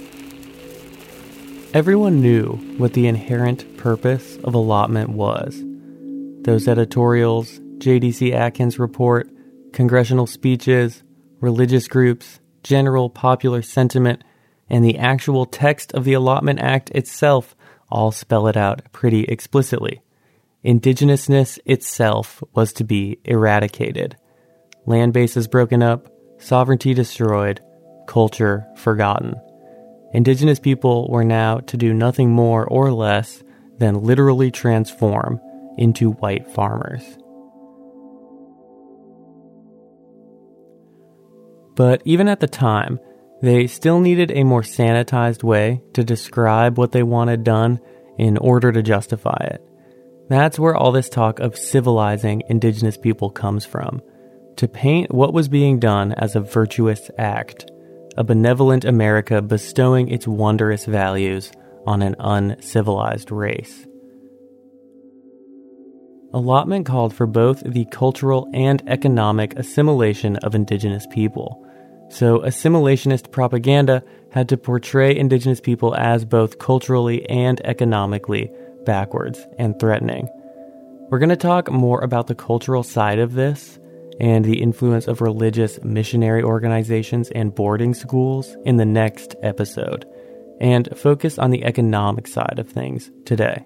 Everyone 1.76 2.22
knew 2.22 2.52
what 2.78 2.94
the 2.94 3.06
inherent 3.06 3.76
purpose 3.76 4.38
of 4.38 4.54
allotment 4.54 5.10
was. 5.10 5.62
Those 6.40 6.68
editorials, 6.68 7.60
JDC 7.76 8.32
Atkins 8.32 8.78
report, 8.78 9.28
congressional 9.74 10.26
speeches, 10.26 11.02
religious 11.38 11.86
groups, 11.86 12.40
general 12.62 13.10
popular 13.10 13.60
sentiment, 13.60 14.24
and 14.70 14.82
the 14.82 14.96
actual 14.96 15.44
text 15.44 15.92
of 15.92 16.04
the 16.04 16.14
Allotment 16.14 16.60
Act 16.60 16.88
itself 16.92 17.54
all 17.90 18.10
spell 18.10 18.46
it 18.46 18.56
out 18.56 18.90
pretty 18.92 19.24
explicitly. 19.24 20.00
Indigenousness 20.64 21.58
itself 21.66 22.42
was 22.54 22.72
to 22.72 22.84
be 22.84 23.18
eradicated. 23.22 24.16
Land 24.86 25.12
bases 25.12 25.46
broken 25.46 25.82
up, 25.82 26.10
sovereignty 26.38 26.94
destroyed, 26.94 27.60
culture 28.06 28.66
forgotten. 28.76 29.34
Indigenous 30.12 30.58
people 30.58 31.08
were 31.08 31.24
now 31.24 31.58
to 31.58 31.76
do 31.76 31.92
nothing 31.92 32.30
more 32.30 32.64
or 32.66 32.92
less 32.92 33.42
than 33.78 34.02
literally 34.02 34.50
transform 34.50 35.40
into 35.76 36.12
white 36.12 36.50
farmers. 36.50 37.02
But 41.74 42.00
even 42.04 42.28
at 42.28 42.40
the 42.40 42.46
time, 42.46 42.98
they 43.42 43.66
still 43.66 44.00
needed 44.00 44.30
a 44.30 44.44
more 44.44 44.62
sanitized 44.62 45.42
way 45.42 45.82
to 45.92 46.02
describe 46.02 46.78
what 46.78 46.92
they 46.92 47.02
wanted 47.02 47.44
done 47.44 47.80
in 48.18 48.38
order 48.38 48.72
to 48.72 48.82
justify 48.82 49.36
it. 49.42 49.62
That's 50.28 50.58
where 50.58 50.74
all 50.74 50.90
this 50.90 51.10
talk 51.10 51.38
of 51.38 51.56
civilizing 51.56 52.42
indigenous 52.48 52.96
people 52.96 53.30
comes 53.30 53.64
from 53.66 54.00
to 54.56 54.66
paint 54.66 55.14
what 55.14 55.34
was 55.34 55.48
being 55.48 55.78
done 55.78 56.12
as 56.12 56.34
a 56.34 56.40
virtuous 56.40 57.10
act 57.18 57.70
a 58.16 58.24
benevolent 58.24 58.84
America 58.84 59.42
bestowing 59.42 60.08
its 60.08 60.26
wondrous 60.26 60.84
values 60.84 61.52
on 61.86 62.02
an 62.02 62.16
uncivilized 62.18 63.30
race. 63.30 63.86
Allotment 66.32 66.84
called 66.84 67.14
for 67.14 67.26
both 67.26 67.62
the 67.64 67.84
cultural 67.86 68.48
and 68.52 68.82
economic 68.88 69.56
assimilation 69.58 70.36
of 70.36 70.54
indigenous 70.54 71.06
people. 71.06 71.62
So, 72.08 72.40
assimilationist 72.40 73.30
propaganda 73.30 74.02
had 74.30 74.48
to 74.50 74.56
portray 74.56 75.16
indigenous 75.16 75.60
people 75.60 75.94
as 75.94 76.24
both 76.24 76.58
culturally 76.58 77.28
and 77.28 77.60
economically 77.64 78.50
backwards 78.84 79.46
and 79.58 79.78
threatening. 79.78 80.28
We're 81.08 81.20
going 81.20 81.30
to 81.30 81.36
talk 81.36 81.70
more 81.70 82.00
about 82.00 82.26
the 82.26 82.34
cultural 82.34 82.82
side 82.82 83.18
of 83.18 83.34
this 83.34 83.78
and 84.20 84.44
the 84.44 84.62
influence 84.62 85.06
of 85.06 85.20
religious 85.20 85.78
missionary 85.82 86.42
organizations 86.42 87.30
and 87.30 87.54
boarding 87.54 87.94
schools 87.94 88.56
in 88.64 88.76
the 88.76 88.84
next 88.84 89.34
episode, 89.42 90.06
and 90.60 90.88
focus 90.96 91.38
on 91.38 91.50
the 91.50 91.64
economic 91.64 92.26
side 92.26 92.58
of 92.58 92.68
things 92.68 93.10
today. 93.24 93.64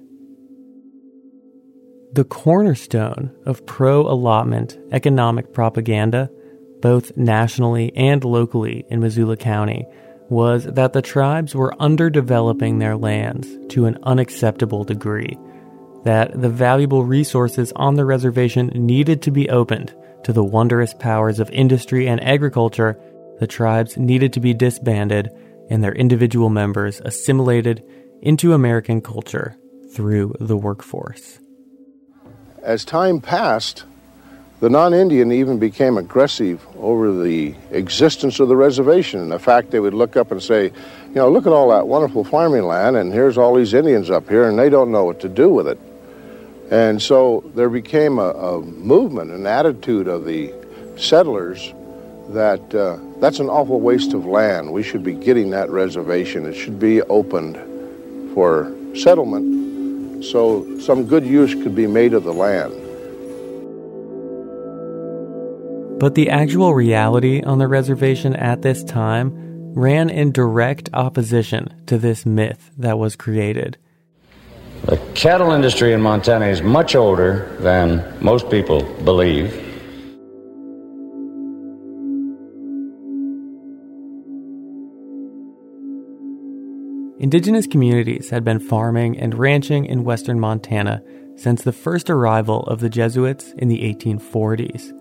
The 2.12 2.24
cornerstone 2.24 3.30
of 3.46 3.64
pro 3.66 4.03
allotment 4.03 4.76
economic 4.90 5.53
propaganda, 5.53 6.28
both 6.80 7.16
nationally 7.16 7.94
and 7.94 8.24
locally 8.24 8.84
in 8.88 8.98
Missoula 8.98 9.36
County, 9.36 9.86
was 10.28 10.64
that 10.64 10.92
the 10.92 11.03
tribes 11.03 11.55
were 11.55 11.74
underdeveloping 11.78 12.78
their 12.78 12.96
lands 12.96 13.48
to 13.68 13.86
an 13.86 13.98
unacceptable 14.03 14.82
degree, 14.82 15.38
that 16.05 16.40
the 16.40 16.48
valuable 16.48 17.05
resources 17.05 17.72
on 17.76 17.94
the 17.94 18.05
reservation 18.05 18.68
needed 18.74 19.22
to 19.22 19.30
be 19.30 19.48
opened 19.48 19.94
to 20.24 20.32
the 20.32 20.44
wondrous 20.44 20.94
powers 20.94 21.40
of 21.40 21.50
industry 21.50 22.06
and 22.08 22.22
agriculture, 22.22 22.98
the 23.38 23.46
tribes 23.46 23.96
needed 23.96 24.32
to 24.34 24.40
be 24.40 24.54
disbanded 24.54 25.30
and 25.70 25.82
their 25.82 25.94
individual 25.94 26.50
members 26.50 27.00
assimilated 27.04 27.82
into 28.20 28.52
American 28.52 29.00
culture 29.00 29.56
through 29.94 30.34
the 30.40 30.56
workforce. 30.56 31.38
As 32.62 32.84
time 32.84 33.20
passed, 33.20 33.84
the 34.60 34.68
non 34.68 34.92
Indian 34.92 35.32
even 35.32 35.58
became 35.58 35.96
aggressive 35.96 36.64
over 36.76 37.22
the 37.22 37.54
existence 37.70 38.40
of 38.40 38.48
the 38.48 38.56
reservation. 38.56 39.32
In 39.32 39.38
fact, 39.38 39.70
they 39.70 39.80
would 39.80 39.94
look 39.94 40.16
up 40.16 40.30
and 40.30 40.42
say, 40.42 40.64
You 40.64 41.14
know, 41.14 41.30
look 41.30 41.46
at 41.46 41.52
all 41.52 41.70
that 41.70 41.88
wonderful 41.88 42.24
farming 42.24 42.64
land, 42.64 42.96
and 42.96 43.10
here's 43.10 43.38
all 43.38 43.54
these 43.54 43.72
Indians 43.72 44.10
up 44.10 44.28
here, 44.28 44.46
and 44.46 44.58
they 44.58 44.68
don't 44.68 44.92
know 44.92 45.04
what 45.04 45.20
to 45.20 45.30
do 45.30 45.48
with 45.48 45.66
it. 45.66 45.78
And 46.70 47.02
so 47.02 47.50
there 47.54 47.68
became 47.68 48.18
a, 48.18 48.30
a 48.30 48.60
movement, 48.62 49.32
an 49.32 49.46
attitude 49.46 50.06
of 50.06 50.24
the 50.24 50.54
settlers 50.96 51.72
that 52.28 52.74
uh, 52.74 52.98
that's 53.20 53.40
an 53.40 53.48
awful 53.48 53.80
waste 53.80 54.14
of 54.14 54.24
land. 54.24 54.72
We 54.72 54.82
should 54.82 55.02
be 55.02 55.14
getting 55.14 55.50
that 55.50 55.68
reservation. 55.70 56.46
It 56.46 56.54
should 56.54 56.78
be 56.78 57.02
opened 57.02 57.56
for 58.34 58.72
settlement 58.94 60.24
so 60.24 60.78
some 60.78 61.06
good 61.06 61.24
use 61.24 61.54
could 61.54 61.74
be 61.74 61.86
made 61.86 62.12
of 62.12 62.24
the 62.24 62.32
land. 62.32 62.74
But 65.98 66.14
the 66.14 66.30
actual 66.30 66.74
reality 66.74 67.42
on 67.42 67.58
the 67.58 67.68
reservation 67.68 68.34
at 68.36 68.62
this 68.62 68.82
time 68.84 69.32
ran 69.74 70.08
in 70.08 70.32
direct 70.32 70.88
opposition 70.92 71.82
to 71.86 71.98
this 71.98 72.24
myth 72.24 72.70
that 72.78 72.98
was 72.98 73.16
created. 73.16 73.76
The 74.84 74.96
cattle 75.14 75.50
industry 75.52 75.92
in 75.92 76.00
Montana 76.00 76.46
is 76.46 76.62
much 76.62 76.94
older 76.96 77.54
than 77.60 78.16
most 78.20 78.50
people 78.50 78.82
believe. 79.04 79.52
Indigenous 87.20 87.66
communities 87.66 88.30
had 88.30 88.42
been 88.42 88.58
farming 88.58 89.18
and 89.18 89.34
ranching 89.34 89.84
in 89.84 90.04
western 90.04 90.40
Montana 90.40 91.02
since 91.36 91.62
the 91.62 91.72
first 91.72 92.08
arrival 92.08 92.62
of 92.62 92.80
the 92.80 92.88
Jesuits 92.88 93.52
in 93.58 93.68
the 93.68 93.80
1840s. 93.94 94.92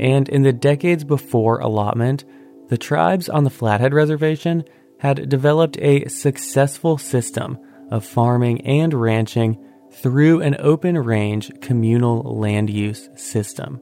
And 0.00 0.30
in 0.30 0.42
the 0.42 0.54
decades 0.54 1.04
before 1.04 1.58
allotment, 1.58 2.24
the 2.68 2.78
tribes 2.78 3.28
on 3.28 3.44
the 3.44 3.50
Flathead 3.50 3.92
Reservation 3.92 4.64
had 5.00 5.28
developed 5.28 5.76
a 5.82 6.08
successful 6.08 6.96
system 6.96 7.58
of 7.90 8.04
farming 8.04 8.60
and 8.62 8.94
ranching 8.94 9.62
through 9.92 10.42
an 10.42 10.56
open 10.58 10.98
range 10.98 11.50
communal 11.60 12.22
land 12.38 12.70
use 12.70 13.08
system. 13.16 13.80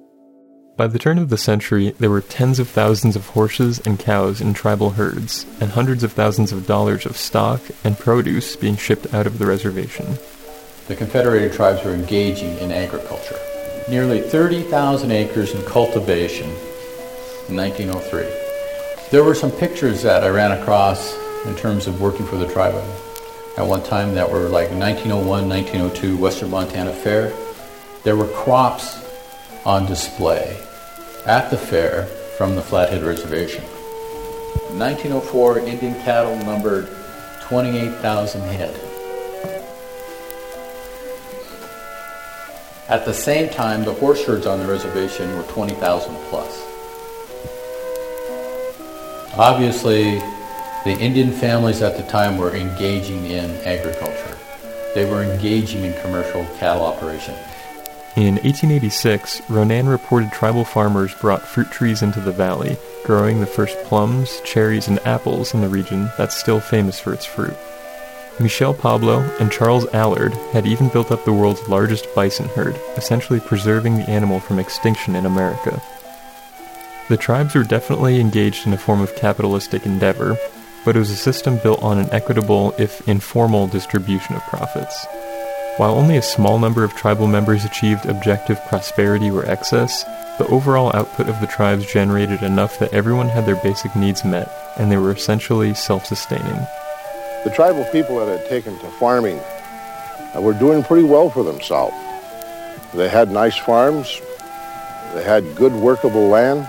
By 0.77 0.89
the 0.89 0.99
turn 0.99 1.19
of 1.19 1.29
the 1.29 1.39
century, 1.39 1.91
there 2.01 2.11
were 2.11 2.21
tens 2.21 2.59
of 2.59 2.69
thousands 2.69 3.15
of 3.15 3.29
horses 3.29 3.81
and 3.87 3.99
cows 3.99 4.41
in 4.41 4.55
tribal 4.55 4.91
herds, 4.91 5.47
and 5.61 5.71
hundreds 5.71 6.03
of 6.03 6.13
thousands 6.13 6.51
of 6.51 6.67
dollars 6.67 7.07
of 7.07 7.17
stock 7.17 7.61
and 7.85 7.97
produce 7.97 8.57
being 8.57 8.77
shipped 8.77 9.15
out 9.15 9.27
of 9.27 9.39
the 9.39 9.47
reservation. 9.47 10.19
The 10.89 10.97
Confederated 10.97 11.53
tribes 11.53 11.85
were 11.85 11.95
engaging 11.95 12.59
in 12.59 12.73
agriculture. 12.73 13.39
Nearly 13.89 14.21
30,000 14.21 15.13
acres 15.13 15.55
in 15.55 15.63
cultivation 15.63 16.51
in 17.49 17.57
1903. 17.57 18.27
There 19.11 19.23
were 19.23 19.35
some 19.35 19.53
pictures 19.53 20.03
that 20.03 20.25
I 20.25 20.29
ran 20.29 20.51
across 20.51 21.15
in 21.47 21.55
terms 21.55 21.87
of 21.87 22.01
working 22.01 22.27
for 22.27 22.37
the 22.37 22.53
tribe 22.53 22.75
at 23.57 23.67
one 23.67 23.83
time 23.83 24.15
that 24.15 24.31
were 24.31 24.49
like 24.49 24.71
1901, 24.71 25.49
1902 25.49 26.17
Western 26.17 26.51
Montana 26.51 26.93
Fair. 26.93 27.33
There 28.03 28.17
were 28.17 28.29
crops 28.29 29.03
on 29.65 29.87
display 29.87 30.61
at 31.27 31.51
the 31.51 31.57
fair 31.57 32.07
from 32.37 32.57
the 32.57 32.63
Flathead 32.63 33.03
Reservation. 33.03 33.65
1904, 34.79 35.61
Indian 35.61 35.95
cattle 36.03 36.37
numbered 36.45 36.89
28,000 37.43 38.41
head. 38.43 38.75
At 42.89 43.07
the 43.07 43.15
same 43.15 43.49
time, 43.49 43.85
the 43.85 43.95
horse 43.95 44.25
herds 44.25 44.47
on 44.47 44.59
the 44.59 44.67
reservation 44.67 45.35
were 45.37 45.45
20,000 45.45 46.15
plus. 46.29 46.61
Obviously, 49.37 50.21
the 50.85 50.99
Indian 50.99 51.33
families 51.33 51.81
at 51.81 51.97
the 51.97 52.03
time 52.03 52.37
were 52.37 52.55
engaging 52.55 53.25
in 53.25 53.51
agriculture. 53.65 54.37
They 54.95 55.11
were 55.11 55.23
engaging 55.23 55.83
in 55.83 56.01
commercial 56.03 56.45
cattle 56.59 56.85
operation. 56.85 57.35
In 58.17 58.35
1886, 58.35 59.41
Ronan 59.49 59.89
reported 59.89 60.31
tribal 60.31 60.65
farmers 60.65 61.15
brought 61.15 61.43
fruit 61.43 61.71
trees 61.71 62.03
into 62.03 62.21
the 62.21 62.31
valley, 62.31 62.77
growing 63.03 63.41
the 63.41 63.47
first 63.47 63.77
plums, 63.85 64.41
cherries, 64.43 64.87
and 64.87 65.01
apples 65.07 65.55
in 65.55 65.63
the 65.63 65.69
region 65.69 66.11
that's 66.19 66.37
still 66.37 66.61
famous 66.61 67.01
for 67.01 67.15
its 67.15 67.25
fruit. 67.25 67.57
Michel 68.39 68.75
Pablo 68.75 69.21
and 69.41 69.51
Charles 69.51 69.87
Allard 69.95 70.35
had 70.53 70.67
even 70.67 70.91
built 70.91 71.11
up 71.11 71.25
the 71.25 71.33
world's 71.33 71.67
largest 71.67 72.07
bison 72.15 72.49
herd, 72.51 72.79
essentially 72.97 73.41
preserving 73.41 73.97
the 73.97 74.11
animal 74.11 74.39
from 74.39 74.59
extinction 74.59 75.17
in 75.17 75.25
America. 75.25 75.81
The 77.09 77.17
tribes 77.17 77.55
were 77.55 77.65
definitely 77.65 78.21
engaged 78.21 78.67
in 78.67 78.75
a 78.75 78.79
form 78.79 79.01
of 79.01 79.17
capitalistic 79.17 79.87
endeavor, 79.87 80.37
but 80.85 80.97
it 80.97 80.99
was 80.99 81.11
a 81.11 81.17
system 81.17 81.59
built 81.59 81.83
on 81.83 81.99
an 81.99 82.11
equitable, 82.13 82.75
if 82.79 83.07
informal, 83.09 83.67
distribution 83.67 84.37
of 84.37 84.43
profits. 84.43 85.07
While 85.77 85.95
only 85.95 86.17
a 86.17 86.23
small 86.23 86.59
number 86.59 86.85
of 86.85 86.95
tribal 86.95 87.27
members 87.27 87.65
achieved 87.65 88.07
objective 88.07 88.65
prosperity 88.67 89.31
or 89.31 89.45
excess, 89.47 90.05
the 90.39 90.47
overall 90.49 90.93
output 90.95 91.29
of 91.29 91.41
the 91.41 91.47
tribes 91.47 91.91
generated 91.93 92.43
enough 92.43 92.79
that 92.79 92.93
everyone 92.93 93.29
had 93.29 93.47
their 93.47 93.57
basic 93.57 93.97
needs 93.97 94.25
met, 94.25 94.49
and 94.79 94.91
they 94.91 94.97
were 94.97 95.13
essentially 95.13 95.75
self 95.75 96.07
sustaining. 96.07 96.67
The 97.45 97.53
tribal 97.55 97.85
people 97.87 98.19
that 98.19 98.39
had 98.39 98.49
taken 98.49 98.79
to 98.79 98.89
farming 98.99 99.41
uh, 100.35 100.41
were 100.41 100.55
doing 100.55 100.83
pretty 100.83 101.07
well 101.07 101.29
for 101.29 101.43
themselves. 101.43 101.97
They 102.95 103.09
had 103.09 103.31
nice 103.31 103.57
farms, 103.57 104.21
they 105.15 105.23
had 105.23 105.57
good 105.57 105.73
workable 105.73 106.29
land, 106.29 106.69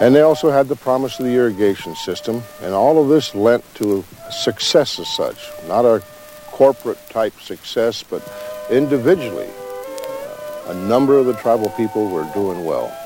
and 0.00 0.14
they 0.14 0.22
also 0.22 0.50
had 0.50 0.66
the 0.66 0.76
promise 0.76 1.18
of 1.20 1.26
the 1.26 1.34
irrigation 1.34 1.94
system, 1.94 2.42
and 2.62 2.72
all 2.72 3.00
of 3.00 3.08
this 3.08 3.34
lent 3.34 3.62
to 3.74 4.02
success 4.30 4.98
as 4.98 5.08
such, 5.08 5.50
not 5.68 5.84
a 5.84 6.02
corporate 6.46 6.98
type 7.10 7.38
success, 7.40 8.02
but 8.02 8.22
individually, 8.70 9.48
uh, 9.48 10.70
a 10.70 10.74
number 10.74 11.18
of 11.18 11.26
the 11.26 11.34
tribal 11.34 11.68
people 11.70 12.08
were 12.08 12.28
doing 12.32 12.64
well. 12.64 12.96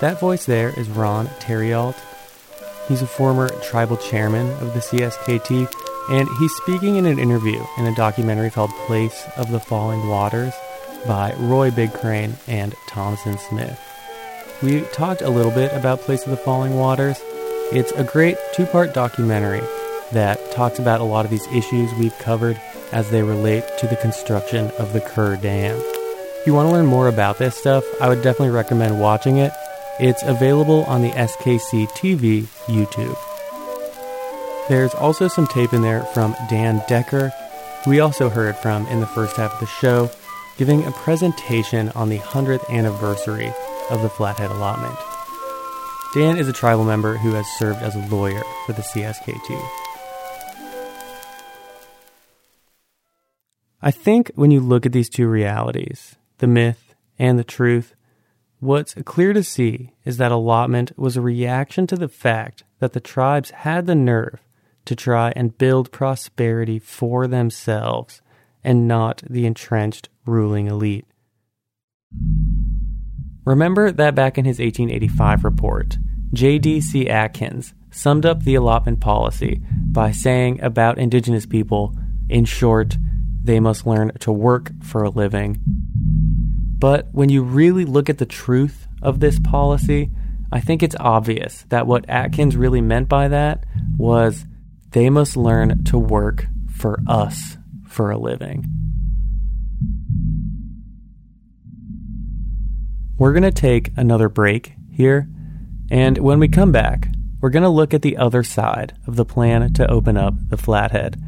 That 0.00 0.20
voice 0.20 0.44
there 0.44 0.78
is 0.78 0.88
Ron 0.90 1.28
Theriault. 1.40 1.96
He's 2.88 3.02
a 3.02 3.06
former 3.06 3.48
tribal 3.60 3.96
chairman 3.96 4.50
of 4.60 4.74
the 4.74 4.80
CSKT, 4.80 5.72
and 6.10 6.28
he's 6.38 6.52
speaking 6.56 6.96
in 6.96 7.06
an 7.06 7.18
interview 7.18 7.64
in 7.78 7.86
a 7.86 7.94
documentary 7.94 8.50
called 8.50 8.70
Place 8.86 9.24
of 9.36 9.50
the 9.50 9.60
Falling 9.60 10.08
Waters 10.08 10.52
by 11.06 11.32
Roy 11.38 11.70
Big 11.70 11.92
Crane 11.94 12.34
and 12.46 12.74
Thompson 12.88 13.38
Smith. 13.38 13.80
We 14.62 14.82
talked 14.92 15.22
a 15.22 15.30
little 15.30 15.50
bit 15.50 15.72
about 15.72 16.02
Place 16.02 16.22
of 16.24 16.30
the 16.30 16.36
Falling 16.36 16.76
Waters. 16.76 17.20
It's 17.72 17.90
a 17.92 18.04
great 18.04 18.36
two 18.54 18.64
part 18.64 18.94
documentary 18.94 19.60
that 20.12 20.38
talks 20.52 20.78
about 20.78 21.00
a 21.00 21.04
lot 21.04 21.24
of 21.24 21.32
these 21.32 21.48
issues 21.48 21.92
we've 21.94 22.16
covered 22.18 22.60
as 22.92 23.10
they 23.10 23.24
relate 23.24 23.64
to 23.78 23.88
the 23.88 23.96
construction 23.96 24.70
of 24.78 24.92
the 24.92 25.00
Kerr 25.00 25.34
Dam. 25.34 25.76
If 25.76 26.46
you 26.46 26.54
want 26.54 26.68
to 26.68 26.72
learn 26.72 26.86
more 26.86 27.08
about 27.08 27.38
this 27.38 27.56
stuff, 27.56 27.82
I 28.00 28.08
would 28.08 28.22
definitely 28.22 28.54
recommend 28.54 29.00
watching 29.00 29.38
it. 29.38 29.50
It's 29.98 30.22
available 30.22 30.84
on 30.84 31.02
the 31.02 31.10
SKC 31.10 31.88
TV 31.88 32.42
YouTube. 32.66 33.18
There's 34.68 34.94
also 34.94 35.26
some 35.26 35.48
tape 35.48 35.72
in 35.72 35.82
there 35.82 36.04
from 36.14 36.36
Dan 36.48 36.80
Decker, 36.86 37.32
who 37.84 37.90
we 37.90 37.98
also 37.98 38.28
heard 38.28 38.54
from 38.54 38.86
in 38.86 39.00
the 39.00 39.08
first 39.08 39.36
half 39.36 39.54
of 39.54 39.58
the 39.58 39.66
show, 39.66 40.08
giving 40.56 40.84
a 40.84 40.92
presentation 40.92 41.88
on 41.96 42.10
the 42.10 42.18
100th 42.18 42.70
anniversary 42.70 43.52
of 43.90 44.02
the 44.02 44.08
Flathead 44.08 44.50
allotment. 44.50 44.96
Dan 46.14 46.36
is 46.36 46.48
a 46.48 46.52
tribal 46.52 46.84
member 46.84 47.16
who 47.16 47.32
has 47.32 47.46
served 47.58 47.82
as 47.82 47.94
a 47.94 48.14
lawyer 48.14 48.42
for 48.66 48.72
the 48.74 48.82
CSKT. 48.82 49.68
I 53.80 53.90
think 53.90 54.30
when 54.34 54.50
you 54.50 54.60
look 54.60 54.86
at 54.86 54.92
these 54.92 55.08
two 55.08 55.26
realities, 55.26 56.16
the 56.38 56.46
myth 56.46 56.94
and 57.18 57.38
the 57.38 57.44
truth, 57.44 57.94
what's 58.60 58.94
clear 59.04 59.32
to 59.32 59.42
see 59.42 59.92
is 60.04 60.18
that 60.18 60.30
allotment 60.30 60.96
was 60.98 61.16
a 61.16 61.20
reaction 61.20 61.86
to 61.88 61.96
the 61.96 62.08
fact 62.08 62.62
that 62.78 62.92
the 62.92 63.00
tribes 63.00 63.50
had 63.50 63.86
the 63.86 63.94
nerve 63.94 64.40
to 64.84 64.94
try 64.94 65.32
and 65.34 65.58
build 65.58 65.90
prosperity 65.90 66.78
for 66.78 67.26
themselves 67.26 68.20
and 68.62 68.86
not 68.86 69.22
the 69.28 69.46
entrenched 69.46 70.08
ruling 70.26 70.66
elite. 70.66 71.06
Remember 73.44 73.90
that 73.90 74.14
back 74.14 74.38
in 74.38 74.44
his 74.44 74.58
1885 74.58 75.44
report, 75.44 75.98
J.D.C. 76.32 77.08
Atkins 77.08 77.74
summed 77.90 78.24
up 78.24 78.42
the 78.42 78.54
allotment 78.54 79.00
policy 79.00 79.60
by 79.90 80.12
saying 80.12 80.60
about 80.62 80.98
indigenous 80.98 81.44
people, 81.44 81.96
in 82.28 82.44
short, 82.44 82.96
they 83.42 83.60
must 83.60 83.86
learn 83.86 84.12
to 84.20 84.32
work 84.32 84.70
for 84.82 85.02
a 85.02 85.10
living. 85.10 85.60
But 86.78 87.08
when 87.12 87.28
you 87.28 87.42
really 87.42 87.84
look 87.84 88.08
at 88.08 88.18
the 88.18 88.26
truth 88.26 88.86
of 89.02 89.20
this 89.20 89.38
policy, 89.40 90.10
I 90.52 90.60
think 90.60 90.82
it's 90.82 90.96
obvious 90.98 91.64
that 91.68 91.86
what 91.86 92.08
Atkins 92.08 92.56
really 92.56 92.80
meant 92.80 93.08
by 93.08 93.28
that 93.28 93.64
was 93.98 94.46
they 94.90 95.10
must 95.10 95.36
learn 95.36 95.84
to 95.84 95.98
work 95.98 96.46
for 96.72 97.00
us 97.06 97.56
for 97.86 98.10
a 98.10 98.18
living. 98.18 98.64
We're 103.22 103.32
going 103.32 103.44
to 103.44 103.52
take 103.52 103.92
another 103.96 104.28
break 104.28 104.72
here, 104.90 105.28
and 105.92 106.18
when 106.18 106.40
we 106.40 106.48
come 106.48 106.72
back, 106.72 107.06
we're 107.40 107.50
going 107.50 107.62
to 107.62 107.68
look 107.68 107.94
at 107.94 108.02
the 108.02 108.16
other 108.16 108.42
side 108.42 108.98
of 109.06 109.14
the 109.14 109.24
plan 109.24 109.72
to 109.74 109.88
open 109.88 110.16
up 110.16 110.34
the 110.48 110.56
Flathead 110.56 111.22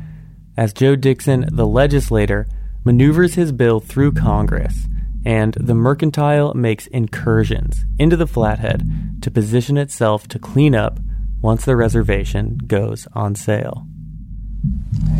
as 0.56 0.72
Joe 0.72 0.96
Dixon, 0.96 1.46
the 1.52 1.68
legislator, 1.68 2.48
maneuvers 2.82 3.34
his 3.34 3.52
bill 3.52 3.78
through 3.78 4.10
Congress, 4.10 4.88
and 5.24 5.54
the 5.54 5.72
mercantile 5.72 6.52
makes 6.54 6.88
incursions 6.88 7.84
into 7.96 8.16
the 8.16 8.26
Flathead 8.26 9.22
to 9.22 9.30
position 9.30 9.78
itself 9.78 10.26
to 10.26 10.40
clean 10.40 10.74
up 10.74 10.98
once 11.40 11.64
the 11.64 11.76
reservation 11.76 12.58
goes 12.66 13.06
on 13.12 13.36
sale. 13.36 13.86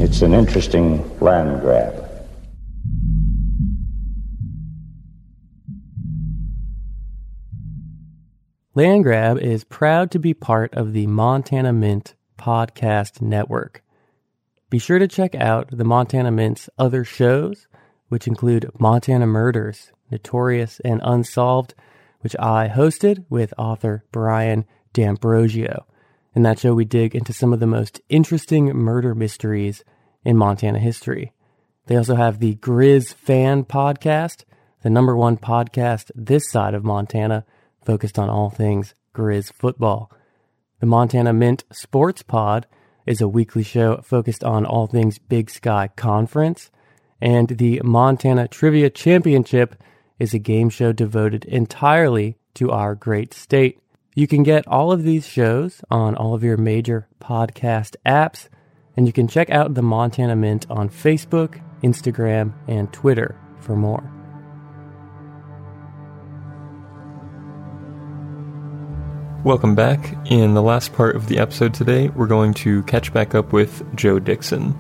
It's 0.00 0.22
an 0.22 0.34
interesting 0.34 1.08
land 1.20 1.60
grab. 1.60 2.03
Land 8.76 9.04
Grab 9.04 9.38
is 9.38 9.62
proud 9.62 10.10
to 10.10 10.18
be 10.18 10.34
part 10.34 10.74
of 10.74 10.94
the 10.94 11.06
Montana 11.06 11.72
Mint 11.72 12.16
podcast 12.36 13.22
network. 13.22 13.84
Be 14.68 14.80
sure 14.80 14.98
to 14.98 15.06
check 15.06 15.36
out 15.36 15.68
the 15.70 15.84
Montana 15.84 16.32
Mint's 16.32 16.68
other 16.76 17.04
shows, 17.04 17.68
which 18.08 18.26
include 18.26 18.68
Montana 18.80 19.28
Murders, 19.28 19.92
Notorious 20.10 20.80
and 20.84 21.00
Unsolved, 21.04 21.74
which 22.22 22.34
I 22.40 22.66
hosted 22.66 23.24
with 23.28 23.54
author 23.56 24.06
Brian 24.10 24.64
D'Ambrosio. 24.92 25.86
In 26.34 26.42
that 26.42 26.58
show, 26.58 26.74
we 26.74 26.84
dig 26.84 27.14
into 27.14 27.32
some 27.32 27.52
of 27.52 27.60
the 27.60 27.68
most 27.68 28.00
interesting 28.08 28.66
murder 28.74 29.14
mysteries 29.14 29.84
in 30.24 30.36
Montana 30.36 30.80
history. 30.80 31.32
They 31.86 31.94
also 31.94 32.16
have 32.16 32.40
the 32.40 32.56
Grizz 32.56 33.14
Fan 33.14 33.66
podcast, 33.66 34.42
the 34.82 34.90
number 34.90 35.16
one 35.16 35.36
podcast 35.36 36.10
this 36.16 36.50
side 36.50 36.74
of 36.74 36.82
Montana, 36.82 37.44
focused 37.84 38.18
on 38.18 38.28
all 38.28 38.50
things 38.50 38.94
Grizz 39.14 39.52
football. 39.52 40.10
The 40.80 40.86
Montana 40.86 41.32
Mint 41.32 41.64
Sports 41.72 42.22
Pod 42.22 42.66
is 43.06 43.20
a 43.20 43.28
weekly 43.28 43.62
show 43.62 44.00
focused 44.02 44.44
on 44.44 44.66
all 44.66 44.86
things 44.86 45.18
Big 45.18 45.50
Sky 45.50 45.88
Conference. 45.96 46.70
And 47.20 47.48
the 47.48 47.80
Montana 47.84 48.48
Trivia 48.48 48.90
Championship 48.90 49.76
is 50.18 50.34
a 50.34 50.38
game 50.38 50.70
show 50.70 50.92
devoted 50.92 51.44
entirely 51.44 52.38
to 52.54 52.70
our 52.70 52.94
great 52.94 53.34
state. 53.34 53.80
You 54.14 54.26
can 54.26 54.42
get 54.42 54.66
all 54.68 54.92
of 54.92 55.02
these 55.02 55.26
shows 55.26 55.80
on 55.90 56.14
all 56.14 56.34
of 56.34 56.44
your 56.44 56.56
major 56.56 57.08
podcast 57.20 57.96
apps, 58.06 58.48
and 58.96 59.06
you 59.06 59.12
can 59.12 59.26
check 59.26 59.50
out 59.50 59.74
the 59.74 59.82
Montana 59.82 60.36
Mint 60.36 60.70
on 60.70 60.88
Facebook, 60.88 61.60
Instagram, 61.82 62.52
and 62.68 62.92
Twitter 62.92 63.36
for 63.58 63.74
more. 63.74 64.13
Welcome 69.44 69.74
back. 69.74 70.16
In 70.30 70.54
the 70.54 70.62
last 70.62 70.94
part 70.94 71.16
of 71.16 71.28
the 71.28 71.36
episode 71.36 71.74
today, 71.74 72.08
we're 72.08 72.26
going 72.26 72.54
to 72.54 72.82
catch 72.84 73.12
back 73.12 73.34
up 73.34 73.52
with 73.52 73.84
Joe 73.94 74.18
Dixon. 74.18 74.74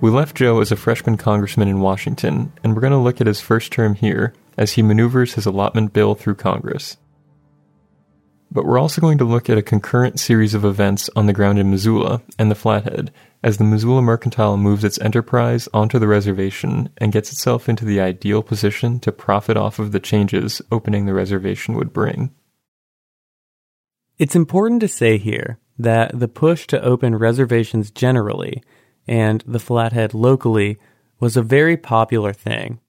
We 0.00 0.10
left 0.10 0.36
Joe 0.36 0.60
as 0.60 0.72
a 0.72 0.76
freshman 0.76 1.16
congressman 1.16 1.68
in 1.68 1.78
Washington, 1.78 2.52
and 2.64 2.74
we're 2.74 2.80
going 2.80 2.92
to 2.92 2.98
look 2.98 3.20
at 3.20 3.28
his 3.28 3.40
first 3.40 3.70
term 3.70 3.94
here 3.94 4.34
as 4.58 4.72
he 4.72 4.82
maneuvers 4.82 5.34
his 5.34 5.46
allotment 5.46 5.92
bill 5.92 6.16
through 6.16 6.34
Congress. 6.34 6.96
But 8.50 8.64
we're 8.64 8.80
also 8.80 9.00
going 9.00 9.18
to 9.18 9.24
look 9.24 9.48
at 9.48 9.56
a 9.56 9.62
concurrent 9.62 10.18
series 10.18 10.54
of 10.54 10.64
events 10.64 11.08
on 11.14 11.26
the 11.26 11.32
ground 11.32 11.60
in 11.60 11.70
Missoula 11.70 12.22
and 12.40 12.50
the 12.50 12.56
Flathead 12.56 13.12
as 13.40 13.58
the 13.58 13.64
Missoula 13.64 14.02
Mercantile 14.02 14.56
moves 14.56 14.82
its 14.82 14.98
enterprise 14.98 15.68
onto 15.72 16.00
the 16.00 16.08
reservation 16.08 16.90
and 16.98 17.12
gets 17.12 17.30
itself 17.30 17.68
into 17.68 17.84
the 17.84 18.00
ideal 18.00 18.42
position 18.42 18.98
to 18.98 19.12
profit 19.12 19.56
off 19.56 19.78
of 19.78 19.92
the 19.92 20.00
changes 20.00 20.60
opening 20.72 21.06
the 21.06 21.14
reservation 21.14 21.76
would 21.76 21.92
bring. 21.92 22.34
It's 24.18 24.36
important 24.36 24.80
to 24.80 24.88
say 24.88 25.18
here 25.18 25.58
that 25.78 26.18
the 26.18 26.28
push 26.28 26.66
to 26.68 26.82
open 26.82 27.16
reservations 27.16 27.90
generally 27.90 28.62
and 29.06 29.44
the 29.46 29.58
Flathead 29.58 30.14
locally 30.14 30.78
was 31.20 31.36
a 31.36 31.42
very 31.42 31.76
popular 31.76 32.32
thing. 32.32 32.80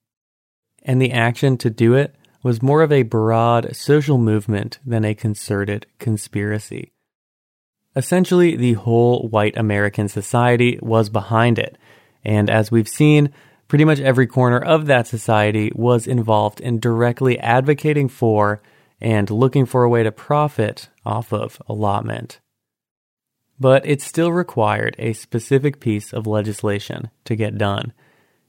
And 0.83 1.01
the 1.01 1.11
action 1.11 1.57
to 1.57 1.69
do 1.69 1.95
it 1.95 2.15
was 2.43 2.61
more 2.61 2.81
of 2.81 2.93
a 2.93 3.03
broad 3.03 3.75
social 3.75 4.17
movement 4.17 4.79
than 4.85 5.03
a 5.03 5.13
concerted 5.13 5.85
conspiracy. 5.99 6.93
Essentially, 7.93 8.55
the 8.55 8.73
whole 8.73 9.27
white 9.27 9.57
American 9.57 10.07
society 10.07 10.79
was 10.81 11.09
behind 11.09 11.59
it. 11.59 11.77
And 12.23 12.49
as 12.49 12.71
we've 12.71 12.87
seen, 12.87 13.33
pretty 13.67 13.83
much 13.83 13.99
every 13.99 14.27
corner 14.27 14.59
of 14.59 14.85
that 14.85 15.07
society 15.07 15.71
was 15.75 16.07
involved 16.07 16.61
in 16.61 16.79
directly 16.79 17.37
advocating 17.39 18.07
for 18.07 18.61
and 18.99 19.29
looking 19.29 19.65
for 19.65 19.83
a 19.83 19.89
way 19.89 20.03
to 20.03 20.11
profit 20.11 20.89
off 21.05 21.31
of 21.31 21.61
allotment. 21.67 22.39
But 23.59 23.85
it 23.85 24.01
still 24.01 24.31
required 24.31 24.95
a 24.99 25.13
specific 25.13 25.79
piece 25.79 26.13
of 26.13 26.27
legislation 26.27 27.09
to 27.25 27.35
get 27.35 27.57
done. 27.57 27.93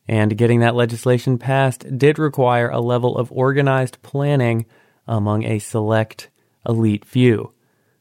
And 0.06 0.38
getting 0.38 0.60
that 0.60 0.74
legislation 0.74 1.38
passed 1.38 1.98
did 1.98 2.18
require 2.18 2.68
a 2.68 2.80
level 2.80 3.16
of 3.16 3.32
organized 3.32 4.00
planning 4.02 4.66
among 5.06 5.44
a 5.44 5.58
select 5.58 6.30
elite 6.66 7.04
few, 7.04 7.52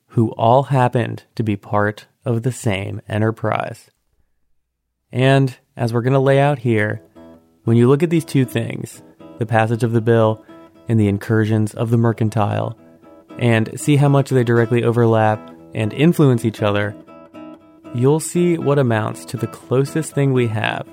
who 0.07 0.31
all 0.31 0.63
happened 0.63 1.23
to 1.35 1.43
be 1.43 1.55
part 1.55 2.07
of 2.25 2.43
the 2.43 2.51
same 2.51 3.01
enterprise. 3.07 3.89
And 5.11 5.55
as 5.75 5.93
we're 5.93 6.01
going 6.01 6.13
to 6.13 6.19
lay 6.19 6.39
out 6.39 6.59
here, 6.59 7.01
when 7.63 7.77
you 7.77 7.87
look 7.87 8.03
at 8.03 8.09
these 8.09 8.25
two 8.25 8.45
things, 8.45 9.01
the 9.37 9.45
passage 9.45 9.83
of 9.83 9.91
the 9.91 10.01
bill 10.01 10.43
and 10.87 10.99
the 10.99 11.07
incursions 11.07 11.73
of 11.73 11.89
the 11.89 11.97
mercantile, 11.97 12.77
and 13.39 13.79
see 13.79 13.95
how 13.97 14.09
much 14.09 14.29
they 14.29 14.43
directly 14.43 14.83
overlap 14.83 15.39
and 15.73 15.93
influence 15.93 16.45
each 16.45 16.61
other, 16.61 16.95
you'll 17.93 18.19
see 18.19 18.57
what 18.57 18.79
amounts 18.79 19.25
to 19.25 19.37
the 19.37 19.47
closest 19.47 20.13
thing 20.13 20.33
we 20.33 20.47
have 20.47 20.87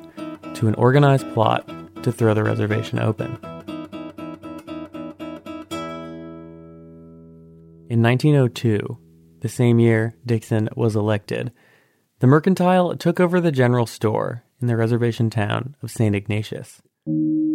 to 0.54 0.68
an 0.68 0.74
organized 0.74 1.32
plot 1.34 1.68
to 2.02 2.12
throw 2.12 2.34
the 2.34 2.44
reservation 2.44 2.98
open. 2.98 3.38
In 7.88 8.02
1902, 8.02 8.98
the 9.40 9.48
same 9.48 9.78
year 9.78 10.14
Dixon 10.24 10.68
was 10.74 10.96
elected, 10.96 11.52
the 12.20 12.26
mercantile 12.26 12.96
took 12.96 13.20
over 13.20 13.40
the 13.40 13.52
general 13.52 13.86
store 13.86 14.44
in 14.60 14.66
the 14.66 14.76
reservation 14.76 15.28
town 15.28 15.76
of 15.82 15.90
St. 15.90 16.14
Ignatius. 16.14 16.80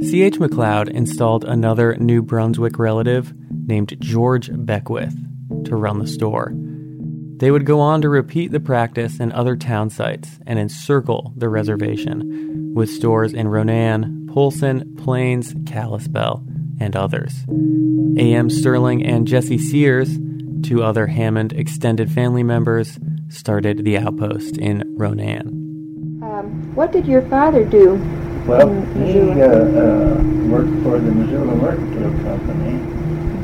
C.H. 0.01 0.39
McLeod 0.39 0.89
installed 0.89 1.43
another 1.43 1.95
New 1.97 2.21
Brunswick 2.21 2.79
relative 2.79 3.33
named 3.67 3.95
George 3.99 4.49
Beckwith 4.51 5.15
to 5.65 5.75
run 5.75 5.99
the 5.99 6.07
store. 6.07 6.53
They 7.39 7.51
would 7.51 7.65
go 7.65 7.79
on 7.79 8.01
to 8.01 8.09
repeat 8.09 8.51
the 8.51 8.59
practice 8.59 9.19
in 9.19 9.31
other 9.31 9.55
town 9.55 9.89
sites 9.89 10.39
and 10.47 10.57
encircle 10.57 11.33
the 11.35 11.49
reservation, 11.49 12.73
with 12.73 12.89
stores 12.89 13.33
in 13.33 13.47
Ronan, 13.47 14.27
Polson, 14.33 14.95
Plains, 14.95 15.53
Kalispell, 15.65 16.43
and 16.79 16.95
others. 16.95 17.45
A.M. 18.17 18.49
Sterling 18.49 19.05
and 19.05 19.27
Jesse 19.27 19.57
Sears, 19.57 20.17
two 20.63 20.83
other 20.83 21.07
Hammond 21.07 21.53
extended 21.53 22.11
family 22.11 22.43
members, 22.43 22.99
started 23.27 23.83
the 23.83 23.97
outpost 23.97 24.57
in 24.57 24.95
Ronan. 24.97 26.19
Um, 26.23 26.75
what 26.75 26.91
did 26.91 27.05
your 27.05 27.21
father 27.23 27.63
do? 27.63 27.97
Well, 28.49 28.81
he 29.05 29.43
uh, 29.43 29.45
uh, 29.45 30.23
worked 30.49 30.73
for 30.81 30.97
the 30.97 31.11
Missoula 31.11 31.53
Mercantile 31.53 32.09
Company 32.25 32.81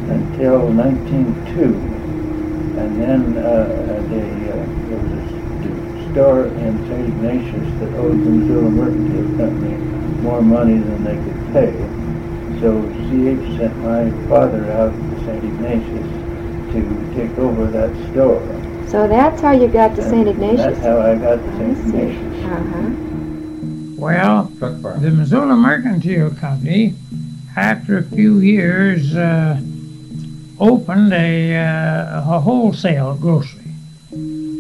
until 0.10 0.66
1902 0.74 1.96
and 2.82 3.00
then 3.00 3.38
uh, 3.38 4.02
they, 4.10 4.50
uh, 4.50 4.66
there 4.90 4.98
was 4.98 5.30
a 5.30 6.12
store 6.12 6.46
in 6.48 6.74
St. 6.90 7.08
Ignatius 7.08 7.80
that 7.82 7.94
owed 8.00 8.18
the 8.18 8.32
Missoula 8.32 8.68
Mercantile 8.72 9.38
Company 9.38 9.76
more 10.24 10.42
money 10.42 10.80
than 10.80 11.04
they 11.04 11.18
could 11.22 11.54
pay. 11.54 11.72
So 12.60 12.82
CH 13.06 13.46
sent 13.62 13.78
my 13.86 14.10
father 14.28 14.72
out 14.72 14.90
to 14.90 15.26
St. 15.26 15.44
Ignatius 15.44 16.10
to 16.74 16.82
take 17.14 17.38
over 17.38 17.68
that 17.68 17.94
store. 18.10 18.42
So 18.90 19.08
that's 19.08 19.40
how 19.40 19.52
you 19.52 19.68
got 19.68 19.96
to 19.98 20.02
St. 20.02 20.28
Ignatius? 20.28 20.66
That's 20.66 20.80
how 20.80 21.00
I 21.00 21.14
got 21.14 21.36
to 21.36 21.58
St. 21.58 21.78
Ignatius. 21.78 22.46
Uh-huh. 22.46 23.15
Well, 23.98 24.44
the 24.60 25.14
Missoula 25.16 25.56
Mercantile 25.56 26.32
Company, 26.32 26.96
after 27.56 27.98
a 27.98 28.04
few 28.04 28.40
years, 28.40 29.16
uh, 29.16 29.60
opened 30.60 31.14
a, 31.14 31.56
uh, 31.56 32.36
a 32.36 32.40
wholesale 32.40 33.16
grocery. 33.16 33.62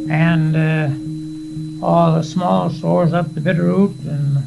And 0.09 0.55
uh, 0.55 1.85
all 1.85 2.13
the 2.13 2.23
small 2.23 2.69
stores 2.69 3.13
up 3.13 3.33
the 3.33 3.41
Bitterroot 3.41 3.99
and 4.07 4.37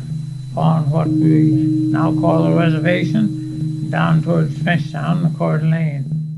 on 0.57 0.91
what 0.91 1.09
we 1.09 1.51
now 1.51 2.13
call 2.19 2.45
the 2.45 2.51
reservation, 2.51 3.91
down 3.91 4.23
towards 4.23 4.57
Frenchtown 4.59 5.25
and 5.25 5.39
Coeur. 5.39 5.59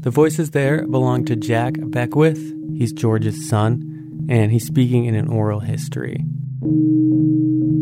The 0.00 0.10
voices 0.10 0.50
there 0.50 0.86
belong 0.86 1.24
to 1.26 1.36
Jack 1.36 1.74
Beckwith. 1.78 2.54
He's 2.76 2.92
George's 2.92 3.48
son, 3.48 4.26
and 4.28 4.52
he's 4.52 4.66
speaking 4.66 5.04
in 5.04 5.14
an 5.14 5.28
oral 5.28 5.60
history. 5.60 6.24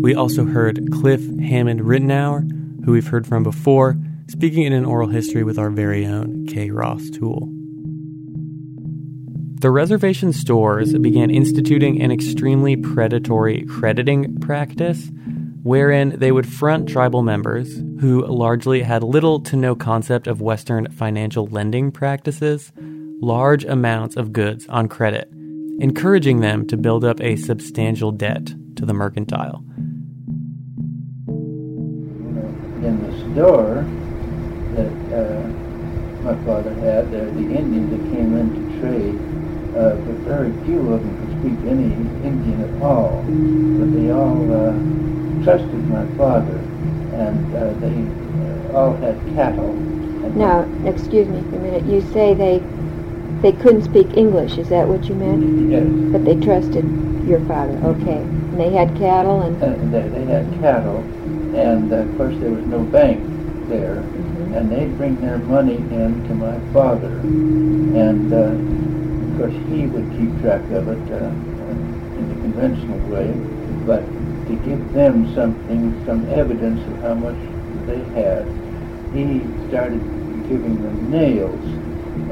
We 0.00 0.14
also 0.14 0.44
heard 0.44 0.90
Cliff 0.92 1.20
Hammond 1.40 1.80
Rittenauer, 1.80 2.84
who 2.84 2.92
we've 2.92 3.06
heard 3.06 3.26
from 3.26 3.42
before, 3.42 3.96
speaking 4.28 4.62
in 4.62 4.72
an 4.72 4.84
oral 4.84 5.08
history 5.08 5.42
with 5.42 5.58
our 5.58 5.70
very 5.70 6.06
own 6.06 6.46
K. 6.46 6.70
Ross 6.70 7.10
Toole. 7.10 7.48
The 9.60 9.70
reservation 9.70 10.32
stores 10.32 10.96
began 10.98 11.30
instituting 11.30 12.00
an 12.00 12.12
extremely 12.12 12.76
predatory 12.76 13.64
crediting 13.66 14.38
practice 14.38 15.10
wherein 15.64 16.18
they 16.18 16.30
would 16.30 16.46
front 16.46 16.88
tribal 16.88 17.22
members 17.22 17.82
who 18.00 18.24
largely 18.24 18.82
had 18.82 19.02
little 19.02 19.40
to 19.40 19.56
no 19.56 19.74
concept 19.74 20.28
of 20.28 20.40
Western 20.40 20.88
financial 20.92 21.46
lending 21.46 21.90
practices 21.90 22.72
large 23.20 23.64
amounts 23.64 24.16
of 24.16 24.32
goods 24.32 24.66
on 24.68 24.88
credit, 24.88 25.28
encouraging 25.80 26.40
them 26.40 26.66
to 26.68 26.76
build 26.76 27.04
up 27.04 27.20
a 27.20 27.34
substantial 27.34 28.12
debt 28.12 28.54
to 28.76 28.86
the 28.86 28.94
mercantile. 28.94 29.64
Store, 33.32 33.84
that 34.74 34.92
uh, 35.14 35.46
my 36.22 36.34
father 36.44 36.74
had 36.74 37.10
there, 37.10 37.26
the 37.30 37.40
Indians 37.40 37.90
that 37.90 38.02
came 38.10 38.36
in 38.36 38.50
to 38.54 38.80
trade, 38.80 39.14
uh, 39.76 39.94
but 39.94 40.16
very 40.26 40.52
few 40.64 40.92
of 40.92 41.00
them 41.02 41.14
could 41.20 41.32
speak 41.40 41.70
any 41.70 41.92
Indian 42.26 42.62
at 42.62 42.82
all. 42.82 43.22
But 43.78 43.92
they 43.94 44.10
all 44.10 44.42
uh, 44.52 44.72
trusted 45.44 45.88
my 45.88 46.04
father, 46.16 46.58
and 47.14 47.56
uh, 47.56 47.72
they 47.80 48.72
uh, 48.72 48.76
all 48.76 48.94
had 48.96 49.16
cattle. 49.34 49.72
Now, 50.34 50.62
excuse 50.84 51.28
me 51.28 51.40
for 51.42 51.56
a 51.56 51.60
minute. 51.60 51.84
You 51.84 52.00
say 52.12 52.34
they 52.34 52.62
they 53.40 53.52
couldn't 53.52 53.84
speak 53.84 54.16
English. 54.16 54.58
Is 54.58 54.68
that 54.70 54.88
what 54.88 55.04
you 55.04 55.14
meant? 55.14 55.70
Yes. 55.70 55.86
But 56.12 56.24
they 56.24 56.34
trusted 56.44 56.84
your 57.26 57.40
father. 57.46 57.78
Okay. 57.84 58.18
And 58.18 58.58
they 58.58 58.70
had 58.70 58.96
cattle 58.96 59.42
and. 59.42 59.62
Uh, 59.62 59.68
they, 59.92 60.08
they 60.08 60.24
had 60.24 60.50
cattle, 60.60 61.04
and 61.54 61.92
uh, 61.92 61.96
of 61.96 62.16
course 62.16 62.36
there 62.38 62.50
was 62.50 62.64
no 62.66 62.82
bank 62.84 63.22
there. 63.68 63.98
And 64.56 64.70
they'd 64.72 64.96
bring 64.96 65.20
their 65.20 65.38
money 65.38 65.76
in 65.76 66.26
to 66.26 66.34
my 66.34 66.58
father, 66.72 67.20
and 67.20 68.32
uh, 68.32 68.52
of 68.52 69.38
course 69.38 69.54
he 69.70 69.86
would 69.86 70.08
keep 70.16 70.30
track 70.40 70.62
of 70.72 70.88
it 70.88 71.12
uh, 71.12 71.28
in 72.18 72.28
the 72.28 72.34
conventional 72.42 72.98
way, 73.12 73.28
but 73.86 74.02
to 74.48 74.56
give 74.64 74.92
them 74.92 75.32
something, 75.34 75.92
some 76.06 76.28
evidence 76.30 76.80
of 76.88 76.96
how 77.02 77.14
much 77.14 77.36
they 77.86 78.00
had, 78.16 78.44
he 79.12 79.40
started 79.68 80.00
giving 80.48 80.80
them 80.82 81.10
nails, 81.10 81.60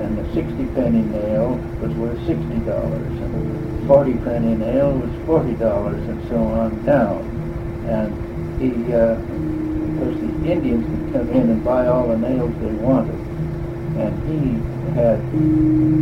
and 0.00 0.18
a 0.18 0.24
60 0.34 0.66
penny 0.74 1.02
nail 1.02 1.50
was 1.80 1.92
worth 1.94 2.18
$60, 2.20 2.66
and 2.72 3.84
a 3.84 3.86
40 3.86 4.12
penny 4.24 4.54
nail 4.54 4.92
was 4.92 5.10
$40, 5.28 6.08
and 6.08 6.28
so 6.28 6.36
on 6.36 6.84
down. 6.84 7.20
And 7.86 8.25
he 8.59 8.92
uh, 8.92 9.16
because 9.96 10.20
the 10.20 10.52
Indians 10.52 10.84
could 10.84 11.12
come 11.12 11.30
in 11.30 11.50
and 11.50 11.64
buy 11.64 11.86
all 11.86 12.09
the 12.09 12.18
nails 12.18 12.52
they 12.61 12.72
wanted. 12.84 13.14
And 13.96 14.12
he 14.28 14.61
had 14.94 15.18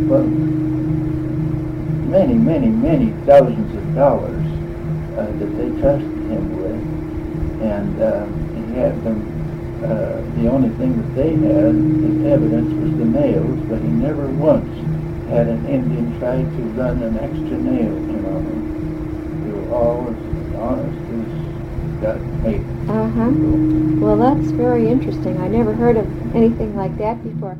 well, 0.09 0.23
many, 2.11 2.33
many, 2.33 2.67
many 2.67 3.11
thousands 3.25 3.75
of 3.75 3.95
dollars 3.95 4.45
uh, 5.17 5.31
that 5.39 5.51
they 5.57 5.69
trusted 5.81 6.11
him 6.27 6.43
with, 6.61 7.61
and 7.63 8.01
uh, 8.01 8.25
he 8.55 8.79
had 8.79 9.01
them. 9.03 9.31
Uh, 9.83 10.21
the 10.41 10.49
only 10.49 10.69
thing 10.77 10.95
that 10.97 11.15
they 11.15 11.31
had 11.35 11.75
as 11.75 12.33
evidence 12.33 12.73
was 12.81 12.97
the 12.97 13.05
nails, 13.05 13.59
but 13.69 13.79
he 13.79 13.87
never 13.87 14.27
once 14.27 14.73
had 15.29 15.47
an 15.47 15.65
Indian 15.67 16.17
try 16.19 16.37
to 16.37 16.61
run 16.73 17.01
an 17.03 17.17
extra 17.19 17.57
nail 17.57 17.95
in 17.95 18.25
on 18.25 18.45
him. 18.45 19.43
They 19.43 19.51
were 19.51 19.75
all 19.75 20.09
as 20.09 20.55
honest 20.55 20.97
as 21.11 22.01
God 22.01 22.34
made. 22.45 22.61
Uh 22.89 23.09
huh. 23.09 23.31
Well, 23.99 24.17
that's 24.17 24.51
very 24.51 24.87
interesting. 24.87 25.39
I 25.41 25.47
never 25.47 25.73
heard 25.73 25.97
of 25.97 26.35
anything 26.35 26.75
like 26.75 26.97
that 26.97 27.23
before. 27.23 27.57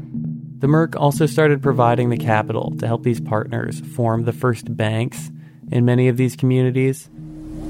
The 0.60 0.68
Merc 0.68 0.96
also 0.96 1.26
started 1.26 1.62
providing 1.62 2.10
the 2.10 2.18
capital 2.18 2.74
to 2.78 2.88
help 2.88 3.04
these 3.04 3.20
partners 3.20 3.82
form 3.82 4.24
the 4.24 4.34
first 4.34 4.76
banks 4.76 5.32
in 5.72 5.86
many 5.86 6.08
of 6.08 6.18
these 6.18 6.36
communities. 6.36 7.10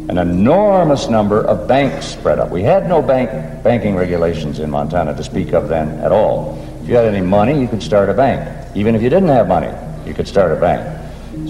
An 0.07 0.17
enormous 0.17 1.09
number 1.09 1.41
of 1.41 1.67
banks 1.67 2.05
spread 2.05 2.37
up. 2.37 2.51
We 2.51 2.61
had 2.61 2.87
no 2.87 3.01
bank 3.01 3.63
banking 3.63 3.95
regulations 3.95 4.59
in 4.59 4.69
Montana 4.69 5.15
to 5.15 5.23
speak 5.23 5.53
of 5.53 5.67
then 5.67 5.89
at 5.99 6.11
all. 6.11 6.61
If 6.83 6.89
you 6.89 6.95
had 6.95 7.05
any 7.05 7.25
money, 7.25 7.59
you 7.59 7.67
could 7.67 7.81
start 7.81 8.09
a 8.09 8.13
bank. 8.13 8.47
Even 8.75 8.93
if 8.93 9.01
you 9.01 9.09
didn't 9.09 9.29
have 9.29 9.47
money, 9.47 9.71
you 10.05 10.13
could 10.13 10.27
start 10.27 10.51
a 10.51 10.55
bank. 10.55 10.85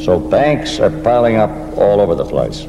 So 0.02 0.20
banks 0.20 0.80
are 0.80 0.90
piling 1.02 1.36
up 1.36 1.50
all 1.78 2.00
over 2.00 2.16
the 2.16 2.26
place. 2.26 2.66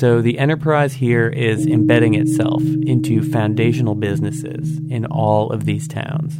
So 0.00 0.22
the 0.22 0.38
enterprise 0.38 0.94
here 0.94 1.28
is 1.28 1.66
embedding 1.66 2.14
itself 2.14 2.62
into 2.62 3.22
foundational 3.22 3.94
businesses 3.94 4.78
in 4.88 5.04
all 5.04 5.50
of 5.50 5.66
these 5.66 5.86
towns. 5.86 6.38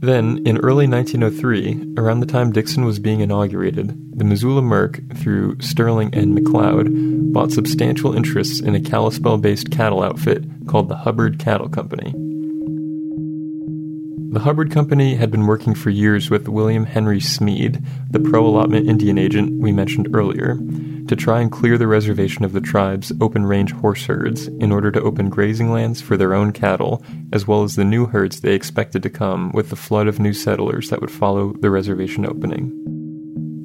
Then, 0.00 0.42
in 0.44 0.58
early 0.58 0.86
1903, 0.86 1.94
around 1.96 2.20
the 2.20 2.26
time 2.26 2.52
Dixon 2.52 2.84
was 2.84 2.98
being 2.98 3.20
inaugurated, 3.20 3.96
the 4.14 4.24
Missoula 4.24 4.60
Merc, 4.60 5.00
through 5.16 5.58
Sterling 5.62 6.14
and 6.14 6.36
McLeod, 6.36 7.32
bought 7.32 7.50
substantial 7.50 8.14
interests 8.14 8.60
in 8.60 8.74
a 8.74 8.80
Kalispell 8.80 9.38
based 9.38 9.70
cattle 9.70 10.02
outfit 10.02 10.44
called 10.66 10.90
the 10.90 10.96
Hubbard 10.96 11.38
Cattle 11.38 11.70
Company. 11.70 12.12
The 14.32 14.40
Hubbard 14.40 14.70
Company 14.70 15.14
had 15.14 15.30
been 15.30 15.46
working 15.46 15.74
for 15.74 15.88
years 15.88 16.28
with 16.28 16.46
William 16.46 16.84
Henry 16.84 17.20
Smead, 17.20 17.82
the 18.10 18.20
pro 18.20 18.46
allotment 18.46 18.86
Indian 18.86 19.16
agent 19.16 19.60
we 19.62 19.72
mentioned 19.72 20.14
earlier, 20.14 20.58
to 21.10 21.16
try 21.16 21.40
and 21.40 21.50
clear 21.50 21.76
the 21.76 21.88
reservation 21.88 22.44
of 22.44 22.52
the 22.52 22.60
tribe's 22.60 23.12
open 23.20 23.44
range 23.44 23.72
horse 23.72 24.06
herds 24.06 24.46
in 24.46 24.70
order 24.70 24.92
to 24.92 25.02
open 25.02 25.28
grazing 25.28 25.72
lands 25.72 26.00
for 26.00 26.16
their 26.16 26.34
own 26.34 26.52
cattle, 26.52 27.02
as 27.32 27.48
well 27.48 27.64
as 27.64 27.74
the 27.74 27.84
new 27.84 28.06
herds 28.06 28.42
they 28.42 28.54
expected 28.54 29.02
to 29.02 29.10
come 29.10 29.50
with 29.50 29.70
the 29.70 29.76
flood 29.76 30.06
of 30.06 30.20
new 30.20 30.32
settlers 30.32 30.88
that 30.88 31.00
would 31.00 31.10
follow 31.10 31.52
the 31.54 31.68
reservation 31.68 32.24
opening. 32.24 32.70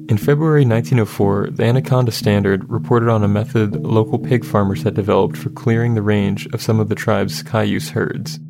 In 0.08 0.18
February 0.18 0.64
1904, 0.64 1.50
the 1.52 1.62
Anaconda 1.62 2.10
Standard 2.10 2.68
reported 2.68 3.08
on 3.08 3.22
a 3.22 3.28
method 3.28 3.76
local 3.76 4.18
pig 4.18 4.44
farmers 4.44 4.82
had 4.82 4.94
developed 4.94 5.36
for 5.36 5.50
clearing 5.50 5.94
the 5.94 6.02
range 6.02 6.46
of 6.46 6.60
some 6.60 6.80
of 6.80 6.88
the 6.88 6.96
tribe's 6.96 7.44
cayuse 7.44 7.90
herds. 7.90 8.40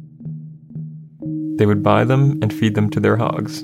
They 1.59 1.67
would 1.67 1.83
buy 1.83 2.05
them 2.05 2.39
and 2.41 2.51
feed 2.51 2.75
them 2.75 2.89
to 2.91 3.01
their 3.01 3.19
hogs. 3.19 3.63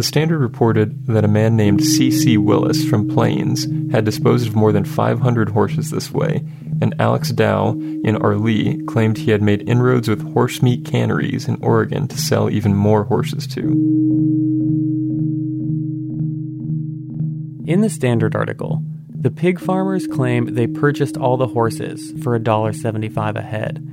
The 0.00 0.04
Standard 0.04 0.38
reported 0.38 1.08
that 1.08 1.26
a 1.26 1.28
man 1.28 1.56
named 1.56 1.84
C.C. 1.84 2.38
Willis 2.38 2.82
from 2.88 3.06
Plains 3.06 3.66
had 3.92 4.06
disposed 4.06 4.48
of 4.48 4.56
more 4.56 4.72
than 4.72 4.86
500 4.86 5.50
horses 5.50 5.90
this 5.90 6.10
way, 6.10 6.42
and 6.80 6.94
Alex 6.98 7.32
Dow 7.32 7.72
in 7.72 8.16
Arlee 8.16 8.86
claimed 8.86 9.18
he 9.18 9.30
had 9.30 9.42
made 9.42 9.68
inroads 9.68 10.08
with 10.08 10.32
horse 10.32 10.62
meat 10.62 10.86
canneries 10.86 11.48
in 11.48 11.62
Oregon 11.62 12.08
to 12.08 12.16
sell 12.16 12.48
even 12.48 12.74
more 12.74 13.04
horses 13.04 13.46
to. 13.48 13.60
In 17.66 17.82
the 17.82 17.90
Standard 17.90 18.34
article, 18.34 18.82
the 19.06 19.30
pig 19.30 19.60
farmers 19.60 20.06
claim 20.06 20.54
they 20.54 20.66
purchased 20.66 21.18
all 21.18 21.36
the 21.36 21.48
horses 21.48 22.14
for 22.22 22.40
$1.75 22.40 23.36
a 23.36 23.42
head. 23.42 23.86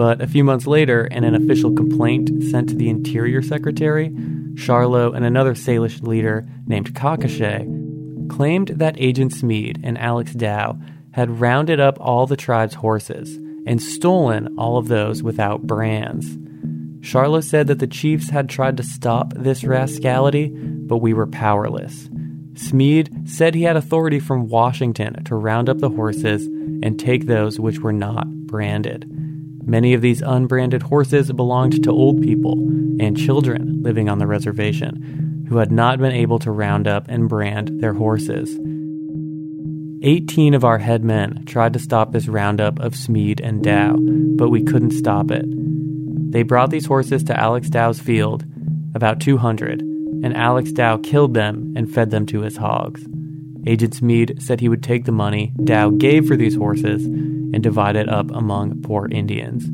But 0.00 0.22
a 0.22 0.26
few 0.26 0.44
months 0.44 0.66
later, 0.66 1.04
in 1.04 1.24
an 1.24 1.34
official 1.34 1.74
complaint 1.74 2.30
sent 2.44 2.70
to 2.70 2.74
the 2.74 2.88
Interior 2.88 3.42
Secretary, 3.42 4.10
Charlot 4.56 5.14
and 5.14 5.26
another 5.26 5.52
Salish 5.52 6.02
leader 6.02 6.48
named 6.66 6.94
Kakashay 6.94 7.66
claimed 8.30 8.68
that 8.68 8.98
Agent 8.98 9.34
Smead 9.34 9.78
and 9.84 9.98
Alex 9.98 10.32
Dow 10.32 10.78
had 11.12 11.38
rounded 11.38 11.80
up 11.80 11.98
all 12.00 12.26
the 12.26 12.38
tribe's 12.38 12.76
horses 12.76 13.36
and 13.66 13.82
stolen 13.82 14.56
all 14.56 14.78
of 14.78 14.88
those 14.88 15.22
without 15.22 15.66
brands. 15.66 16.38
Charlot 17.02 17.44
said 17.44 17.66
that 17.66 17.78
the 17.78 17.86
chiefs 17.86 18.30
had 18.30 18.48
tried 18.48 18.78
to 18.78 18.82
stop 18.82 19.34
this 19.36 19.64
rascality, 19.64 20.48
but 20.48 21.02
we 21.02 21.12
were 21.12 21.26
powerless. 21.26 22.08
Smead 22.54 23.28
said 23.28 23.54
he 23.54 23.64
had 23.64 23.76
authority 23.76 24.18
from 24.18 24.48
Washington 24.48 25.22
to 25.24 25.34
round 25.34 25.68
up 25.68 25.80
the 25.80 25.90
horses 25.90 26.46
and 26.82 26.98
take 26.98 27.26
those 27.26 27.60
which 27.60 27.80
were 27.80 27.92
not 27.92 28.26
branded. 28.46 29.04
Many 29.62 29.94
of 29.94 30.00
these 30.00 30.22
unbranded 30.22 30.82
horses 30.82 31.32
belonged 31.32 31.84
to 31.84 31.90
old 31.90 32.22
people 32.22 32.52
and 33.00 33.16
children 33.16 33.82
living 33.82 34.08
on 34.08 34.18
the 34.18 34.26
reservation 34.26 35.46
who 35.48 35.58
had 35.58 35.72
not 35.72 35.98
been 35.98 36.12
able 36.12 36.38
to 36.40 36.50
round 36.50 36.86
up 36.86 37.06
and 37.08 37.28
brand 37.28 37.80
their 37.80 37.94
horses. 37.94 38.58
Eighteen 40.02 40.54
of 40.54 40.64
our 40.64 40.78
headmen 40.78 41.44
tried 41.44 41.74
to 41.74 41.78
stop 41.78 42.12
this 42.12 42.28
roundup 42.28 42.78
of 42.78 42.96
Smead 42.96 43.40
and 43.40 43.62
Dow, 43.62 43.96
but 43.98 44.48
we 44.48 44.62
couldn't 44.62 44.92
stop 44.92 45.30
it. 45.30 45.44
They 46.32 46.42
brought 46.42 46.70
these 46.70 46.86
horses 46.86 47.24
to 47.24 47.38
Alex 47.38 47.68
Dow's 47.68 48.00
field, 48.00 48.44
about 48.94 49.20
200, 49.20 49.80
and 49.80 50.36
Alex 50.36 50.72
Dow 50.72 50.96
killed 50.96 51.34
them 51.34 51.74
and 51.76 51.92
fed 51.92 52.10
them 52.10 52.24
to 52.26 52.40
his 52.40 52.56
hogs. 52.56 53.04
Agent 53.66 53.94
Smead 53.94 54.42
said 54.42 54.60
he 54.60 54.68
would 54.68 54.82
take 54.82 55.04
the 55.04 55.12
money 55.12 55.52
Dow 55.64 55.90
gave 55.90 56.26
for 56.26 56.36
these 56.36 56.56
horses 56.56 57.04
and 57.04 57.62
divide 57.62 57.96
it 57.96 58.08
up 58.08 58.30
among 58.30 58.82
poor 58.82 59.08
Indians. 59.10 59.66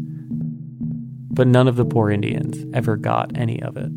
But 1.31 1.47
none 1.47 1.69
of 1.69 1.77
the 1.77 1.85
poor 1.85 2.11
Indians 2.11 2.65
ever 2.75 2.97
got 2.97 3.37
any 3.37 3.63
of 3.63 3.77
it. 3.77 3.91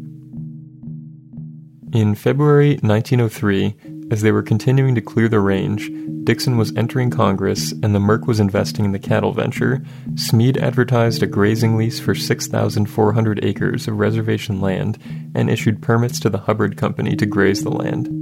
In 1.92 2.14
February 2.14 2.78
1903, 2.82 3.76
as 4.12 4.22
they 4.22 4.32
were 4.32 4.44
continuing 4.44 4.94
to 4.96 5.02
clear 5.02 5.28
the 5.28 5.40
range, 5.40 5.90
Dixon 6.24 6.58
was 6.58 6.76
entering 6.76 7.10
Congress 7.10 7.72
and 7.72 7.96
the 7.96 8.00
Merc 8.00 8.28
was 8.28 8.40
investing 8.40 8.86
in 8.86 8.92
the 8.92 9.00
cattle 9.00 9.32
venture. 9.32 9.84
Smead 10.16 10.58
advertised 10.58 11.24
a 11.24 11.28
grazing 11.28 11.78
lease 11.78 12.00
for 12.00 12.14
6,400 12.14 13.44
acres 13.44 13.88
of 13.88 13.98
reservation 13.98 14.62
land 14.62 15.00
and 15.34 15.50
issued 15.50 15.82
permits 15.82 16.20
to 16.20 16.30
the 16.30 16.40
Hubbard 16.40 16.78
Company 16.78 17.16
to 17.16 17.26
graze 17.26 17.64
the 17.64 17.72
land. 17.72 18.19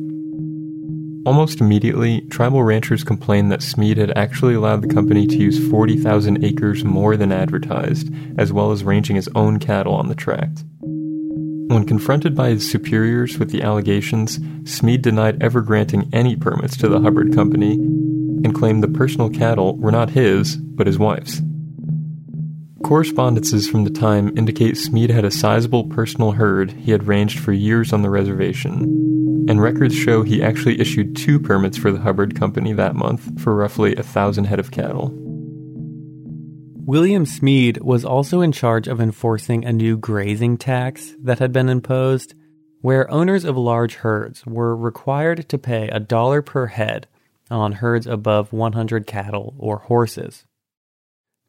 Almost 1.27 1.59
immediately, 1.59 2.21
tribal 2.29 2.63
ranchers 2.63 3.03
complained 3.03 3.51
that 3.51 3.61
Smead 3.61 3.97
had 3.97 4.17
actually 4.17 4.53
allowed 4.53 4.81
the 4.81 4.93
company 4.93 5.27
to 5.27 5.35
use 5.35 5.69
40,000 5.69 6.41
acres 6.41 6.85
more 6.85 7.17
than 7.17 7.33
advertised, 7.33 8.09
as 8.37 8.53
well 8.53 8.71
as 8.71 8.85
ranging 8.85 9.17
his 9.17 9.27
own 9.35 9.59
cattle 9.59 9.93
on 9.93 10.07
the 10.07 10.15
tract. 10.15 10.63
When 10.79 11.85
confronted 11.85 12.33
by 12.33 12.51
his 12.51 12.71
superiors 12.71 13.37
with 13.37 13.51
the 13.51 13.61
allegations, 13.61 14.39
Smead 14.63 15.01
denied 15.01 15.43
ever 15.43 15.59
granting 15.59 16.09
any 16.13 16.37
permits 16.37 16.77
to 16.77 16.87
the 16.87 17.01
Hubbard 17.01 17.35
Company 17.35 17.73
and 17.73 18.55
claimed 18.55 18.81
the 18.81 18.87
personal 18.87 19.29
cattle 19.29 19.75
were 19.75 19.91
not 19.91 20.11
his, 20.11 20.55
but 20.55 20.87
his 20.87 20.97
wife's. 20.97 21.41
Correspondences 22.83 23.67
from 23.67 23.83
the 23.83 23.89
time 23.89 24.37
indicate 24.37 24.77
Smead 24.77 25.09
had 25.09 25.25
a 25.25 25.31
sizable 25.31 25.85
personal 25.85 26.31
herd 26.31 26.71
he 26.71 26.91
had 26.91 27.07
ranged 27.07 27.39
for 27.39 27.51
years 27.51 27.91
on 27.91 28.03
the 28.03 28.09
reservation, 28.09 29.45
and 29.49 29.61
records 29.61 29.95
show 29.95 30.21
he 30.21 30.43
actually 30.43 30.79
issued 30.79 31.15
two 31.15 31.39
permits 31.39 31.77
for 31.77 31.91
the 31.91 31.99
Hubbard 31.99 32.39
Company 32.39 32.73
that 32.73 32.95
month 32.95 33.41
for 33.41 33.55
roughly 33.55 33.95
a 33.95 34.03
thousand 34.03 34.45
head 34.45 34.59
of 34.59 34.71
cattle. 34.71 35.11
William 36.87 37.25
Smead 37.25 37.81
was 37.81 38.05
also 38.05 38.41
in 38.41 38.51
charge 38.51 38.87
of 38.87 39.01
enforcing 39.01 39.65
a 39.65 39.73
new 39.73 39.97
grazing 39.97 40.57
tax 40.57 41.15
that 41.21 41.39
had 41.39 41.51
been 41.51 41.67
imposed, 41.67 42.33
where 42.81 43.11
owners 43.11 43.43
of 43.43 43.57
large 43.57 43.95
herds 43.95 44.45
were 44.45 44.75
required 44.75 45.49
to 45.49 45.57
pay 45.57 45.89
a 45.89 45.99
dollar 45.99 46.41
per 46.41 46.67
head 46.67 47.07
on 47.51 47.73
herds 47.73 48.07
above 48.07 48.53
100 48.53 49.05
cattle 49.05 49.55
or 49.57 49.79
horses. 49.79 50.46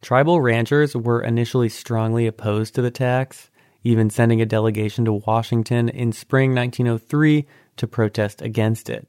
Tribal 0.00 0.40
ranchers 0.40 0.94
were 0.94 1.22
initially 1.22 1.68
strongly 1.68 2.26
opposed 2.26 2.74
to 2.74 2.82
the 2.82 2.90
tax, 2.90 3.50
even 3.82 4.10
sending 4.10 4.40
a 4.40 4.46
delegation 4.46 5.04
to 5.04 5.12
Washington 5.12 5.88
in 5.88 6.12
spring 6.12 6.54
1903 6.54 7.46
to 7.76 7.86
protest 7.86 8.42
against 8.42 8.88
it. 8.88 9.08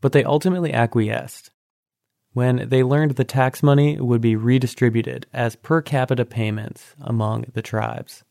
But 0.00 0.12
they 0.12 0.24
ultimately 0.24 0.72
acquiesced 0.72 1.50
when 2.32 2.68
they 2.68 2.82
learned 2.82 3.12
the 3.12 3.24
tax 3.24 3.62
money 3.62 4.00
would 4.00 4.20
be 4.20 4.36
redistributed 4.36 5.26
as 5.32 5.56
per 5.56 5.82
capita 5.82 6.24
payments 6.24 6.94
among 7.00 7.44
the 7.54 7.62
tribes. 7.62 8.22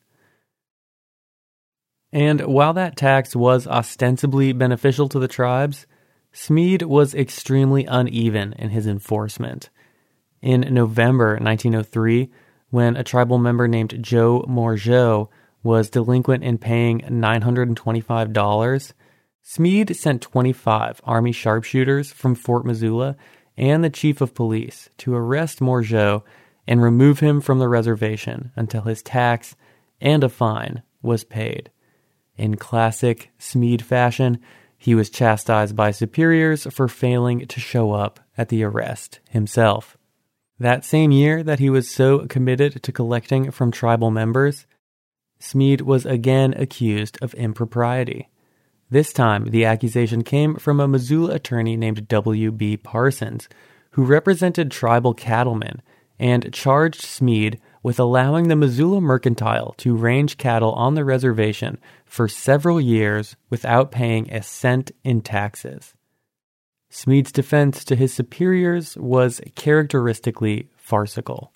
And 2.12 2.42
while 2.42 2.74
that 2.74 2.96
tax 2.96 3.36
was 3.36 3.68
ostensibly 3.68 4.54
beneficial 4.54 5.10
to 5.10 5.20
the 5.20 5.28
tribes, 5.28 5.86
Smead 6.32 6.84
was 6.84 7.14
extremely 7.14 7.86
uneven 7.86 8.54
in 8.54 8.70
his 8.70 8.88
enforcement. 8.88 9.70
In 10.42 10.62
November 10.74 11.38
1903, 11.40 12.30
when 12.70 12.96
a 12.96 13.04
tribal 13.04 13.38
member 13.38 13.68
named 13.68 14.02
Joe 14.02 14.46
Morgeau 14.48 15.30
was 15.64 15.90
delinquent 15.90 16.44
in 16.44 16.58
paying 16.58 17.02
$925, 17.02 18.94
Smead 19.42 19.96
sent 19.96 20.22
25 20.22 21.02
Army 21.04 21.32
sharpshooters 21.32 22.12
from 22.12 22.36
Fort 22.36 22.66
Missoula 22.66 23.18
and 23.58 23.84
the 23.84 23.90
chief 23.90 24.22
of 24.22 24.34
police 24.34 24.90
to 25.00 25.14
arrest 25.16 25.60
Morgeau 25.60 26.24
and 26.68 26.82
remove 26.82 27.20
him 27.20 27.42
from 27.42 27.60
the 27.60 27.68
reservation 27.68 28.52
until 28.56 28.84
his 28.84 29.02
tax 29.02 29.56
and 30.00 30.24
a 30.24 30.30
fine 30.30 30.84
was 31.02 31.24
paid. 31.24 31.72
In 32.38 32.56
classic 32.56 33.32
Smead 33.38 33.82
fashion, 33.82 34.40
he 34.78 34.96
was 34.96 35.10
chastised 35.10 35.76
by 35.76 35.92
superiors 35.92 36.66
for 36.72 36.88
failing 36.88 37.46
to 37.48 37.60
show 37.60 37.92
up 37.92 38.22
at 38.38 38.48
the 38.48 38.64
arrest 38.64 39.20
himself. 39.30 39.98
That 40.60 40.84
same 40.84 41.12
year 41.12 41.42
that 41.44 41.60
he 41.60 41.70
was 41.70 41.90
so 41.90 42.28
committed 42.28 42.84
to 42.84 42.92
collecting 42.92 43.50
from 43.52 43.72
tribal 43.72 44.12
members, 44.12 44.68
Smead 45.40 45.82
was 45.82 46.06
again 46.06 46.54
accused 46.58 47.18
of 47.22 47.34
impropriety. 47.36 48.30
This 48.90 49.14
time, 49.14 49.46
the 49.52 49.64
accusation 49.64 50.24
came 50.24 50.56
from 50.56 50.80
a 50.80 50.88
Missoula 50.88 51.36
attorney 51.36 51.78
named 51.78 52.10
W.B. 52.10 52.78
Parsons, 52.78 53.48
who 53.92 54.04
represented 54.04 54.70
tribal 54.70 55.14
cattlemen 55.14 55.82
and 56.20 56.54
charged 56.54 57.02
Smead 57.02 57.62
with 57.82 57.98
allowing 57.98 58.50
the 58.50 58.56
Missoula 58.58 59.00
Mercantile 59.00 59.74
to 59.78 59.96
range 59.96 60.38
cattle 60.38 60.74
on 60.74 60.96
the 60.96 61.06
reservation 61.06 61.80
for 62.04 62.28
several 62.28 62.82
years 62.82 63.38
without 63.50 63.92
paying 63.92 64.30
a 64.34 64.44
cent 64.44 64.92
in 65.06 65.22
taxes. 65.22 65.94
Smead's 66.90 67.32
defense 67.32 67.86
to 67.86 67.96
his 67.96 68.14
superiors 68.14 68.98
was 68.98 69.42
characteristically 69.56 70.68
farcical. 70.76 71.52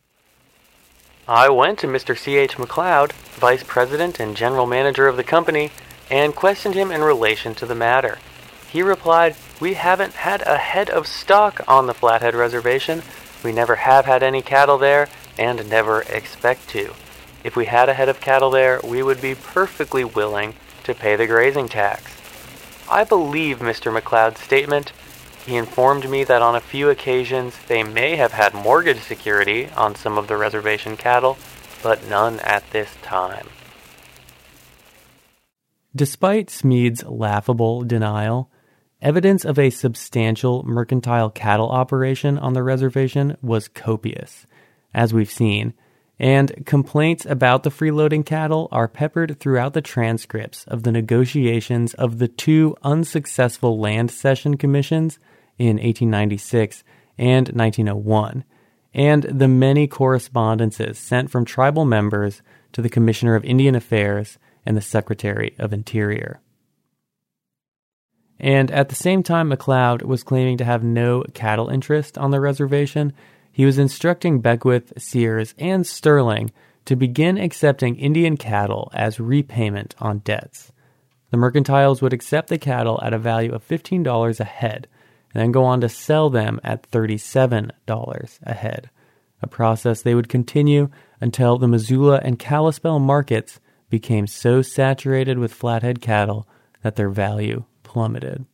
I 1.28 1.50
went 1.50 1.80
to 1.80 1.88
Mr. 1.88 2.18
C.H. 2.18 2.58
McLeod, 2.58 3.14
vice 3.14 3.64
president 3.64 4.20
and 4.20 4.38
general 4.38 4.68
manager 4.68 5.08
of 5.08 5.18
the 5.18 5.24
company, 5.24 5.72
and 6.12 6.36
questioned 6.36 6.76
him 6.76 6.92
in 6.92 7.02
relation 7.02 7.56
to 7.56 7.66
the 7.66 7.74
matter. 7.74 8.20
He 8.70 8.84
replied, 8.84 9.36
We 9.60 9.74
haven't 9.74 10.14
had 10.14 10.42
a 10.42 10.58
head 10.58 10.90
of 10.90 11.08
stock 11.08 11.62
on 11.68 11.88
the 11.88 11.94
Flathead 11.94 12.36
Reservation. 12.36 13.02
We 13.44 13.52
never 13.52 13.76
have 13.76 14.06
had 14.06 14.22
any 14.22 14.42
cattle 14.42 14.78
there, 14.78 15.08
and 15.40 15.68
never 15.70 16.02
expect 16.04 16.70
to. 16.70 16.94
If 17.44 17.56
we 17.56 17.66
had 17.66 17.90
a 17.90 17.94
head 17.94 18.10
of 18.10 18.22
cattle 18.22 18.52
there, 18.52 18.80
we 18.84 19.02
would 19.02 19.22
be 19.22 19.36
perfectly 19.36 20.04
willing 20.04 20.54
to 20.84 20.94
pay 20.94 21.16
the 21.16 21.28
grazing 21.28 21.70
tax. 21.70 22.04
I 22.90 23.04
believe 23.04 23.60
Mr. 23.60 23.98
McLeod's 23.98 24.42
statement. 24.42 24.92
He 25.46 25.58
informed 25.58 26.10
me 26.10 26.24
that 26.24 26.42
on 26.42 26.56
a 26.56 26.62
few 26.62 26.90
occasions 26.90 27.58
they 27.68 27.84
may 27.84 28.16
have 28.16 28.32
had 28.32 28.54
mortgage 28.54 29.02
security 29.02 29.68
on 29.76 29.96
some 29.96 30.18
of 30.18 30.28
the 30.28 30.38
reservation 30.38 30.96
cattle, 30.96 31.38
but 31.82 32.08
none 32.08 32.40
at 32.40 32.70
this 32.72 32.96
time. 33.02 33.48
Despite 35.94 36.50
Smead's 36.50 37.04
laughable 37.04 37.84
denial, 37.84 38.50
evidence 39.02 39.44
of 39.44 39.60
a 39.60 39.70
substantial 39.70 40.64
mercantile 40.64 41.30
cattle 41.30 41.70
operation 41.70 42.38
on 42.38 42.54
the 42.54 42.64
reservation 42.64 43.36
was 43.42 43.68
copious, 43.68 44.48
as 44.94 45.14
we've 45.14 45.30
seen, 45.30 45.74
and 46.18 46.66
complaints 46.66 47.26
about 47.26 47.64
the 47.64 47.70
freeloading 47.70 48.26
cattle 48.26 48.70
are 48.72 48.88
peppered 48.88 49.40
throughout 49.40 49.74
the 49.74 49.82
transcripts 49.82 50.64
of 50.66 50.84
the 50.84 50.92
negotiations 50.92 51.94
of 51.96 52.20
the 52.20 52.30
two 52.30 52.78
unsuccessful 52.82 53.78
land 53.78 54.10
cession 54.10 54.56
commissions 54.56 55.20
in 55.58 55.78
1896 55.78 56.84
and 57.18 57.48
1901, 57.50 58.44
and 58.94 59.24
the 59.24 59.48
many 59.48 59.88
correspondences 59.88 60.98
sent 60.98 61.30
from 61.30 61.46
tribal 61.46 61.86
members 61.86 62.42
to 62.72 62.82
the 62.82 62.90
Commissioner 62.90 63.36
of 63.36 63.46
Indian 63.46 63.76
Affairs 63.76 64.38
and 64.66 64.78
the 64.78 64.82
Secretary 64.82 65.56
of 65.60 65.74
Interior. 65.74 66.42
And 68.40 68.72
at 68.72 68.90
the 68.90 68.96
same 68.96 69.24
time, 69.24 69.50
McLeod 69.50 70.04
was 70.04 70.24
claiming 70.24 70.58
to 70.58 70.66
have 70.66 70.84
no 70.84 71.24
cattle 71.34 71.70
interest 71.70 72.18
on 72.18 72.32
the 72.32 72.42
reservation, 72.42 73.14
he 73.52 73.66
was 73.66 73.78
instructing 73.78 74.42
Beckwith, 74.42 74.94
Sears, 74.98 75.54
and 75.60 75.86
Sterling 75.86 76.52
to 76.86 76.96
begin 76.96 77.38
accepting 77.38 77.96
Indian 77.96 78.36
cattle 78.36 78.92
as 78.94 79.20
repayment 79.20 79.96
on 80.00 80.20
debts. 80.20 80.72
The 81.30 81.38
mercantiles 81.38 82.02
would 82.02 82.14
accept 82.14 82.50
the 82.50 82.58
cattle 82.58 83.00
at 83.04 83.14
a 83.14 83.20
value 83.20 83.54
of 83.54 83.66
$15 83.68 84.40
a 84.40 84.44
head 84.44 84.88
and 85.34 85.42
then 85.42 85.52
go 85.52 85.64
on 85.64 85.82
to 85.82 85.90
sell 85.90 86.30
them 86.30 86.60
at 86.64 86.90
$37 86.92 88.40
a 88.44 88.54
head, 88.54 88.90
a 89.42 89.48
process 89.48 90.02
they 90.02 90.16
would 90.16 90.30
continue 90.30 90.90
until 91.20 91.58
the 91.58 91.68
Missoula 91.68 92.20
and 92.24 92.40
Kalispell 92.40 93.00
markets 93.00 93.60
became 93.90 94.28
so 94.28 94.62
saturated 94.62 95.38
with 95.38 95.54
flathead 95.54 96.02
cattle 96.02 96.48
that 96.82 96.96
their 96.96 97.10
value 97.10 97.64
plummeted. 97.84 98.46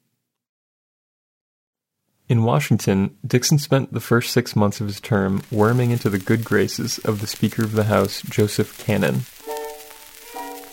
In 2.27 2.43
Washington, 2.43 3.17
Dixon 3.25 3.57
spent 3.57 3.91
the 3.91 3.99
first 3.99 4.31
six 4.31 4.55
months 4.55 4.79
of 4.79 4.87
his 4.87 5.01
term 5.01 5.41
worming 5.49 5.89
into 5.89 6.11
the 6.11 6.19
good 6.19 6.43
graces 6.43 6.99
of 6.99 7.21
the 7.21 7.27
Speaker 7.27 7.63
of 7.63 7.71
the 7.71 7.85
House, 7.85 8.21
Joseph 8.21 8.77
Cannon. 8.77 9.21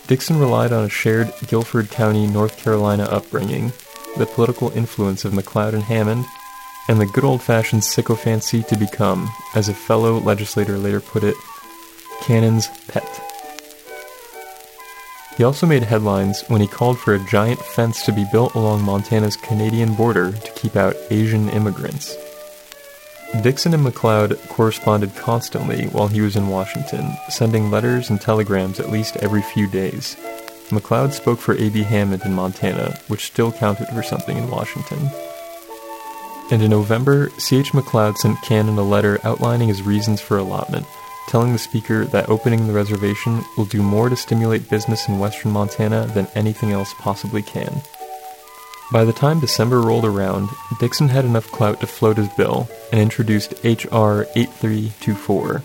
Dixon 0.05 0.39
relied 0.39 0.71
on 0.71 0.85
a 0.85 0.89
shared 0.89 1.33
Guilford 1.47 1.89
County, 1.89 2.27
North 2.27 2.57
Carolina 2.57 3.03
upbringing, 3.05 3.73
the 4.17 4.25
political 4.25 4.71
influence 4.71 5.25
of 5.25 5.33
McLeod 5.33 5.73
and 5.73 5.83
Hammond, 5.83 6.25
and 6.87 6.99
the 6.99 7.05
good 7.05 7.23
old 7.23 7.41
fashioned 7.41 7.83
sycophancy 7.83 8.63
to 8.63 8.77
become, 8.77 9.29
as 9.55 9.69
a 9.69 9.73
fellow 9.73 10.19
legislator 10.19 10.77
later 10.77 11.01
put 11.01 11.23
it, 11.23 11.35
Cannon's 12.21 12.67
pet. 12.87 13.23
He 15.37 15.43
also 15.43 15.67
made 15.67 15.83
headlines 15.83 16.43
when 16.47 16.61
he 16.61 16.67
called 16.67 16.97
for 16.97 17.13
a 17.13 17.25
giant 17.25 17.59
fence 17.59 18.03
to 18.05 18.11
be 18.11 18.25
built 18.31 18.55
along 18.55 18.81
Montana's 18.81 19.37
Canadian 19.37 19.93
border 19.93 20.31
to 20.31 20.51
keep 20.53 20.75
out 20.75 20.95
Asian 21.11 21.49
immigrants. 21.49 22.17
Dixon 23.43 23.73
and 23.73 23.85
McLeod 23.85 24.47
corresponded 24.47 25.15
constantly 25.15 25.85
while 25.87 26.07
he 26.07 26.21
was 26.21 26.35
in 26.35 26.47
Washington, 26.47 27.11
sending 27.29 27.69
letters 27.69 28.09
and 28.09 28.19
telegrams 28.19 28.79
at 28.79 28.89
least 28.89 29.17
every 29.17 29.41
few 29.41 29.67
days. 29.67 30.15
McLeod 30.69 31.13
spoke 31.13 31.39
for 31.39 31.55
A.B. 31.55 31.83
Hammond 31.83 32.23
in 32.23 32.33
Montana, 32.33 32.99
which 33.07 33.25
still 33.25 33.51
counted 33.51 33.87
for 33.87 34.03
something 34.03 34.37
in 34.37 34.49
Washington. 34.49 35.09
And 36.51 36.61
in 36.61 36.69
November, 36.71 37.29
C.H. 37.37 37.71
McLeod 37.71 38.17
sent 38.17 38.41
Cannon 38.41 38.77
a 38.77 38.83
letter 38.83 39.19
outlining 39.23 39.69
his 39.69 39.81
reasons 39.81 40.21
for 40.21 40.37
allotment, 40.37 40.85
telling 41.27 41.53
the 41.53 41.59
speaker 41.59 42.05
that 42.05 42.29
opening 42.29 42.67
the 42.67 42.73
reservation 42.73 43.43
will 43.57 43.65
do 43.65 43.81
more 43.81 44.09
to 44.09 44.15
stimulate 44.15 44.69
business 44.69 45.07
in 45.07 45.19
western 45.19 45.51
Montana 45.51 46.05
than 46.07 46.27
anything 46.35 46.71
else 46.71 46.93
possibly 46.99 47.41
can. 47.41 47.81
By 48.91 49.03
the 49.03 49.11
time 49.11 49.41
December 49.41 49.81
rolled 49.81 50.05
around, 50.05 50.49
Dixon 50.79 51.09
had 51.09 51.25
enough 51.25 51.51
clout 51.51 51.81
to 51.81 51.87
float 51.87 52.15
his 52.15 52.29
bill 52.29 52.69
and 52.91 53.01
introduced 53.01 53.53
H.R. 53.65 54.25
8324, 54.35 55.61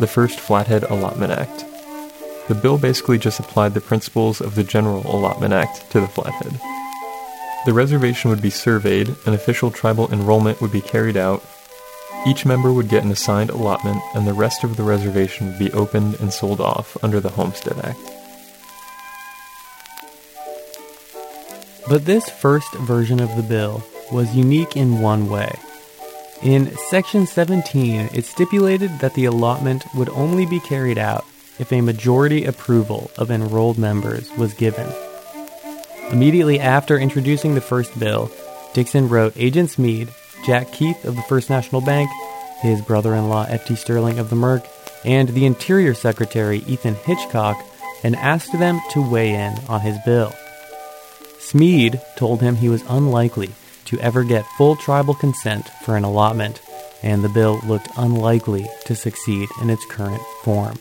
the 0.00 0.06
first 0.08 0.40
Flathead 0.40 0.82
Allotment 0.84 1.30
Act. 1.32 1.64
The 2.48 2.54
bill 2.54 2.78
basically 2.78 3.18
just 3.18 3.40
applied 3.40 3.74
the 3.74 3.80
principles 3.80 4.40
of 4.40 4.54
the 4.54 4.64
General 4.64 5.02
Allotment 5.06 5.52
Act 5.52 5.90
to 5.90 6.00
the 6.00 6.06
Flathead. 6.06 6.60
The 7.66 7.72
reservation 7.72 8.30
would 8.30 8.42
be 8.42 8.50
surveyed, 8.50 9.08
and 9.26 9.34
official 9.34 9.70
tribal 9.70 10.12
enrollment 10.12 10.60
would 10.60 10.70
be 10.70 10.80
carried 10.80 11.16
out, 11.16 11.42
each 12.26 12.44
member 12.44 12.72
would 12.72 12.88
get 12.88 13.04
an 13.04 13.12
assigned 13.12 13.50
allotment, 13.50 14.02
and 14.14 14.26
the 14.26 14.34
rest 14.34 14.64
of 14.64 14.76
the 14.76 14.82
reservation 14.82 15.46
would 15.46 15.60
be 15.60 15.72
opened 15.72 16.18
and 16.18 16.32
sold 16.32 16.60
off 16.60 16.96
under 17.04 17.20
the 17.20 17.30
Homestead 17.30 17.78
Act. 17.84 18.00
But 21.88 22.04
this 22.04 22.28
first 22.28 22.72
version 22.74 23.20
of 23.20 23.36
the 23.36 23.44
bill 23.44 23.84
was 24.10 24.34
unique 24.34 24.76
in 24.76 25.00
one 25.00 25.28
way. 25.28 25.56
In 26.42 26.76
Section 26.90 27.26
17, 27.26 28.10
it 28.12 28.24
stipulated 28.24 28.98
that 28.98 29.14
the 29.14 29.26
allotment 29.26 29.84
would 29.94 30.08
only 30.08 30.46
be 30.46 30.58
carried 30.58 30.98
out 30.98 31.24
if 31.58 31.72
a 31.72 31.80
majority 31.80 32.44
approval 32.44 33.10
of 33.18 33.30
enrolled 33.30 33.78
members 33.78 34.30
was 34.36 34.54
given. 34.54 34.88
Immediately 36.10 36.60
after 36.60 36.98
introducing 36.98 37.54
the 37.54 37.60
first 37.60 37.98
bill, 37.98 38.30
Dixon 38.74 39.08
wrote 39.08 39.32
Agent 39.36 39.70
Smead 39.70 40.08
Jack 40.44 40.70
Keith 40.72 41.04
of 41.04 41.16
the 41.16 41.22
First 41.22 41.50
National 41.50 41.80
Bank, 41.80 42.08
his 42.60 42.80
brother 42.80 43.14
in 43.14 43.28
law 43.28 43.44
F.T. 43.48 43.74
Sterling 43.74 44.18
of 44.18 44.30
the 44.30 44.36
Merc, 44.36 44.64
and 45.04 45.28
the 45.30 45.46
Interior 45.46 45.94
Secretary 45.94 46.58
Ethan 46.66 46.94
Hitchcock 46.94 47.56
and 48.04 48.14
asked 48.16 48.56
them 48.58 48.80
to 48.90 49.08
weigh 49.08 49.34
in 49.34 49.58
on 49.68 49.80
his 49.80 49.98
bill. 50.04 50.32
Smead 51.40 52.00
told 52.16 52.40
him 52.40 52.56
he 52.56 52.68
was 52.68 52.84
unlikely 52.88 53.50
to 53.86 53.98
ever 54.00 54.24
get 54.24 54.46
full 54.58 54.76
tribal 54.76 55.14
consent 55.14 55.68
for 55.84 55.96
an 55.96 56.04
allotment, 56.04 56.60
and 57.02 57.22
the 57.22 57.28
bill 57.28 57.60
looked 57.66 57.88
unlikely 57.96 58.66
to 58.84 58.94
succeed 58.94 59.48
in 59.62 59.70
its 59.70 59.86
current 59.86 60.22
form. 60.42 60.76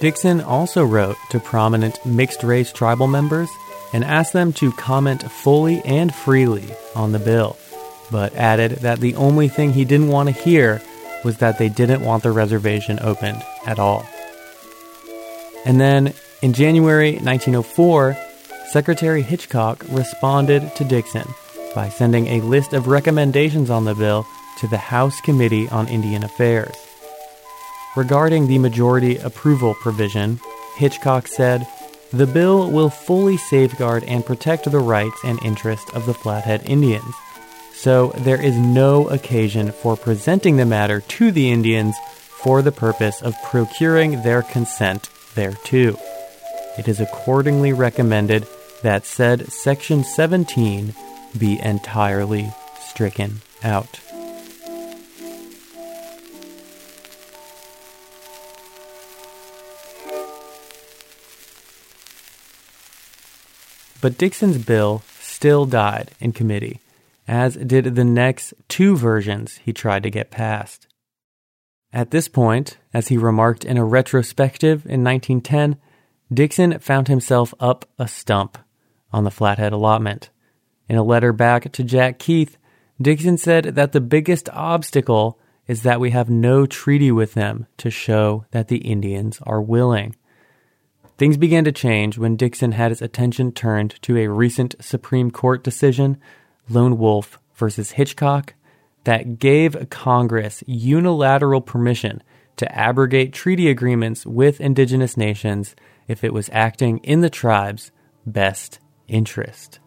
Dixon 0.00 0.40
also 0.40 0.84
wrote 0.84 1.16
to 1.30 1.40
prominent 1.40 2.04
mixed 2.04 2.42
race 2.42 2.72
tribal 2.72 3.06
members 3.06 3.48
and 3.92 4.04
asked 4.04 4.32
them 4.32 4.52
to 4.54 4.72
comment 4.72 5.22
fully 5.30 5.80
and 5.84 6.14
freely 6.14 6.68
on 6.94 7.12
the 7.12 7.18
bill 7.18 7.56
but 8.10 8.34
added 8.34 8.72
that 8.82 9.00
the 9.00 9.14
only 9.16 9.48
thing 9.48 9.72
he 9.72 9.84
didn't 9.84 10.08
want 10.08 10.28
to 10.28 10.42
hear 10.42 10.82
was 11.24 11.38
that 11.38 11.58
they 11.58 11.68
didn't 11.68 12.02
want 12.02 12.22
the 12.22 12.30
reservation 12.30 12.98
opened 13.02 13.42
at 13.66 13.78
all. 13.78 14.06
And 15.64 15.80
then, 15.80 16.12
In 16.42 16.52
January 16.52 17.12
1904, 17.12 18.14
Secretary 18.68 19.22
Hitchcock 19.22 19.84
responded 19.88 20.74
to 20.76 20.84
Dixon 20.84 21.26
by 21.74 21.88
sending 21.88 22.26
a 22.26 22.42
list 22.42 22.74
of 22.74 22.88
recommendations 22.88 23.70
on 23.70 23.84
the 23.84 23.94
bill 23.94 24.26
to 24.58 24.68
the 24.68 24.76
House 24.76 25.18
Committee 25.22 25.68
on 25.70 25.88
Indian 25.88 26.22
Affairs. 26.22 26.85
Regarding 27.96 28.46
the 28.46 28.58
majority 28.58 29.16
approval 29.16 29.74
provision, 29.74 30.38
Hitchcock 30.76 31.26
said, 31.26 31.66
The 32.12 32.26
bill 32.26 32.70
will 32.70 32.90
fully 32.90 33.38
safeguard 33.38 34.04
and 34.04 34.24
protect 34.24 34.70
the 34.70 34.78
rights 34.78 35.18
and 35.24 35.42
interests 35.42 35.90
of 35.94 36.04
the 36.04 36.12
Flathead 36.12 36.68
Indians, 36.68 37.14
so 37.72 38.08
there 38.18 38.40
is 38.40 38.56
no 38.56 39.08
occasion 39.08 39.72
for 39.72 39.96
presenting 39.96 40.56
the 40.56 40.66
matter 40.66 41.00
to 41.00 41.30
the 41.30 41.50
Indians 41.50 41.96
for 42.46 42.60
the 42.60 42.72
purpose 42.72 43.22
of 43.22 43.34
procuring 43.44 44.22
their 44.22 44.42
consent 44.42 45.08
thereto. 45.34 45.98
It 46.78 46.88
is 46.88 47.00
accordingly 47.00 47.72
recommended 47.72 48.46
that 48.82 49.06
said 49.06 49.50
Section 49.50 50.04
17 50.04 50.94
be 51.38 51.58
entirely 51.60 52.52
stricken 52.78 53.40
out. 53.64 54.00
But 64.06 64.18
Dixon's 64.18 64.58
bill 64.58 65.02
still 65.18 65.66
died 65.66 66.12
in 66.20 66.30
committee, 66.30 66.78
as 67.26 67.56
did 67.56 67.96
the 67.96 68.04
next 68.04 68.54
two 68.68 68.96
versions 68.96 69.56
he 69.64 69.72
tried 69.72 70.04
to 70.04 70.10
get 70.10 70.30
passed. 70.30 70.86
At 71.92 72.12
this 72.12 72.28
point, 72.28 72.78
as 72.94 73.08
he 73.08 73.16
remarked 73.16 73.64
in 73.64 73.76
a 73.76 73.84
retrospective 73.84 74.86
in 74.86 75.02
1910, 75.02 75.76
Dixon 76.32 76.78
found 76.78 77.08
himself 77.08 77.52
up 77.58 77.84
a 77.98 78.06
stump 78.06 78.58
on 79.12 79.24
the 79.24 79.32
Flathead 79.32 79.72
allotment. 79.72 80.30
In 80.88 80.94
a 80.94 81.02
letter 81.02 81.32
back 81.32 81.72
to 81.72 81.82
Jack 81.82 82.20
Keith, 82.20 82.58
Dixon 83.02 83.36
said 83.36 83.74
that 83.74 83.90
the 83.90 84.00
biggest 84.00 84.48
obstacle 84.50 85.40
is 85.66 85.82
that 85.82 85.98
we 85.98 86.10
have 86.10 86.30
no 86.30 86.64
treaty 86.64 87.10
with 87.10 87.34
them 87.34 87.66
to 87.78 87.90
show 87.90 88.44
that 88.52 88.68
the 88.68 88.88
Indians 88.88 89.40
are 89.42 89.60
willing. 89.60 90.14
Things 91.18 91.38
began 91.38 91.64
to 91.64 91.72
change 91.72 92.18
when 92.18 92.36
Dixon 92.36 92.72
had 92.72 92.90
his 92.90 93.00
attention 93.00 93.52
turned 93.52 94.00
to 94.02 94.18
a 94.18 94.28
recent 94.28 94.74
Supreme 94.80 95.30
Court 95.30 95.64
decision, 95.64 96.18
Lone 96.68 96.98
Wolf 96.98 97.38
versus 97.54 97.92
Hitchcock, 97.92 98.54
that 99.04 99.38
gave 99.38 99.88
Congress 99.88 100.62
unilateral 100.66 101.62
permission 101.62 102.22
to 102.56 102.70
abrogate 102.76 103.32
treaty 103.32 103.70
agreements 103.70 104.26
with 104.26 104.60
indigenous 104.60 105.16
nations 105.16 105.74
if 106.06 106.22
it 106.22 106.34
was 106.34 106.50
acting 106.52 106.98
in 106.98 107.22
the 107.22 107.30
tribe's 107.30 107.92
best 108.26 108.78
interest. 109.08 109.78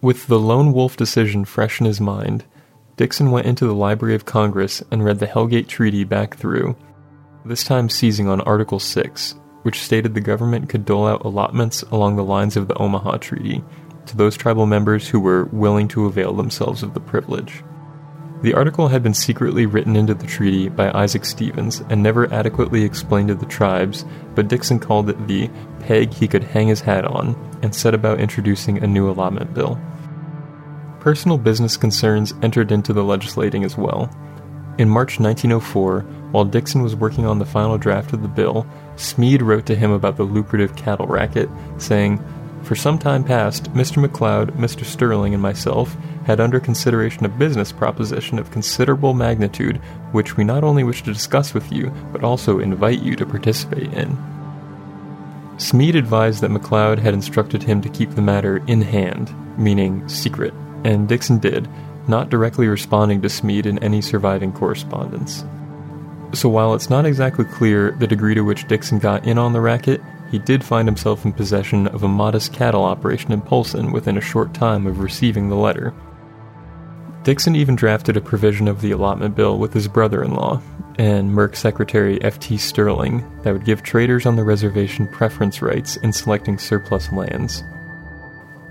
With 0.00 0.26
the 0.26 0.38
Lone 0.38 0.72
Wolf 0.72 0.96
decision 0.96 1.44
fresh 1.44 1.80
in 1.80 1.86
his 1.86 2.00
mind, 2.00 2.44
Dixon 2.96 3.30
went 3.30 3.46
into 3.46 3.66
the 3.66 3.74
Library 3.74 4.14
of 4.14 4.24
Congress 4.24 4.82
and 4.90 5.04
read 5.04 5.18
the 5.18 5.26
Hellgate 5.26 5.68
Treaty 5.68 6.04
back 6.04 6.36
through, 6.36 6.76
this 7.46 7.64
time 7.64 7.88
seizing 7.88 8.28
on 8.28 8.40
Article 8.42 8.78
6, 8.78 9.34
which 9.62 9.80
stated 9.80 10.14
the 10.14 10.20
government 10.20 10.68
could 10.68 10.84
dole 10.84 11.06
out 11.06 11.24
allotments 11.24 11.82
along 11.82 12.16
the 12.16 12.24
lines 12.24 12.56
of 12.56 12.68
the 12.68 12.76
Omaha 12.76 13.18
Treaty 13.18 13.62
to 14.06 14.16
those 14.16 14.36
tribal 14.36 14.66
members 14.66 15.08
who 15.08 15.20
were 15.20 15.46
willing 15.46 15.88
to 15.88 16.06
avail 16.06 16.32
themselves 16.32 16.82
of 16.82 16.94
the 16.94 17.00
privilege. 17.00 17.62
The 18.42 18.54
article 18.54 18.88
had 18.88 19.02
been 19.02 19.14
secretly 19.14 19.64
written 19.64 19.96
into 19.96 20.14
the 20.14 20.26
treaty 20.26 20.68
by 20.68 20.92
Isaac 20.92 21.24
Stevens 21.24 21.82
and 21.88 22.02
never 22.02 22.32
adequately 22.32 22.84
explained 22.84 23.28
to 23.28 23.34
the 23.34 23.46
tribes, 23.46 24.04
but 24.34 24.48
Dixon 24.48 24.78
called 24.78 25.08
it 25.08 25.26
the 25.26 25.50
peg 25.80 26.12
he 26.12 26.28
could 26.28 26.44
hang 26.44 26.68
his 26.68 26.82
hat 26.82 27.04
on 27.04 27.34
and 27.62 27.74
set 27.74 27.94
about 27.94 28.20
introducing 28.20 28.82
a 28.82 28.86
new 28.86 29.10
allotment 29.10 29.54
bill. 29.54 29.80
Personal 31.00 31.38
business 31.38 31.76
concerns 31.76 32.34
entered 32.42 32.70
into 32.70 32.92
the 32.92 33.04
legislating 33.04 33.64
as 33.64 33.76
well. 33.76 34.10
In 34.78 34.90
March 34.90 35.18
1904, 35.18 36.00
while 36.32 36.44
Dixon 36.44 36.82
was 36.82 36.94
working 36.94 37.24
on 37.24 37.38
the 37.38 37.46
final 37.46 37.78
draft 37.78 38.12
of 38.12 38.20
the 38.20 38.28
bill, 38.28 38.66
Smead 38.96 39.40
wrote 39.40 39.64
to 39.66 39.74
him 39.74 39.90
about 39.90 40.16
the 40.18 40.24
lucrative 40.24 40.76
cattle 40.76 41.06
racket, 41.06 41.48
saying, 41.78 42.22
For 42.62 42.74
some 42.74 42.98
time 42.98 43.24
past, 43.24 43.72
Mr. 43.72 44.04
McLeod, 44.04 44.50
Mr. 44.56 44.84
Sterling, 44.84 45.32
and 45.32 45.42
myself 45.42 45.96
had 46.26 46.40
under 46.40 46.60
consideration 46.60 47.24
a 47.24 47.30
business 47.30 47.72
proposition 47.72 48.38
of 48.38 48.50
considerable 48.50 49.14
magnitude, 49.14 49.78
which 50.12 50.36
we 50.36 50.44
not 50.44 50.62
only 50.62 50.84
wish 50.84 51.02
to 51.04 51.12
discuss 51.12 51.54
with 51.54 51.72
you, 51.72 51.90
but 52.12 52.22
also 52.22 52.58
invite 52.58 53.00
you 53.00 53.16
to 53.16 53.24
participate 53.24 53.92
in. 53.94 54.18
Smead 55.56 55.96
advised 55.96 56.42
that 56.42 56.50
McLeod 56.50 56.98
had 56.98 57.14
instructed 57.14 57.62
him 57.62 57.80
to 57.80 57.88
keep 57.88 58.10
the 58.10 58.20
matter 58.20 58.58
in 58.66 58.82
hand, 58.82 59.34
meaning 59.58 60.06
secret, 60.06 60.52
and 60.84 61.08
Dixon 61.08 61.38
did, 61.38 61.66
not 62.08 62.30
directly 62.30 62.68
responding 62.68 63.22
to 63.22 63.28
Smead 63.28 63.66
in 63.66 63.78
any 63.80 64.00
surviving 64.00 64.52
correspondence. 64.52 65.44
So 66.32 66.48
while 66.48 66.74
it's 66.74 66.90
not 66.90 67.06
exactly 67.06 67.44
clear 67.44 67.92
the 67.92 68.06
degree 68.06 68.34
to 68.34 68.42
which 68.42 68.68
Dixon 68.68 68.98
got 68.98 69.26
in 69.26 69.38
on 69.38 69.52
the 69.52 69.60
racket, 69.60 70.00
he 70.30 70.38
did 70.38 70.64
find 70.64 70.88
himself 70.88 71.24
in 71.24 71.32
possession 71.32 71.86
of 71.88 72.02
a 72.02 72.08
modest 72.08 72.52
cattle 72.52 72.84
operation 72.84 73.32
in 73.32 73.40
Polson 73.40 73.92
within 73.92 74.18
a 74.18 74.20
short 74.20 74.52
time 74.52 74.86
of 74.86 74.98
receiving 74.98 75.48
the 75.48 75.54
letter. 75.54 75.94
Dixon 77.22 77.56
even 77.56 77.74
drafted 77.74 78.16
a 78.16 78.20
provision 78.20 78.68
of 78.68 78.80
the 78.80 78.90
allotment 78.92 79.34
bill 79.34 79.58
with 79.58 79.72
his 79.72 79.88
brother 79.88 80.22
in 80.22 80.34
law 80.34 80.60
and 80.98 81.32
Merc 81.32 81.56
Secretary 81.56 82.22
F.T. 82.22 82.56
Sterling 82.56 83.24
that 83.42 83.52
would 83.52 83.64
give 83.64 83.82
traders 83.82 84.26
on 84.26 84.36
the 84.36 84.44
reservation 84.44 85.06
preference 85.08 85.60
rights 85.60 85.96
in 85.98 86.12
selecting 86.12 86.58
surplus 86.58 87.12
lands. 87.12 87.62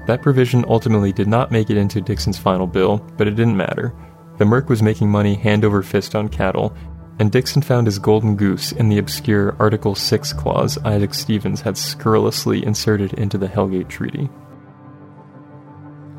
That 0.07 0.21
provision 0.21 0.65
ultimately 0.67 1.11
did 1.11 1.27
not 1.27 1.51
make 1.51 1.69
it 1.69 1.77
into 1.77 2.01
Dixon's 2.01 2.37
final 2.37 2.67
bill, 2.67 2.97
but 3.17 3.27
it 3.27 3.35
didn't 3.35 3.57
matter. 3.57 3.93
The 4.37 4.45
Merc 4.45 4.69
was 4.69 4.83
making 4.83 5.09
money 5.09 5.35
hand 5.35 5.65
over 5.65 5.81
fist 5.81 6.13
on 6.13 6.29
cattle, 6.29 6.75
and 7.19 7.31
Dixon 7.31 7.61
found 7.61 7.87
his 7.87 7.99
golden 7.99 8.35
goose 8.35 8.71
in 8.71 8.89
the 8.89 8.97
obscure 8.97 9.55
Article 9.57 9.95
6 9.95 10.33
clause 10.33 10.77
Isaac 10.79 11.13
Stevens 11.13 11.61
had 11.61 11.77
scurrilously 11.77 12.63
inserted 12.63 13.13
into 13.13 13.37
the 13.37 13.47
Hellgate 13.47 13.87
Treaty. 13.87 14.29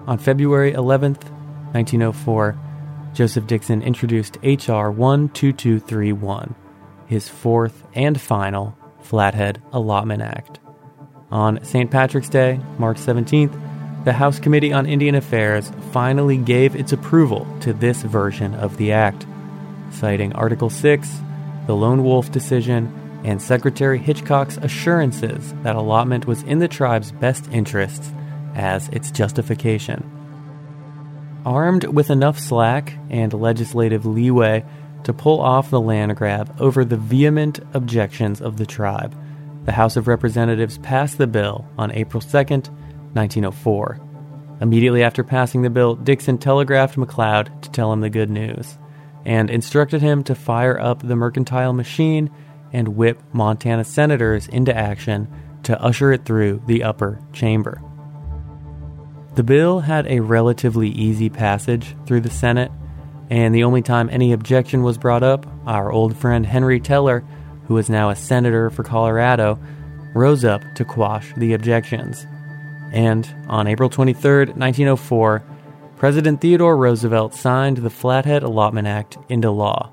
On 0.07 0.19
February 0.19 0.73
11th, 0.73 1.31
1904, 1.75 2.59
Joseph 3.13 3.47
Dixon 3.47 3.83
introduced 3.83 4.39
H.R. 4.43 4.91
12231, 4.93 6.55
his 7.07 7.29
fourth 7.29 7.85
and 7.95 8.21
final 8.21 8.77
Flathead 9.01 9.63
Allotment 9.73 10.23
Act. 10.23 10.61
On 11.31 11.63
St. 11.65 11.91
Patrick's 11.91 12.29
Day, 12.29 12.61
March 12.79 12.99
17th, 12.99 13.61
the 14.07 14.13
House 14.13 14.39
Committee 14.39 14.73
on 14.73 14.87
Indian 14.87 15.17
Affairs 15.17 15.73
finally 15.91 16.37
gave 16.37 16.77
its 16.77 16.93
approval 16.93 17.45
to 17.59 17.73
this 17.73 18.03
version 18.03 18.55
of 18.55 18.77
the 18.77 18.93
act, 18.93 19.27
citing 19.91 20.33
Article 20.35 20.71
6, 20.71 21.19
the 21.67 21.75
Lone 21.75 22.05
Wolf 22.05 22.31
decision, 22.31 23.21
and 23.25 23.43
Secretary 23.43 23.99
Hitchcock's 23.99 24.59
assurances 24.59 25.53
that 25.65 25.75
allotment 25.75 26.25
was 26.25 26.45
in 26.45 26.61
the 26.61 26.69
tribe's 26.69 27.11
best 27.11 27.49
interests 27.51 28.13
as 28.55 28.89
its 28.91 29.11
justification. 29.11 30.09
Armed 31.45 31.87
with 31.87 32.09
enough 32.09 32.39
slack 32.39 32.97
and 33.11 33.33
legislative 33.33 34.07
leeway 34.07 34.65
to 35.03 35.13
pull 35.13 35.41
off 35.41 35.71
the 35.71 35.81
land 35.81 36.17
grab 36.17 36.55
over 36.61 36.85
the 36.85 36.97
vehement 36.97 37.59
objections 37.75 38.41
of 38.41 38.57
the 38.57 38.67
tribe, 38.67 39.17
the 39.65 39.73
House 39.73 39.97
of 39.97 40.07
Representatives 40.07 40.79
passed 40.79 41.19
the 41.19 41.27
bill 41.27 41.67
on 41.77 41.91
April 41.91 42.23
2nd, 42.23 42.71
1904. 43.17 44.01
Immediately 44.61 45.03
after 45.03 45.25
passing 45.25 45.63
the 45.63 45.71
bill, 45.71 45.97
Dixon 45.97 46.39
telegraphed 46.39 46.97
McLeod 46.97 47.63
to 47.63 47.71
tell 47.71 47.93
him 47.93 48.01
the 48.01 48.11
good 48.11 48.31
news 48.31 48.79
and 49.27 49.51
instructed 49.51 50.01
him 50.01 50.23
to 50.23 50.35
fire 50.35 50.79
up 50.79 51.03
the 51.03 51.17
mercantile 51.17 51.73
machine 51.73 52.31
and 52.73 52.97
whip 52.97 53.21
Montana 53.33 53.85
senators 53.85 54.47
into 54.49 54.75
action 54.75 55.29
to 55.65 55.81
usher 55.83 56.13
it 56.13 56.25
through 56.25 56.63
the 56.67 56.85
upper 56.85 57.21
chamber. 57.33 57.83
The 59.35 59.43
bill 59.43 59.81
had 59.81 60.07
a 60.07 60.21
relatively 60.21 60.89
easy 60.89 61.29
passage 61.29 61.95
through 62.07 62.21
the 62.21 62.31
Senate, 62.31 62.71
and 63.29 63.55
the 63.55 63.65
only 63.65 63.83
time 63.83 64.09
any 64.11 64.33
objection 64.33 64.83
was 64.83 64.97
brought 64.97 65.23
up, 65.23 65.45
our 65.67 65.91
old 65.91 66.17
friend 66.17 66.47
Henry 66.47 66.81
Teller, 66.81 67.25
who 67.67 67.77
is 67.77 67.91
now 67.91 68.11
a 68.11 68.17
senator 68.17 68.71
for 68.71 68.85
Colorado, 68.85 69.59
rose 70.15 70.45
up 70.45 70.63
to 70.77 70.85
quash 70.85 71.35
the 71.37 71.53
objections. 71.53 72.27
And 72.97 73.29
on 73.47 73.67
April 73.67 73.91
23, 73.91 74.55
1904, 74.55 75.45
President 75.97 76.41
Theodore 76.41 76.79
Roosevelt 76.79 77.35
signed 77.35 77.77
the 77.77 77.91
Flathead 77.91 78.43
Allotment 78.43 78.89
Act 78.89 79.19
into 79.29 79.51
law, 79.51 79.93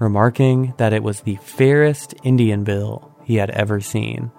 remarking 0.00 0.74
that 0.76 0.92
it 0.92 1.04
was 1.04 1.20
the 1.20 1.36
fairest 1.36 2.12
Indian 2.24 2.64
bill 2.64 3.14
he 3.22 3.36
had 3.36 3.50
ever 3.50 3.80
seen. 3.80 4.32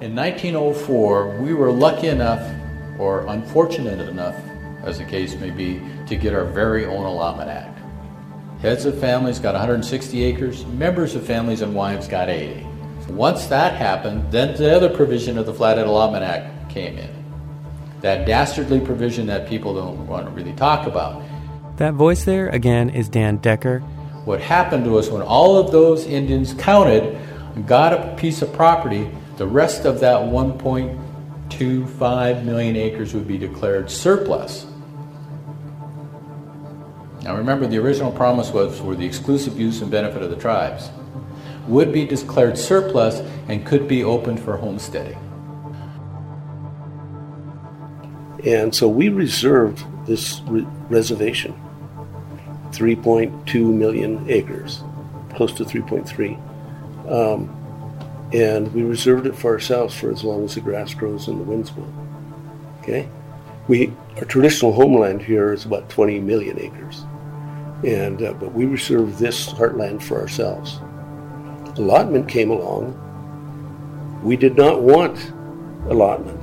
In 0.00 0.16
1904, 0.16 1.36
we 1.42 1.52
were 1.52 1.70
lucky 1.70 2.08
enough 2.08 2.40
or 2.98 3.26
unfortunate 3.26 4.08
enough, 4.08 4.36
as 4.82 4.96
the 4.96 5.04
case 5.04 5.34
may 5.34 5.50
be, 5.50 5.82
to 6.06 6.16
get 6.16 6.32
our 6.32 6.46
very 6.46 6.86
own 6.86 7.04
Allotment 7.04 7.50
Act. 7.50 7.78
Heads 8.62 8.86
of 8.86 8.98
families 8.98 9.38
got 9.38 9.52
160 9.52 10.24
acres, 10.24 10.64
members 10.64 11.14
of 11.14 11.26
families 11.26 11.60
and 11.60 11.74
wives 11.74 12.08
got 12.08 12.30
80. 12.30 12.66
Once 13.10 13.48
that 13.48 13.74
happened, 13.74 14.32
then 14.32 14.56
the 14.56 14.74
other 14.74 14.88
provision 14.88 15.36
of 15.36 15.44
the 15.44 15.52
Flathead 15.52 15.86
Allotment 15.86 16.24
Act 16.24 16.61
came 16.72 16.98
in. 16.98 17.10
That 18.00 18.26
dastardly 18.26 18.80
provision 18.80 19.26
that 19.26 19.48
people 19.48 19.74
don't 19.74 20.06
want 20.06 20.26
to 20.26 20.32
really 20.32 20.54
talk 20.54 20.86
about. 20.86 21.22
That 21.76 21.94
voice 21.94 22.24
there, 22.24 22.48
again, 22.48 22.90
is 22.90 23.08
Dan 23.08 23.36
Decker. 23.38 23.80
What 24.24 24.40
happened 24.40 24.84
to 24.84 24.98
us 24.98 25.08
when 25.08 25.22
all 25.22 25.56
of 25.56 25.72
those 25.72 26.06
Indians 26.06 26.54
counted 26.54 27.18
got 27.66 27.92
a 27.92 28.14
piece 28.16 28.42
of 28.42 28.52
property, 28.52 29.10
the 29.36 29.46
rest 29.46 29.84
of 29.84 30.00
that 30.00 30.20
1.25 30.20 32.44
million 32.44 32.76
acres 32.76 33.14
would 33.14 33.26
be 33.26 33.38
declared 33.38 33.90
surplus. 33.90 34.66
Now 37.22 37.36
remember, 37.36 37.66
the 37.66 37.78
original 37.78 38.10
promise 38.10 38.50
was 38.50 38.78
for 38.78 38.96
the 38.96 39.06
exclusive 39.06 39.58
use 39.58 39.80
and 39.80 39.90
benefit 39.90 40.22
of 40.22 40.30
the 40.30 40.36
tribes, 40.36 40.90
would 41.68 41.92
be 41.92 42.04
declared 42.04 42.58
surplus 42.58 43.20
and 43.48 43.64
could 43.64 43.86
be 43.86 44.02
opened 44.02 44.40
for 44.40 44.56
homesteading. 44.56 45.18
And 48.44 48.74
so 48.74 48.88
we 48.88 49.08
reserved 49.08 49.84
this 50.06 50.40
re- 50.46 50.66
reservation, 50.88 51.54
3.2 52.70 53.72
million 53.72 54.28
acres, 54.28 54.82
close 55.34 55.52
to 55.54 55.64
3.3. 55.64 57.10
Um, 57.10 57.58
and 58.32 58.72
we 58.72 58.82
reserved 58.82 59.26
it 59.26 59.36
for 59.36 59.52
ourselves 59.52 59.94
for 59.94 60.10
as 60.10 60.24
long 60.24 60.44
as 60.44 60.54
the 60.54 60.60
grass 60.60 60.94
grows 60.94 61.28
and 61.28 61.38
the 61.38 61.44
winds 61.44 61.70
blow. 61.70 61.92
Okay? 62.80 63.08
We, 63.68 63.92
our 64.16 64.24
traditional 64.24 64.72
homeland 64.72 65.22
here 65.22 65.52
is 65.52 65.64
about 65.64 65.88
20 65.88 66.18
million 66.20 66.58
acres. 66.58 67.04
And, 67.84 68.22
uh, 68.22 68.32
but 68.34 68.52
we 68.52 68.64
reserved 68.64 69.18
this 69.18 69.48
heartland 69.48 70.02
for 70.02 70.20
ourselves. 70.20 70.78
Allotment 71.78 72.28
came 72.28 72.50
along. 72.50 72.98
We 74.22 74.36
did 74.36 74.56
not 74.56 74.82
want 74.82 75.32
allotment, 75.88 76.40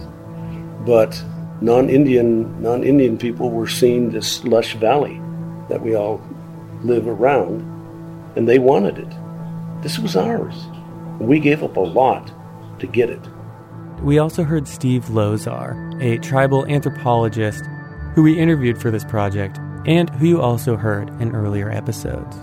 but 0.85 1.21
non-Indian 1.61 2.61
non-Indian 2.61 3.17
people 3.17 3.51
were 3.51 3.67
seeing 3.67 4.11
this 4.11 4.43
lush 4.43 4.75
valley 4.75 5.21
that 5.67 5.81
we 5.81 5.95
all 5.95 6.21
live 6.83 7.07
around, 7.07 7.61
and 8.35 8.47
they 8.47 8.59
wanted 8.59 8.97
it. 8.97 9.13
This 9.81 9.99
was 9.99 10.15
ours. 10.15 10.55
We 11.19 11.39
gave 11.39 11.63
up 11.63 11.75
a 11.75 11.81
lot 11.81 12.31
to 12.79 12.87
get 12.87 13.09
it. 13.09 13.21
We 14.01 14.17
also 14.17 14.43
heard 14.43 14.67
Steve 14.67 15.05
Lozar, 15.05 16.01
a 16.01 16.17
tribal 16.19 16.65
anthropologist 16.67 17.65
who 18.15 18.23
we 18.23 18.39
interviewed 18.39 18.81
for 18.81 18.91
this 18.91 19.03
project 19.03 19.59
and 19.85 20.09
who 20.11 20.27
you 20.27 20.41
also 20.41 20.75
heard 20.75 21.09
in 21.21 21.35
earlier 21.35 21.69
episodes. 21.69 22.37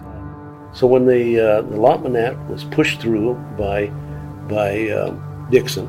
So 0.72 0.86
when 0.86 1.06
the, 1.06 1.40
uh, 1.40 1.62
the 1.62 1.76
allotment 1.76 2.16
act 2.16 2.38
was 2.50 2.64
pushed 2.64 3.00
through 3.00 3.34
by 3.58 3.86
by 4.48 4.90
um, 4.90 5.48
Dixon, 5.50 5.86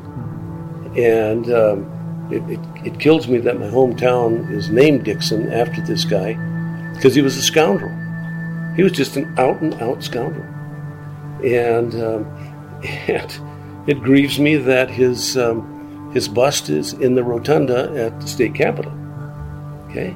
and 0.97 1.51
um, 1.51 1.96
it, 2.31 2.43
it, 2.49 2.59
it 2.85 2.99
kills 2.99 3.27
me 3.27 3.37
that 3.39 3.59
my 3.59 3.67
hometown 3.67 4.51
is 4.51 4.69
named 4.69 5.05
Dixon 5.05 5.51
after 5.51 5.81
this 5.81 6.03
guy 6.03 6.33
because 6.93 7.15
he 7.15 7.21
was 7.21 7.37
a 7.37 7.41
scoundrel. 7.41 7.95
He 8.75 8.83
was 8.83 8.91
just 8.91 9.15
an 9.15 9.33
out 9.37 9.61
and 9.61 9.73
out 9.75 10.03
scoundrel, 10.03 10.45
and 11.43 11.93
um, 11.95 12.81
and 13.07 13.39
it 13.87 14.01
grieves 14.01 14.39
me 14.39 14.57
that 14.57 14.89
his 14.89 15.37
um, 15.37 16.11
his 16.13 16.27
bust 16.27 16.69
is 16.69 16.93
in 16.93 17.15
the 17.15 17.23
rotunda 17.23 17.93
at 17.95 18.19
the 18.19 18.27
state 18.27 18.53
capitol. 18.53 18.91
Okay, 19.89 20.15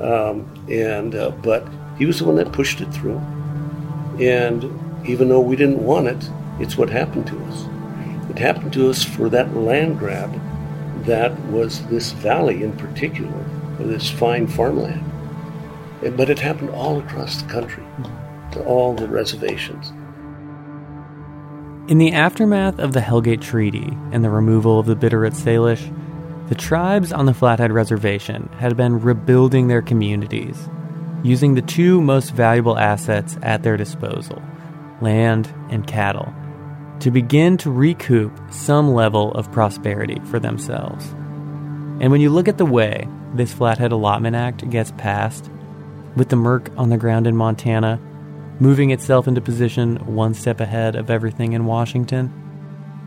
um, 0.00 0.48
and 0.70 1.14
uh, 1.14 1.30
but 1.30 1.66
he 1.98 2.06
was 2.06 2.18
the 2.18 2.24
one 2.24 2.36
that 2.36 2.50
pushed 2.52 2.80
it 2.80 2.92
through, 2.92 3.18
and 4.18 4.64
even 5.06 5.28
though 5.28 5.40
we 5.40 5.54
didn't 5.54 5.84
want 5.84 6.06
it, 6.06 6.30
it's 6.58 6.78
what 6.78 6.88
happened 6.88 7.26
to 7.26 7.38
us. 7.44 7.66
It 8.30 8.38
happened 8.38 8.72
to 8.72 8.88
us 8.88 9.04
for 9.04 9.28
that 9.28 9.54
land 9.54 9.98
grab 9.98 10.32
that 11.06 11.38
was 11.46 11.84
this 11.86 12.12
valley 12.12 12.62
in 12.62 12.72
particular, 12.72 13.44
this 13.78 14.10
fine 14.10 14.46
farmland. 14.46 15.04
Eh, 16.02 16.10
but 16.10 16.28
it 16.28 16.38
happened 16.38 16.70
all 16.70 16.98
across 16.98 17.42
the 17.42 17.48
country, 17.48 17.84
to 18.52 18.62
all 18.64 18.94
the 18.94 19.08
reservations. 19.08 19.92
In 21.88 21.98
the 21.98 22.12
aftermath 22.12 22.78
of 22.80 22.92
the 22.92 23.00
Hellgate 23.00 23.40
Treaty 23.40 23.96
and 24.10 24.24
the 24.24 24.30
removal 24.30 24.80
of 24.80 24.86
the 24.86 24.96
Bitterroot 24.96 25.34
Salish, 25.34 25.92
the 26.48 26.54
tribes 26.54 27.12
on 27.12 27.26
the 27.26 27.34
Flathead 27.34 27.72
Reservation 27.72 28.48
had 28.58 28.76
been 28.76 29.00
rebuilding 29.00 29.68
their 29.68 29.82
communities, 29.82 30.68
using 31.22 31.54
the 31.54 31.62
two 31.62 32.00
most 32.00 32.30
valuable 32.30 32.76
assets 32.76 33.38
at 33.42 33.62
their 33.62 33.76
disposal 33.76 34.42
land 35.00 35.52
and 35.68 35.86
cattle 35.86 36.32
to 37.00 37.10
begin 37.10 37.56
to 37.58 37.70
recoup 37.70 38.32
some 38.50 38.92
level 38.92 39.32
of 39.32 39.50
prosperity 39.52 40.20
for 40.24 40.38
themselves. 40.38 41.06
And 42.00 42.10
when 42.10 42.20
you 42.20 42.30
look 42.30 42.48
at 42.48 42.58
the 42.58 42.66
way 42.66 43.08
this 43.34 43.52
Flathead 43.52 43.92
Allotment 43.92 44.36
Act 44.36 44.68
gets 44.70 44.92
passed, 44.92 45.50
with 46.16 46.30
the 46.30 46.36
Merc 46.36 46.70
on 46.76 46.88
the 46.88 46.96
ground 46.96 47.26
in 47.26 47.36
Montana, 47.36 48.00
moving 48.58 48.90
itself 48.90 49.28
into 49.28 49.40
position 49.40 49.96
one 50.14 50.34
step 50.34 50.60
ahead 50.60 50.96
of 50.96 51.10
everything 51.10 51.52
in 51.52 51.66
Washington, 51.66 52.32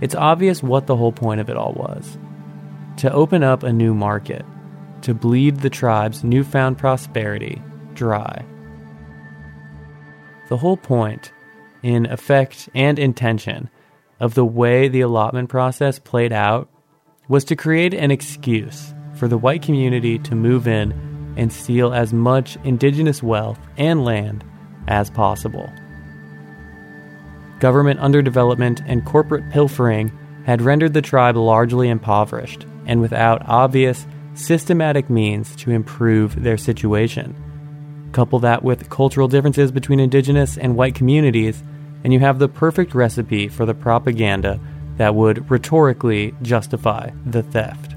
it's 0.01 0.15
obvious 0.15 0.63
what 0.63 0.87
the 0.87 0.95
whole 0.95 1.11
point 1.11 1.41
of 1.41 1.49
it 1.49 1.57
all 1.57 1.73
was 1.73 2.17
to 2.97 3.11
open 3.13 3.43
up 3.43 3.63
a 3.63 3.71
new 3.71 3.93
market, 3.93 4.45
to 5.01 5.13
bleed 5.13 5.61
the 5.61 5.69
tribe's 5.69 6.21
newfound 6.21 6.77
prosperity 6.77 7.61
dry. 7.93 8.43
The 10.49 10.57
whole 10.57 10.75
point, 10.75 11.31
in 11.81 12.05
effect 12.07 12.67
and 12.75 12.99
intention, 12.99 13.69
of 14.19 14.33
the 14.33 14.45
way 14.45 14.87
the 14.87 15.01
allotment 15.01 15.49
process 15.49 15.99
played 15.99 16.33
out 16.33 16.69
was 17.27 17.43
to 17.45 17.55
create 17.55 17.93
an 17.93 18.11
excuse 18.11 18.93
for 19.15 19.27
the 19.27 19.37
white 19.37 19.61
community 19.61 20.17
to 20.19 20.35
move 20.35 20.67
in 20.67 20.91
and 21.37 21.53
steal 21.53 21.93
as 21.93 22.11
much 22.11 22.57
indigenous 22.63 23.21
wealth 23.23 23.59
and 23.77 24.03
land 24.03 24.43
as 24.87 25.09
possible. 25.09 25.69
Government 27.59 27.99
underdevelopment 27.99 28.83
and 28.87 29.05
corporate 29.05 29.49
pilfering 29.51 30.11
had 30.45 30.61
rendered 30.61 30.93
the 30.93 31.01
tribe 31.01 31.35
largely 31.35 31.89
impoverished 31.89 32.65
and 32.85 33.01
without 33.01 33.47
obvious, 33.47 34.07
systematic 34.33 35.09
means 35.09 35.55
to 35.57 35.69
improve 35.69 36.41
their 36.41 36.57
situation. 36.57 37.35
Couple 38.13 38.39
that 38.39 38.63
with 38.63 38.89
cultural 38.89 39.27
differences 39.27 39.71
between 39.71 39.99
indigenous 39.99 40.57
and 40.57 40.75
white 40.75 40.95
communities, 40.95 41.61
and 42.03 42.13
you 42.13 42.19
have 42.19 42.39
the 42.39 42.47
perfect 42.47 42.95
recipe 42.95 43.47
for 43.47 43.65
the 43.65 43.73
propaganda 43.73 44.59
that 44.97 45.15
would 45.15 45.49
rhetorically 45.49 46.33
justify 46.41 47.09
the 47.25 47.43
theft. 47.43 47.95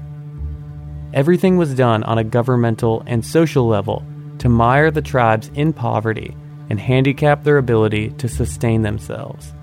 Everything 1.13 1.57
was 1.57 1.75
done 1.75 2.03
on 2.03 2.17
a 2.17 2.23
governmental 2.23 3.03
and 3.05 3.25
social 3.25 3.67
level 3.67 4.03
to 4.39 4.49
mire 4.49 4.89
the 4.89 5.01
tribes 5.01 5.51
in 5.53 5.73
poverty 5.73 6.35
and 6.69 6.79
handicap 6.79 7.43
their 7.43 7.57
ability 7.57 8.09
to 8.11 8.27
sustain 8.27 8.81
themselves. 8.81 9.53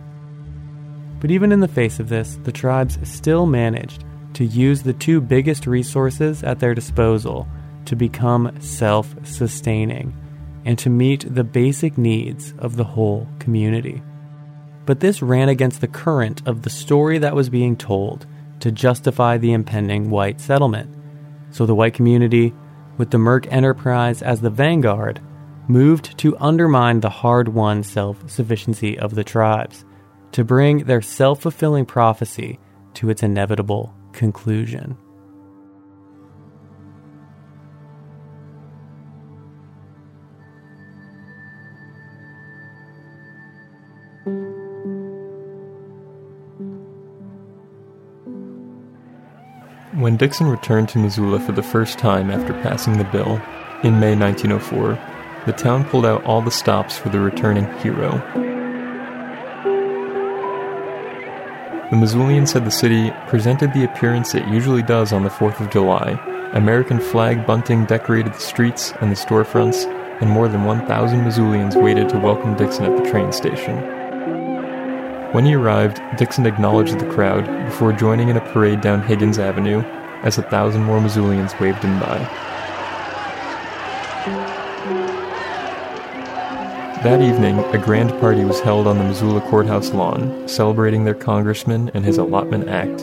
But 1.21 1.31
even 1.31 1.53
in 1.53 1.61
the 1.61 1.69
face 1.69 1.99
of 1.99 2.09
this, 2.09 2.39
the 2.45 2.53
tribes 2.53 2.99
still 3.03 3.47
managed 3.47 4.05
to 4.35 4.45
use 4.45 4.83
the 4.83 4.93
two 4.93 5.21
biggest 5.21 5.67
resources 5.67 6.43
at 6.43 6.61
their 6.61 6.75
disposal 6.75 7.49
to 7.87 7.97
become 7.97 8.55
self 8.61 9.15
sustaining 9.25 10.15
and 10.65 10.79
to 10.79 10.91
meet 10.91 11.35
the 11.35 11.45
basic 11.45 11.99
needs 11.99 12.55
of 12.59 12.77
the 12.77 12.85
whole 12.85 13.27
community. 13.39 14.03
But 14.91 14.99
this 14.99 15.23
ran 15.23 15.49
against 15.49 15.81
the 15.81 15.87
current 15.87 16.43
of 16.47 16.62
the 16.62 16.69
story 16.69 17.19
that 17.19 17.37
was 17.37 17.49
being 17.49 17.77
told 17.77 18.27
to 18.59 18.73
justify 18.73 19.39
the 19.39 19.53
impending 19.53 20.11
white 20.11 20.41
settlement. 20.41 20.93
So 21.53 21.65
the 21.65 21.77
white 21.77 21.95
community, 21.95 22.53
with 22.99 23.12
the 23.12 23.19
Merc 23.19 23.47
Enterprise 23.53 24.21
as 24.21 24.41
the 24.41 24.51
vanguard, 24.51 25.21
moved 25.69 26.19
to 26.19 26.37
undermine 26.39 26.99
the 26.99 27.09
hard 27.09 27.47
won 27.47 27.85
self 27.85 28.29
sufficiency 28.29 28.99
of 28.99 29.15
the 29.15 29.23
tribes, 29.23 29.85
to 30.33 30.43
bring 30.43 30.79
their 30.79 31.03
self 31.03 31.43
fulfilling 31.43 31.87
prophecy 31.87 32.59
to 32.95 33.11
its 33.11 33.23
inevitable 33.23 33.95
conclusion. 34.11 34.99
When 50.01 50.16
Dixon 50.16 50.47
returned 50.47 50.89
to 50.90 50.98
Missoula 50.98 51.39
for 51.39 51.52
the 51.52 51.62
first 51.62 51.98
time 51.98 52.31
after 52.31 52.55
passing 52.62 52.97
the 52.97 53.05
bill, 53.05 53.39
in 53.85 54.01
May 54.01 54.16
1904, 54.16 54.98
the 55.44 55.52
town 55.52 55.85
pulled 55.85 56.06
out 56.06 56.24
all 56.24 56.40
the 56.40 56.51
stops 56.51 56.97
for 56.97 57.10
the 57.10 57.20
returning 57.20 57.66
hero. 57.81 58.12
The 61.90 61.97
Missoulian 61.97 62.48
said 62.48 62.64
the 62.64 62.70
city 62.70 63.12
presented 63.28 63.74
the 63.74 63.85
appearance 63.85 64.35
it 64.35 64.48
usually 64.48 64.82
does 64.82 65.12
on 65.12 65.22
the 65.22 65.28
4th 65.28 65.60
of 65.60 65.70
July. 65.70 66.12
American 66.55 66.98
flag 66.98 67.47
bunting 67.47 67.85
decorated 67.85 68.32
the 68.32 68.40
streets 68.40 68.94
and 69.02 69.12
the 69.12 69.16
storefronts, 69.16 69.85
and 70.22 70.31
more 70.31 70.48
than 70.48 70.64
1,000 70.64 71.20
Missoulians 71.20 71.78
waited 71.78 72.09
to 72.09 72.18
welcome 72.18 72.56
Dixon 72.56 72.86
at 72.86 72.97
the 72.97 73.10
train 73.10 73.32
station. 73.32 73.99
When 75.32 75.47
he 75.47 75.55
arrived, 75.55 76.01
Dixon 76.19 76.44
acknowledged 76.44 76.98
the 76.98 77.09
crowd 77.09 77.47
before 77.65 77.93
joining 77.93 78.31
in 78.31 78.36
a 78.36 78.52
parade 78.52 78.81
down 78.81 79.01
Higgins 79.01 79.39
Avenue 79.39 79.81
as 80.24 80.39
a 80.39 80.43
thousand 80.43 80.82
more 80.82 80.98
Missoulians 80.98 81.59
waved 81.61 81.85
him 81.85 82.01
by. 82.01 82.19
That 87.05 87.23
evening, 87.23 87.61
a 87.73 87.78
grand 87.78 88.11
party 88.19 88.44
was 88.44 88.59
held 88.59 88.89
on 88.89 88.98
the 88.98 89.05
Missoula 89.05 89.40
Courthouse 89.43 89.93
lawn, 89.93 90.48
celebrating 90.48 91.05
their 91.05 91.15
congressman 91.15 91.93
and 91.94 92.05
his 92.05 92.19
allotment 92.19 92.69
act. 92.69 92.98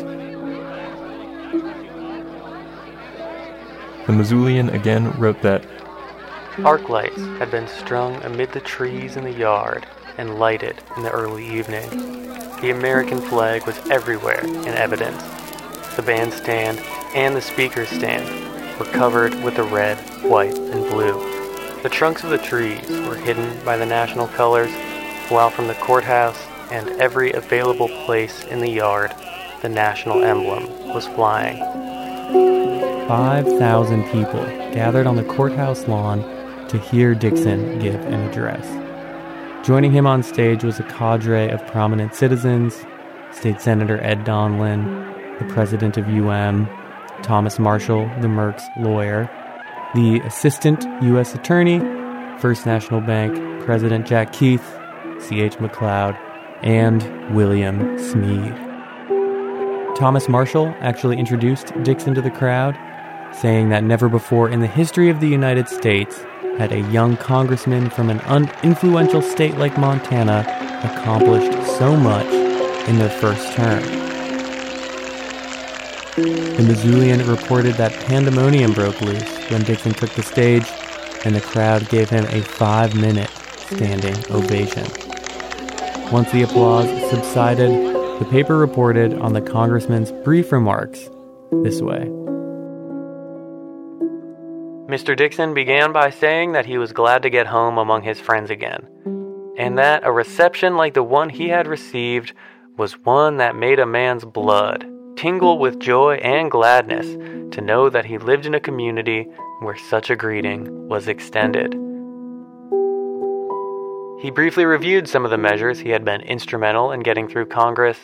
The 4.05 4.13
Missoulian 4.13 4.73
again 4.73 5.17
wrote 5.17 5.41
that 5.43 5.63
Arc 6.65 6.89
lights 6.89 7.21
had 7.39 7.49
been 7.51 7.69
strung 7.69 8.21
amid 8.23 8.51
the 8.51 8.59
trees 8.59 9.15
in 9.15 9.23
the 9.23 9.31
yard 9.31 9.87
and 10.17 10.39
lighted 10.39 10.81
in 10.95 11.03
the 11.03 11.11
early 11.11 11.45
evening. 11.45 11.89
The 12.61 12.71
American 12.71 13.21
flag 13.21 13.65
was 13.65 13.77
everywhere 13.89 14.43
in 14.43 14.69
evidence. 14.69 15.21
The 15.95 16.03
bandstand 16.03 16.79
and 17.15 17.35
the 17.35 17.41
speaker's 17.41 17.89
stand 17.89 18.79
were 18.79 18.85
covered 18.85 19.33
with 19.43 19.55
the 19.55 19.63
red, 19.63 19.97
white, 20.23 20.57
and 20.57 20.89
blue. 20.89 21.19
The 21.83 21.89
trunks 21.89 22.23
of 22.23 22.31
the 22.31 22.37
trees 22.37 22.89
were 22.89 23.15
hidden 23.15 23.63
by 23.63 23.77
the 23.77 23.85
national 23.85 24.27
colors, 24.27 24.71
while 25.29 25.49
from 25.49 25.67
the 25.67 25.75
courthouse 25.75 26.39
and 26.71 26.89
every 27.01 27.31
available 27.31 27.89
place 28.05 28.43
in 28.45 28.59
the 28.59 28.69
yard, 28.69 29.13
the 29.61 29.69
national 29.69 30.23
emblem 30.23 30.67
was 30.89 31.07
flying. 31.07 31.57
5,000 33.07 34.03
people 34.11 34.43
gathered 34.73 35.07
on 35.07 35.15
the 35.15 35.23
courthouse 35.23 35.87
lawn 35.87 36.21
to 36.67 36.77
hear 36.77 37.15
Dixon 37.15 37.79
give 37.79 37.95
an 37.95 38.29
address. 38.29 38.86
Joining 39.63 39.91
him 39.91 40.07
on 40.07 40.23
stage 40.23 40.63
was 40.63 40.79
a 40.79 40.83
cadre 40.83 41.49
of 41.49 41.65
prominent 41.67 42.15
citizens 42.15 42.85
State 43.31 43.59
Senator 43.61 44.01
Ed 44.01 44.23
Donlan, 44.25 45.39
the 45.39 45.45
president 45.53 45.97
of 45.97 46.07
UM, 46.07 46.67
Thomas 47.21 47.59
Marshall, 47.59 48.09
the 48.21 48.27
Merc's 48.27 48.63
lawyer, 48.77 49.29
the 49.93 50.19
assistant 50.21 50.85
U.S. 51.03 51.35
attorney, 51.35 51.79
First 52.39 52.65
National 52.65 53.01
Bank 53.01 53.35
President 53.65 54.07
Jack 54.07 54.31
Keith, 54.31 54.65
C.H. 55.19 55.57
McLeod, 55.57 56.17
and 56.63 57.35
William 57.35 57.99
Smead. 57.99 58.55
Thomas 59.97 60.29
Marshall 60.29 60.73
actually 60.79 61.17
introduced 61.17 61.73
Dixon 61.83 62.15
to 62.15 62.21
the 62.21 62.31
crowd, 62.31 62.77
saying 63.35 63.69
that 63.69 63.83
never 63.83 64.07
before 64.07 64.49
in 64.49 64.61
the 64.61 64.67
history 64.67 65.09
of 65.09 65.19
the 65.19 65.27
United 65.27 65.67
States 65.67 66.23
had 66.57 66.71
a 66.71 66.81
young 66.91 67.15
congressman 67.17 67.89
from 67.89 68.09
an 68.09 68.19
uninfluential 68.19 69.21
state 69.21 69.55
like 69.57 69.77
Montana 69.77 70.45
accomplished 70.83 71.53
so 71.77 71.95
much 71.95 72.25
in 72.87 72.97
their 72.97 73.09
first 73.09 73.53
term. 73.53 73.83
The 76.15 76.63
Missoulian 76.63 77.27
reported 77.29 77.75
that 77.75 77.93
pandemonium 78.07 78.73
broke 78.73 78.99
loose 79.01 79.51
when 79.51 79.63
Dixon 79.63 79.93
took 79.93 80.09
the 80.11 80.23
stage, 80.23 80.65
and 81.25 81.35
the 81.35 81.41
crowd 81.41 81.87
gave 81.89 82.09
him 82.09 82.25
a 82.25 82.41
five 82.41 82.95
minute 82.95 83.29
standing 83.69 84.15
ovation. 84.31 84.85
Once 86.11 86.31
the 86.31 86.41
applause 86.41 86.87
subsided, 87.11 87.69
the 88.19 88.27
paper 88.31 88.57
reported 88.57 89.13
on 89.13 89.33
the 89.33 89.41
congressman's 89.41 90.11
brief 90.23 90.51
remarks 90.51 91.09
this 91.63 91.81
way. 91.81 92.09
Mr. 94.87 95.17
Dixon 95.17 95.53
began 95.53 95.91
by 95.91 96.09
saying 96.09 96.53
that 96.53 96.65
he 96.65 96.77
was 96.77 96.93
glad 96.93 97.21
to 97.23 97.29
get 97.29 97.47
home 97.47 97.77
among 97.77 98.03
his 98.03 98.21
friends 98.21 98.49
again, 98.49 98.87
and 99.57 99.77
that 99.77 100.05
a 100.05 100.11
reception 100.11 100.77
like 100.77 100.93
the 100.93 101.03
one 101.03 101.29
he 101.29 101.49
had 101.49 101.67
received 101.67 102.31
was 102.77 102.93
one 103.03 103.35
that 103.37 103.55
made 103.55 103.79
a 103.79 103.85
man's 103.85 104.23
blood 104.23 104.85
tingle 105.17 105.57
with 105.57 105.79
joy 105.79 106.13
and 106.17 106.51
gladness 106.51 107.07
to 107.53 107.59
know 107.59 107.89
that 107.89 108.05
he 108.05 108.17
lived 108.19 108.45
in 108.45 108.53
a 108.53 108.59
community 108.59 109.23
where 109.59 109.75
such 109.75 110.09
a 110.09 110.15
greeting 110.15 110.87
was 110.87 111.07
extended. 111.07 111.73
He 114.21 114.31
briefly 114.31 114.65
reviewed 114.65 115.09
some 115.09 115.25
of 115.25 115.31
the 115.31 115.37
measures 115.37 115.79
he 115.79 115.89
had 115.89 116.05
been 116.05 116.21
instrumental 116.21 116.91
in 116.91 117.01
getting 117.01 117.27
through 117.27 117.47
Congress, 117.47 117.97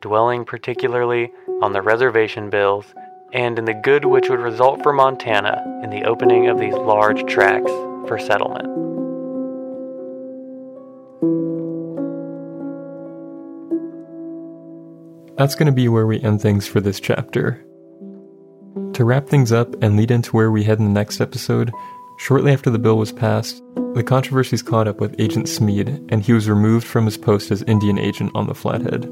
dwelling 0.00 0.44
particularly 0.44 1.32
on 1.62 1.72
the 1.72 1.82
reservation 1.82 2.50
bills 2.50 2.94
and 3.32 3.58
in 3.58 3.64
the 3.64 3.74
good 3.74 4.04
which 4.04 4.28
would 4.28 4.40
result 4.40 4.82
for 4.82 4.92
Montana 4.92 5.62
in 5.82 5.90
the 5.90 6.04
opening 6.04 6.48
of 6.48 6.58
these 6.58 6.74
large 6.74 7.24
tracts 7.26 7.70
for 8.08 8.18
settlement. 8.18 8.66
That's 15.36 15.54
going 15.54 15.66
to 15.66 15.72
be 15.72 15.88
where 15.88 16.06
we 16.06 16.20
end 16.20 16.42
things 16.42 16.66
for 16.66 16.80
this 16.80 17.00
chapter. 17.00 17.64
To 18.92 19.04
wrap 19.04 19.26
things 19.26 19.52
up 19.52 19.82
and 19.82 19.96
lead 19.96 20.10
into 20.10 20.32
where 20.32 20.50
we 20.50 20.64
head 20.64 20.78
in 20.78 20.84
the 20.84 20.90
next 20.90 21.20
episode, 21.20 21.72
shortly 22.18 22.52
after 22.52 22.68
the 22.68 22.78
bill 22.78 22.98
was 22.98 23.12
passed, 23.12 23.62
the 23.94 24.04
controversies 24.04 24.62
caught 24.62 24.86
up 24.86 25.00
with 25.00 25.18
Agent 25.18 25.48
Smead, 25.48 25.88
and 26.10 26.22
he 26.22 26.32
was 26.32 26.48
removed 26.48 26.86
from 26.86 27.06
his 27.06 27.16
post 27.16 27.50
as 27.50 27.62
Indian 27.62 27.98
agent 27.98 28.32
on 28.34 28.46
the 28.46 28.54
Flathead. 28.54 29.04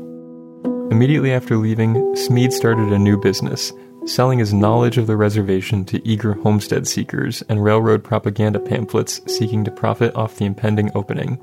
Immediately 0.90 1.32
after 1.32 1.57
leaving, 1.57 2.15
Smead 2.15 2.53
started 2.53 2.93
a 2.93 2.99
new 2.99 3.19
business, 3.19 3.73
selling 4.07 4.39
his 4.39 4.55
knowledge 4.55 4.99
of 4.99 5.07
the 5.07 5.16
reservation 5.16 5.85
to 5.85 6.07
eager 6.07 6.35
homestead 6.35 6.87
seekers 6.87 7.43
and 7.49 7.62
railroad 7.62 8.03
propaganda 8.03 8.59
pamphlets 8.59 9.20
seeking 9.27 9.65
to 9.65 9.70
profit 9.70 10.15
off 10.15 10.37
the 10.37 10.45
impending 10.45 10.91
opening. 10.95 11.39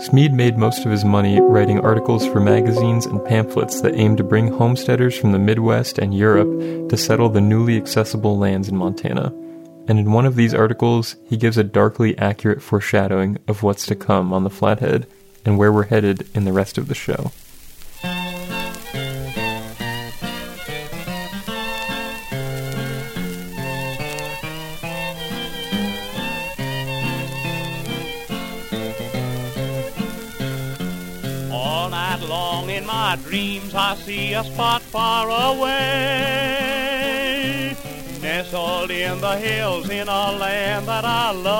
Smead 0.00 0.32
made 0.32 0.56
most 0.56 0.86
of 0.86 0.90
his 0.90 1.04
money 1.04 1.40
writing 1.40 1.80
articles 1.80 2.26
for 2.26 2.40
magazines 2.40 3.04
and 3.04 3.22
pamphlets 3.24 3.82
that 3.82 3.94
aimed 3.94 4.16
to 4.16 4.24
bring 4.24 4.48
homesteaders 4.48 5.16
from 5.16 5.32
the 5.32 5.38
Midwest 5.38 5.98
and 5.98 6.14
Europe 6.14 6.88
to 6.88 6.96
settle 6.96 7.28
the 7.28 7.40
newly 7.40 7.76
accessible 7.76 8.38
lands 8.38 8.68
in 8.68 8.76
Montana. 8.76 9.26
And 9.88 9.98
in 9.98 10.12
one 10.12 10.24
of 10.24 10.36
these 10.36 10.54
articles, 10.54 11.16
he 11.28 11.36
gives 11.36 11.58
a 11.58 11.64
darkly 11.64 12.16
accurate 12.16 12.62
foreshadowing 12.62 13.38
of 13.46 13.62
what's 13.62 13.84
to 13.86 13.94
come 13.94 14.32
on 14.32 14.44
the 14.44 14.50
Flathead 14.50 15.06
and 15.44 15.58
where 15.58 15.72
we're 15.72 15.84
headed 15.84 16.28
in 16.34 16.44
the 16.44 16.52
rest 16.52 16.78
of 16.78 16.88
the 16.88 16.94
show. 16.94 17.32
Dreams 33.40 33.74
I 33.74 33.94
see 33.94 34.34
a 34.34 34.44
spot 34.44 34.82
far 34.82 35.30
away, 35.30 35.74
nestled 38.20 38.90
in 38.90 39.18
the 39.22 39.38
hills 39.38 39.88
in 39.88 40.08
a 40.08 40.32
land 40.32 40.86
that 40.86 41.06
I 41.06 41.30
love. 41.32 41.56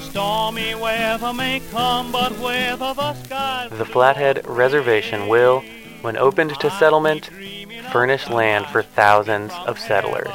Stormy 0.00 0.74
weather 0.74 1.32
may 1.32 1.60
come, 1.70 2.12
but 2.12 2.38
whether 2.38 2.92
the 2.92 3.14
skies. 3.14 3.70
The 3.70 3.86
Flathead 3.86 4.46
Reservation 4.46 5.28
will, 5.28 5.64
when 6.02 6.18
opened 6.18 6.60
to 6.60 6.70
settlement, 6.70 7.30
furnish 7.90 8.28
land 8.28 8.66
for 8.66 8.82
thousands 8.82 9.54
of 9.66 9.78
settlers. 9.78 10.28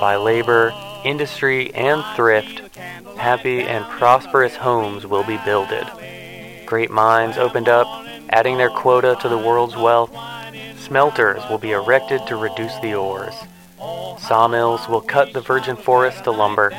By 0.00 0.16
labor, 0.16 0.74
industry, 1.04 1.72
and 1.74 2.02
thrift, 2.16 2.76
happy 3.16 3.62
and 3.62 3.84
prosperous 3.84 4.56
homes 4.56 5.06
will 5.06 5.22
be 5.22 5.38
builded 5.44 5.86
great 6.72 6.90
mines 6.90 7.36
opened 7.36 7.68
up, 7.68 7.86
adding 8.30 8.56
their 8.56 8.70
quota 8.70 9.14
to 9.20 9.28
the 9.28 9.36
world's 9.36 9.76
wealth. 9.76 10.10
Smelters 10.78 11.42
will 11.50 11.58
be 11.58 11.72
erected 11.72 12.26
to 12.26 12.34
reduce 12.34 12.74
the 12.78 12.94
ores. 12.94 13.34
Sawmills 14.18 14.88
will 14.88 15.02
cut 15.02 15.34
the 15.34 15.42
virgin 15.42 15.76
forest 15.76 16.24
to 16.24 16.30
lumber. 16.30 16.70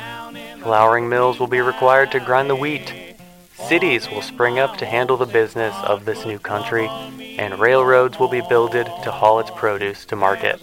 Flouring 0.64 1.08
mills 1.08 1.38
will 1.38 1.46
be 1.46 1.60
required 1.60 2.10
to 2.10 2.18
grind 2.18 2.50
the 2.50 2.56
wheat. 2.56 2.92
Cities 3.68 4.10
will 4.10 4.20
spring 4.20 4.58
up 4.58 4.76
to 4.78 4.84
handle 4.84 5.16
the 5.16 5.26
business 5.26 5.76
of 5.84 6.04
this 6.04 6.26
new 6.26 6.40
country, 6.40 6.88
and 7.38 7.60
railroads 7.60 8.18
will 8.18 8.26
be 8.26 8.42
builded 8.48 8.86
to 9.04 9.12
haul 9.12 9.38
its 9.38 9.52
produce 9.52 10.04
to 10.06 10.16
market. 10.16 10.58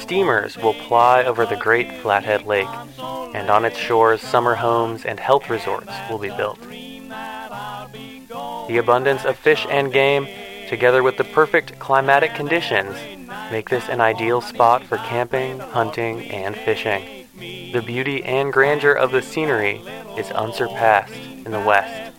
Steamers 0.00 0.56
will 0.56 0.74
ply 0.74 1.22
over 1.22 1.46
the 1.46 1.54
great 1.54 1.92
Flathead 2.02 2.44
Lake, 2.44 2.74
and 3.32 3.48
on 3.48 3.64
its 3.64 3.78
shores 3.78 4.20
summer 4.20 4.56
homes 4.56 5.04
and 5.04 5.20
health 5.20 5.48
resorts 5.48 5.92
will 6.10 6.18
be 6.18 6.30
built. 6.30 6.58
The 8.68 8.78
abundance 8.78 9.24
of 9.24 9.36
fish 9.36 9.66
and 9.70 9.92
game, 9.92 10.28
together 10.68 11.02
with 11.02 11.16
the 11.16 11.24
perfect 11.24 11.78
climatic 11.78 12.34
conditions, 12.34 12.96
make 13.50 13.68
this 13.70 13.88
an 13.88 14.00
ideal 14.00 14.40
spot 14.40 14.82
for 14.84 14.96
camping, 14.98 15.58
hunting, 15.58 16.30
and 16.30 16.56
fishing. 16.56 17.28
The 17.72 17.82
beauty 17.84 18.24
and 18.24 18.52
grandeur 18.52 18.92
of 18.92 19.12
the 19.12 19.22
scenery 19.22 19.82
is 20.16 20.30
unsurpassed 20.30 21.14
in 21.14 21.52
the 21.52 21.60
West. 21.60 22.12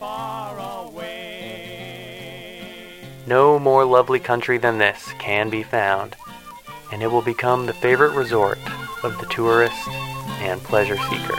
No 3.27 3.59
more 3.59 3.83
lovely 3.83 4.19
country 4.19 4.57
than 4.57 4.77
this 4.77 5.11
can 5.19 5.49
be 5.49 5.63
found, 5.63 6.15
and 6.93 7.03
it 7.03 7.11
will 7.11 7.21
become 7.21 7.65
the 7.65 7.73
favorite 7.73 8.15
resort 8.15 8.59
of 9.03 9.17
the 9.19 9.25
tourist 9.25 9.87
and 10.39 10.61
pleasure 10.63 10.95
seeker. 10.95 11.35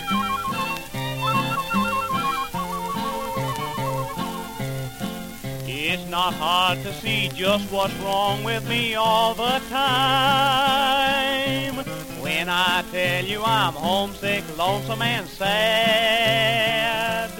It's 5.90 6.06
not 6.10 6.34
hard 6.34 6.82
to 6.82 6.92
see 6.92 7.30
just 7.30 7.72
what's 7.72 7.94
wrong 8.00 8.44
with 8.44 8.68
me 8.68 8.94
all 8.94 9.32
the 9.32 9.58
time. 9.70 11.76
When 12.20 12.50
I 12.50 12.84
tell 12.92 13.24
you 13.24 13.42
I'm 13.42 13.72
homesick, 13.72 14.44
lonesome, 14.58 15.00
and 15.00 15.26
sad. 15.26 17.30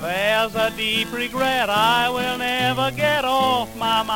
There's 0.00 0.54
a 0.54 0.70
deep 0.76 1.12
regret 1.12 1.70
I 1.70 2.08
will 2.08 2.38
never 2.38 2.92
get 2.92 3.24
off 3.24 3.76
my 3.76 4.04
mind. 4.04 4.14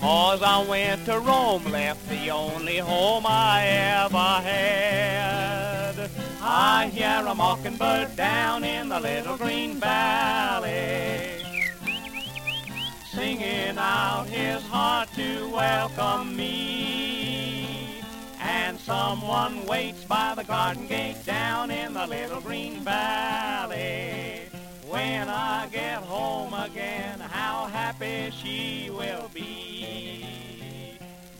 Cause 0.00 0.42
I 0.42 0.66
went 0.68 1.04
to 1.04 1.20
Rome, 1.20 1.66
left 1.66 2.08
the 2.08 2.32
only 2.32 2.78
home 2.78 3.26
I 3.28 3.64
ever 4.02 4.18
had. 4.18 5.83
I 6.46 6.88
hear 6.88 7.24
a 7.26 7.34
mockingbird 7.34 8.16
down 8.16 8.64
in 8.64 8.90
the 8.90 9.00
little 9.00 9.38
green 9.38 9.80
valley. 9.80 11.42
Singing 13.06 13.78
out 13.78 14.26
his 14.26 14.62
heart 14.64 15.08
to 15.14 15.48
welcome 15.48 16.36
me. 16.36 18.02
And 18.42 18.78
someone 18.78 19.64
waits 19.64 20.04
by 20.04 20.34
the 20.36 20.44
garden 20.44 20.86
gate 20.86 21.24
down 21.24 21.70
in 21.70 21.94
the 21.94 22.06
little 22.06 22.42
green 22.42 22.80
valley. 22.80 24.42
When 24.86 25.30
I 25.30 25.66
get 25.72 26.02
home 26.02 26.52
again, 26.52 27.20
how 27.20 27.64
happy 27.68 28.30
she 28.32 28.90
will 28.90 29.30
be. 29.32 30.43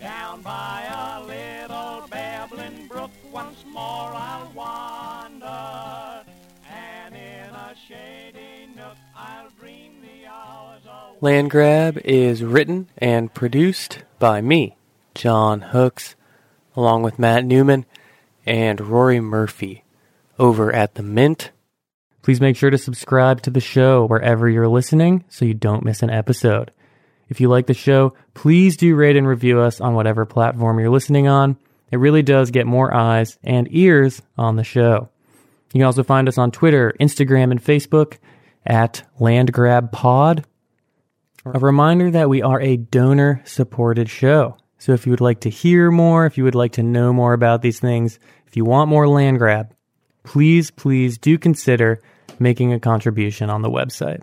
Down 0.04 0.42
by 0.42 0.82
a 0.92 1.22
little 1.24 2.06
babbling 2.10 2.88
brook, 2.88 3.10
once 3.32 3.64
more 3.72 3.80
I'll 4.12 4.52
wander. 4.54 6.26
And 6.70 7.14
in 7.14 7.54
a 7.54 7.74
shady 7.88 8.68
nook, 8.76 8.98
I'll 9.16 9.48
dream 9.58 10.02
the 10.02 10.26
hours 10.28 10.82
away. 10.84 11.16
Land 11.22 11.50
Grab 11.50 11.96
is 12.04 12.44
written 12.44 12.90
and 12.98 13.32
produced 13.32 14.00
by 14.18 14.42
me, 14.42 14.76
John 15.14 15.62
Hooks, 15.62 16.16
along 16.76 17.02
with 17.02 17.18
Matt 17.18 17.46
Newman 17.46 17.86
and 18.44 18.82
Rory 18.82 19.20
Murphy 19.20 19.84
over 20.38 20.70
at 20.70 20.96
The 20.96 21.02
Mint. 21.02 21.50
Please 22.20 22.42
make 22.42 22.58
sure 22.58 22.68
to 22.68 22.76
subscribe 22.76 23.40
to 23.40 23.50
the 23.50 23.58
show 23.58 24.04
wherever 24.04 24.50
you're 24.50 24.68
listening 24.68 25.24
so 25.30 25.46
you 25.46 25.54
don't 25.54 25.82
miss 25.82 26.02
an 26.02 26.10
episode. 26.10 26.72
If 27.28 27.40
you 27.40 27.48
like 27.48 27.66
the 27.66 27.74
show, 27.74 28.14
please 28.34 28.76
do 28.76 28.94
rate 28.94 29.16
and 29.16 29.26
review 29.26 29.60
us 29.60 29.80
on 29.80 29.94
whatever 29.94 30.24
platform 30.26 30.78
you're 30.78 30.90
listening 30.90 31.28
on. 31.28 31.56
It 31.90 31.98
really 31.98 32.22
does 32.22 32.50
get 32.50 32.66
more 32.66 32.94
eyes 32.94 33.38
and 33.42 33.68
ears 33.70 34.22
on 34.36 34.56
the 34.56 34.64
show. 34.64 35.08
You 35.72 35.80
can 35.80 35.86
also 35.86 36.02
find 36.02 36.28
us 36.28 36.38
on 36.38 36.50
Twitter, 36.50 36.94
Instagram, 37.00 37.50
and 37.50 37.62
Facebook 37.62 38.18
at 38.64 39.04
LandGrabPod. 39.20 40.44
A 41.46 41.58
reminder 41.58 42.10
that 42.10 42.28
we 42.28 42.42
are 42.42 42.60
a 42.60 42.76
donor 42.76 43.42
supported 43.44 44.08
show. 44.08 44.56
So 44.78 44.92
if 44.92 45.06
you 45.06 45.10
would 45.12 45.20
like 45.20 45.40
to 45.40 45.50
hear 45.50 45.90
more, 45.90 46.26
if 46.26 46.38
you 46.38 46.44
would 46.44 46.54
like 46.54 46.72
to 46.72 46.82
know 46.82 47.12
more 47.12 47.32
about 47.32 47.62
these 47.62 47.80
things, 47.80 48.18
if 48.46 48.56
you 48.56 48.64
want 48.64 48.88
more 48.88 49.08
land 49.08 49.38
grab, 49.38 49.74
please, 50.22 50.70
please 50.70 51.18
do 51.18 51.38
consider 51.38 52.00
making 52.38 52.72
a 52.72 52.80
contribution 52.80 53.50
on 53.50 53.62
the 53.62 53.70
website. 53.70 54.22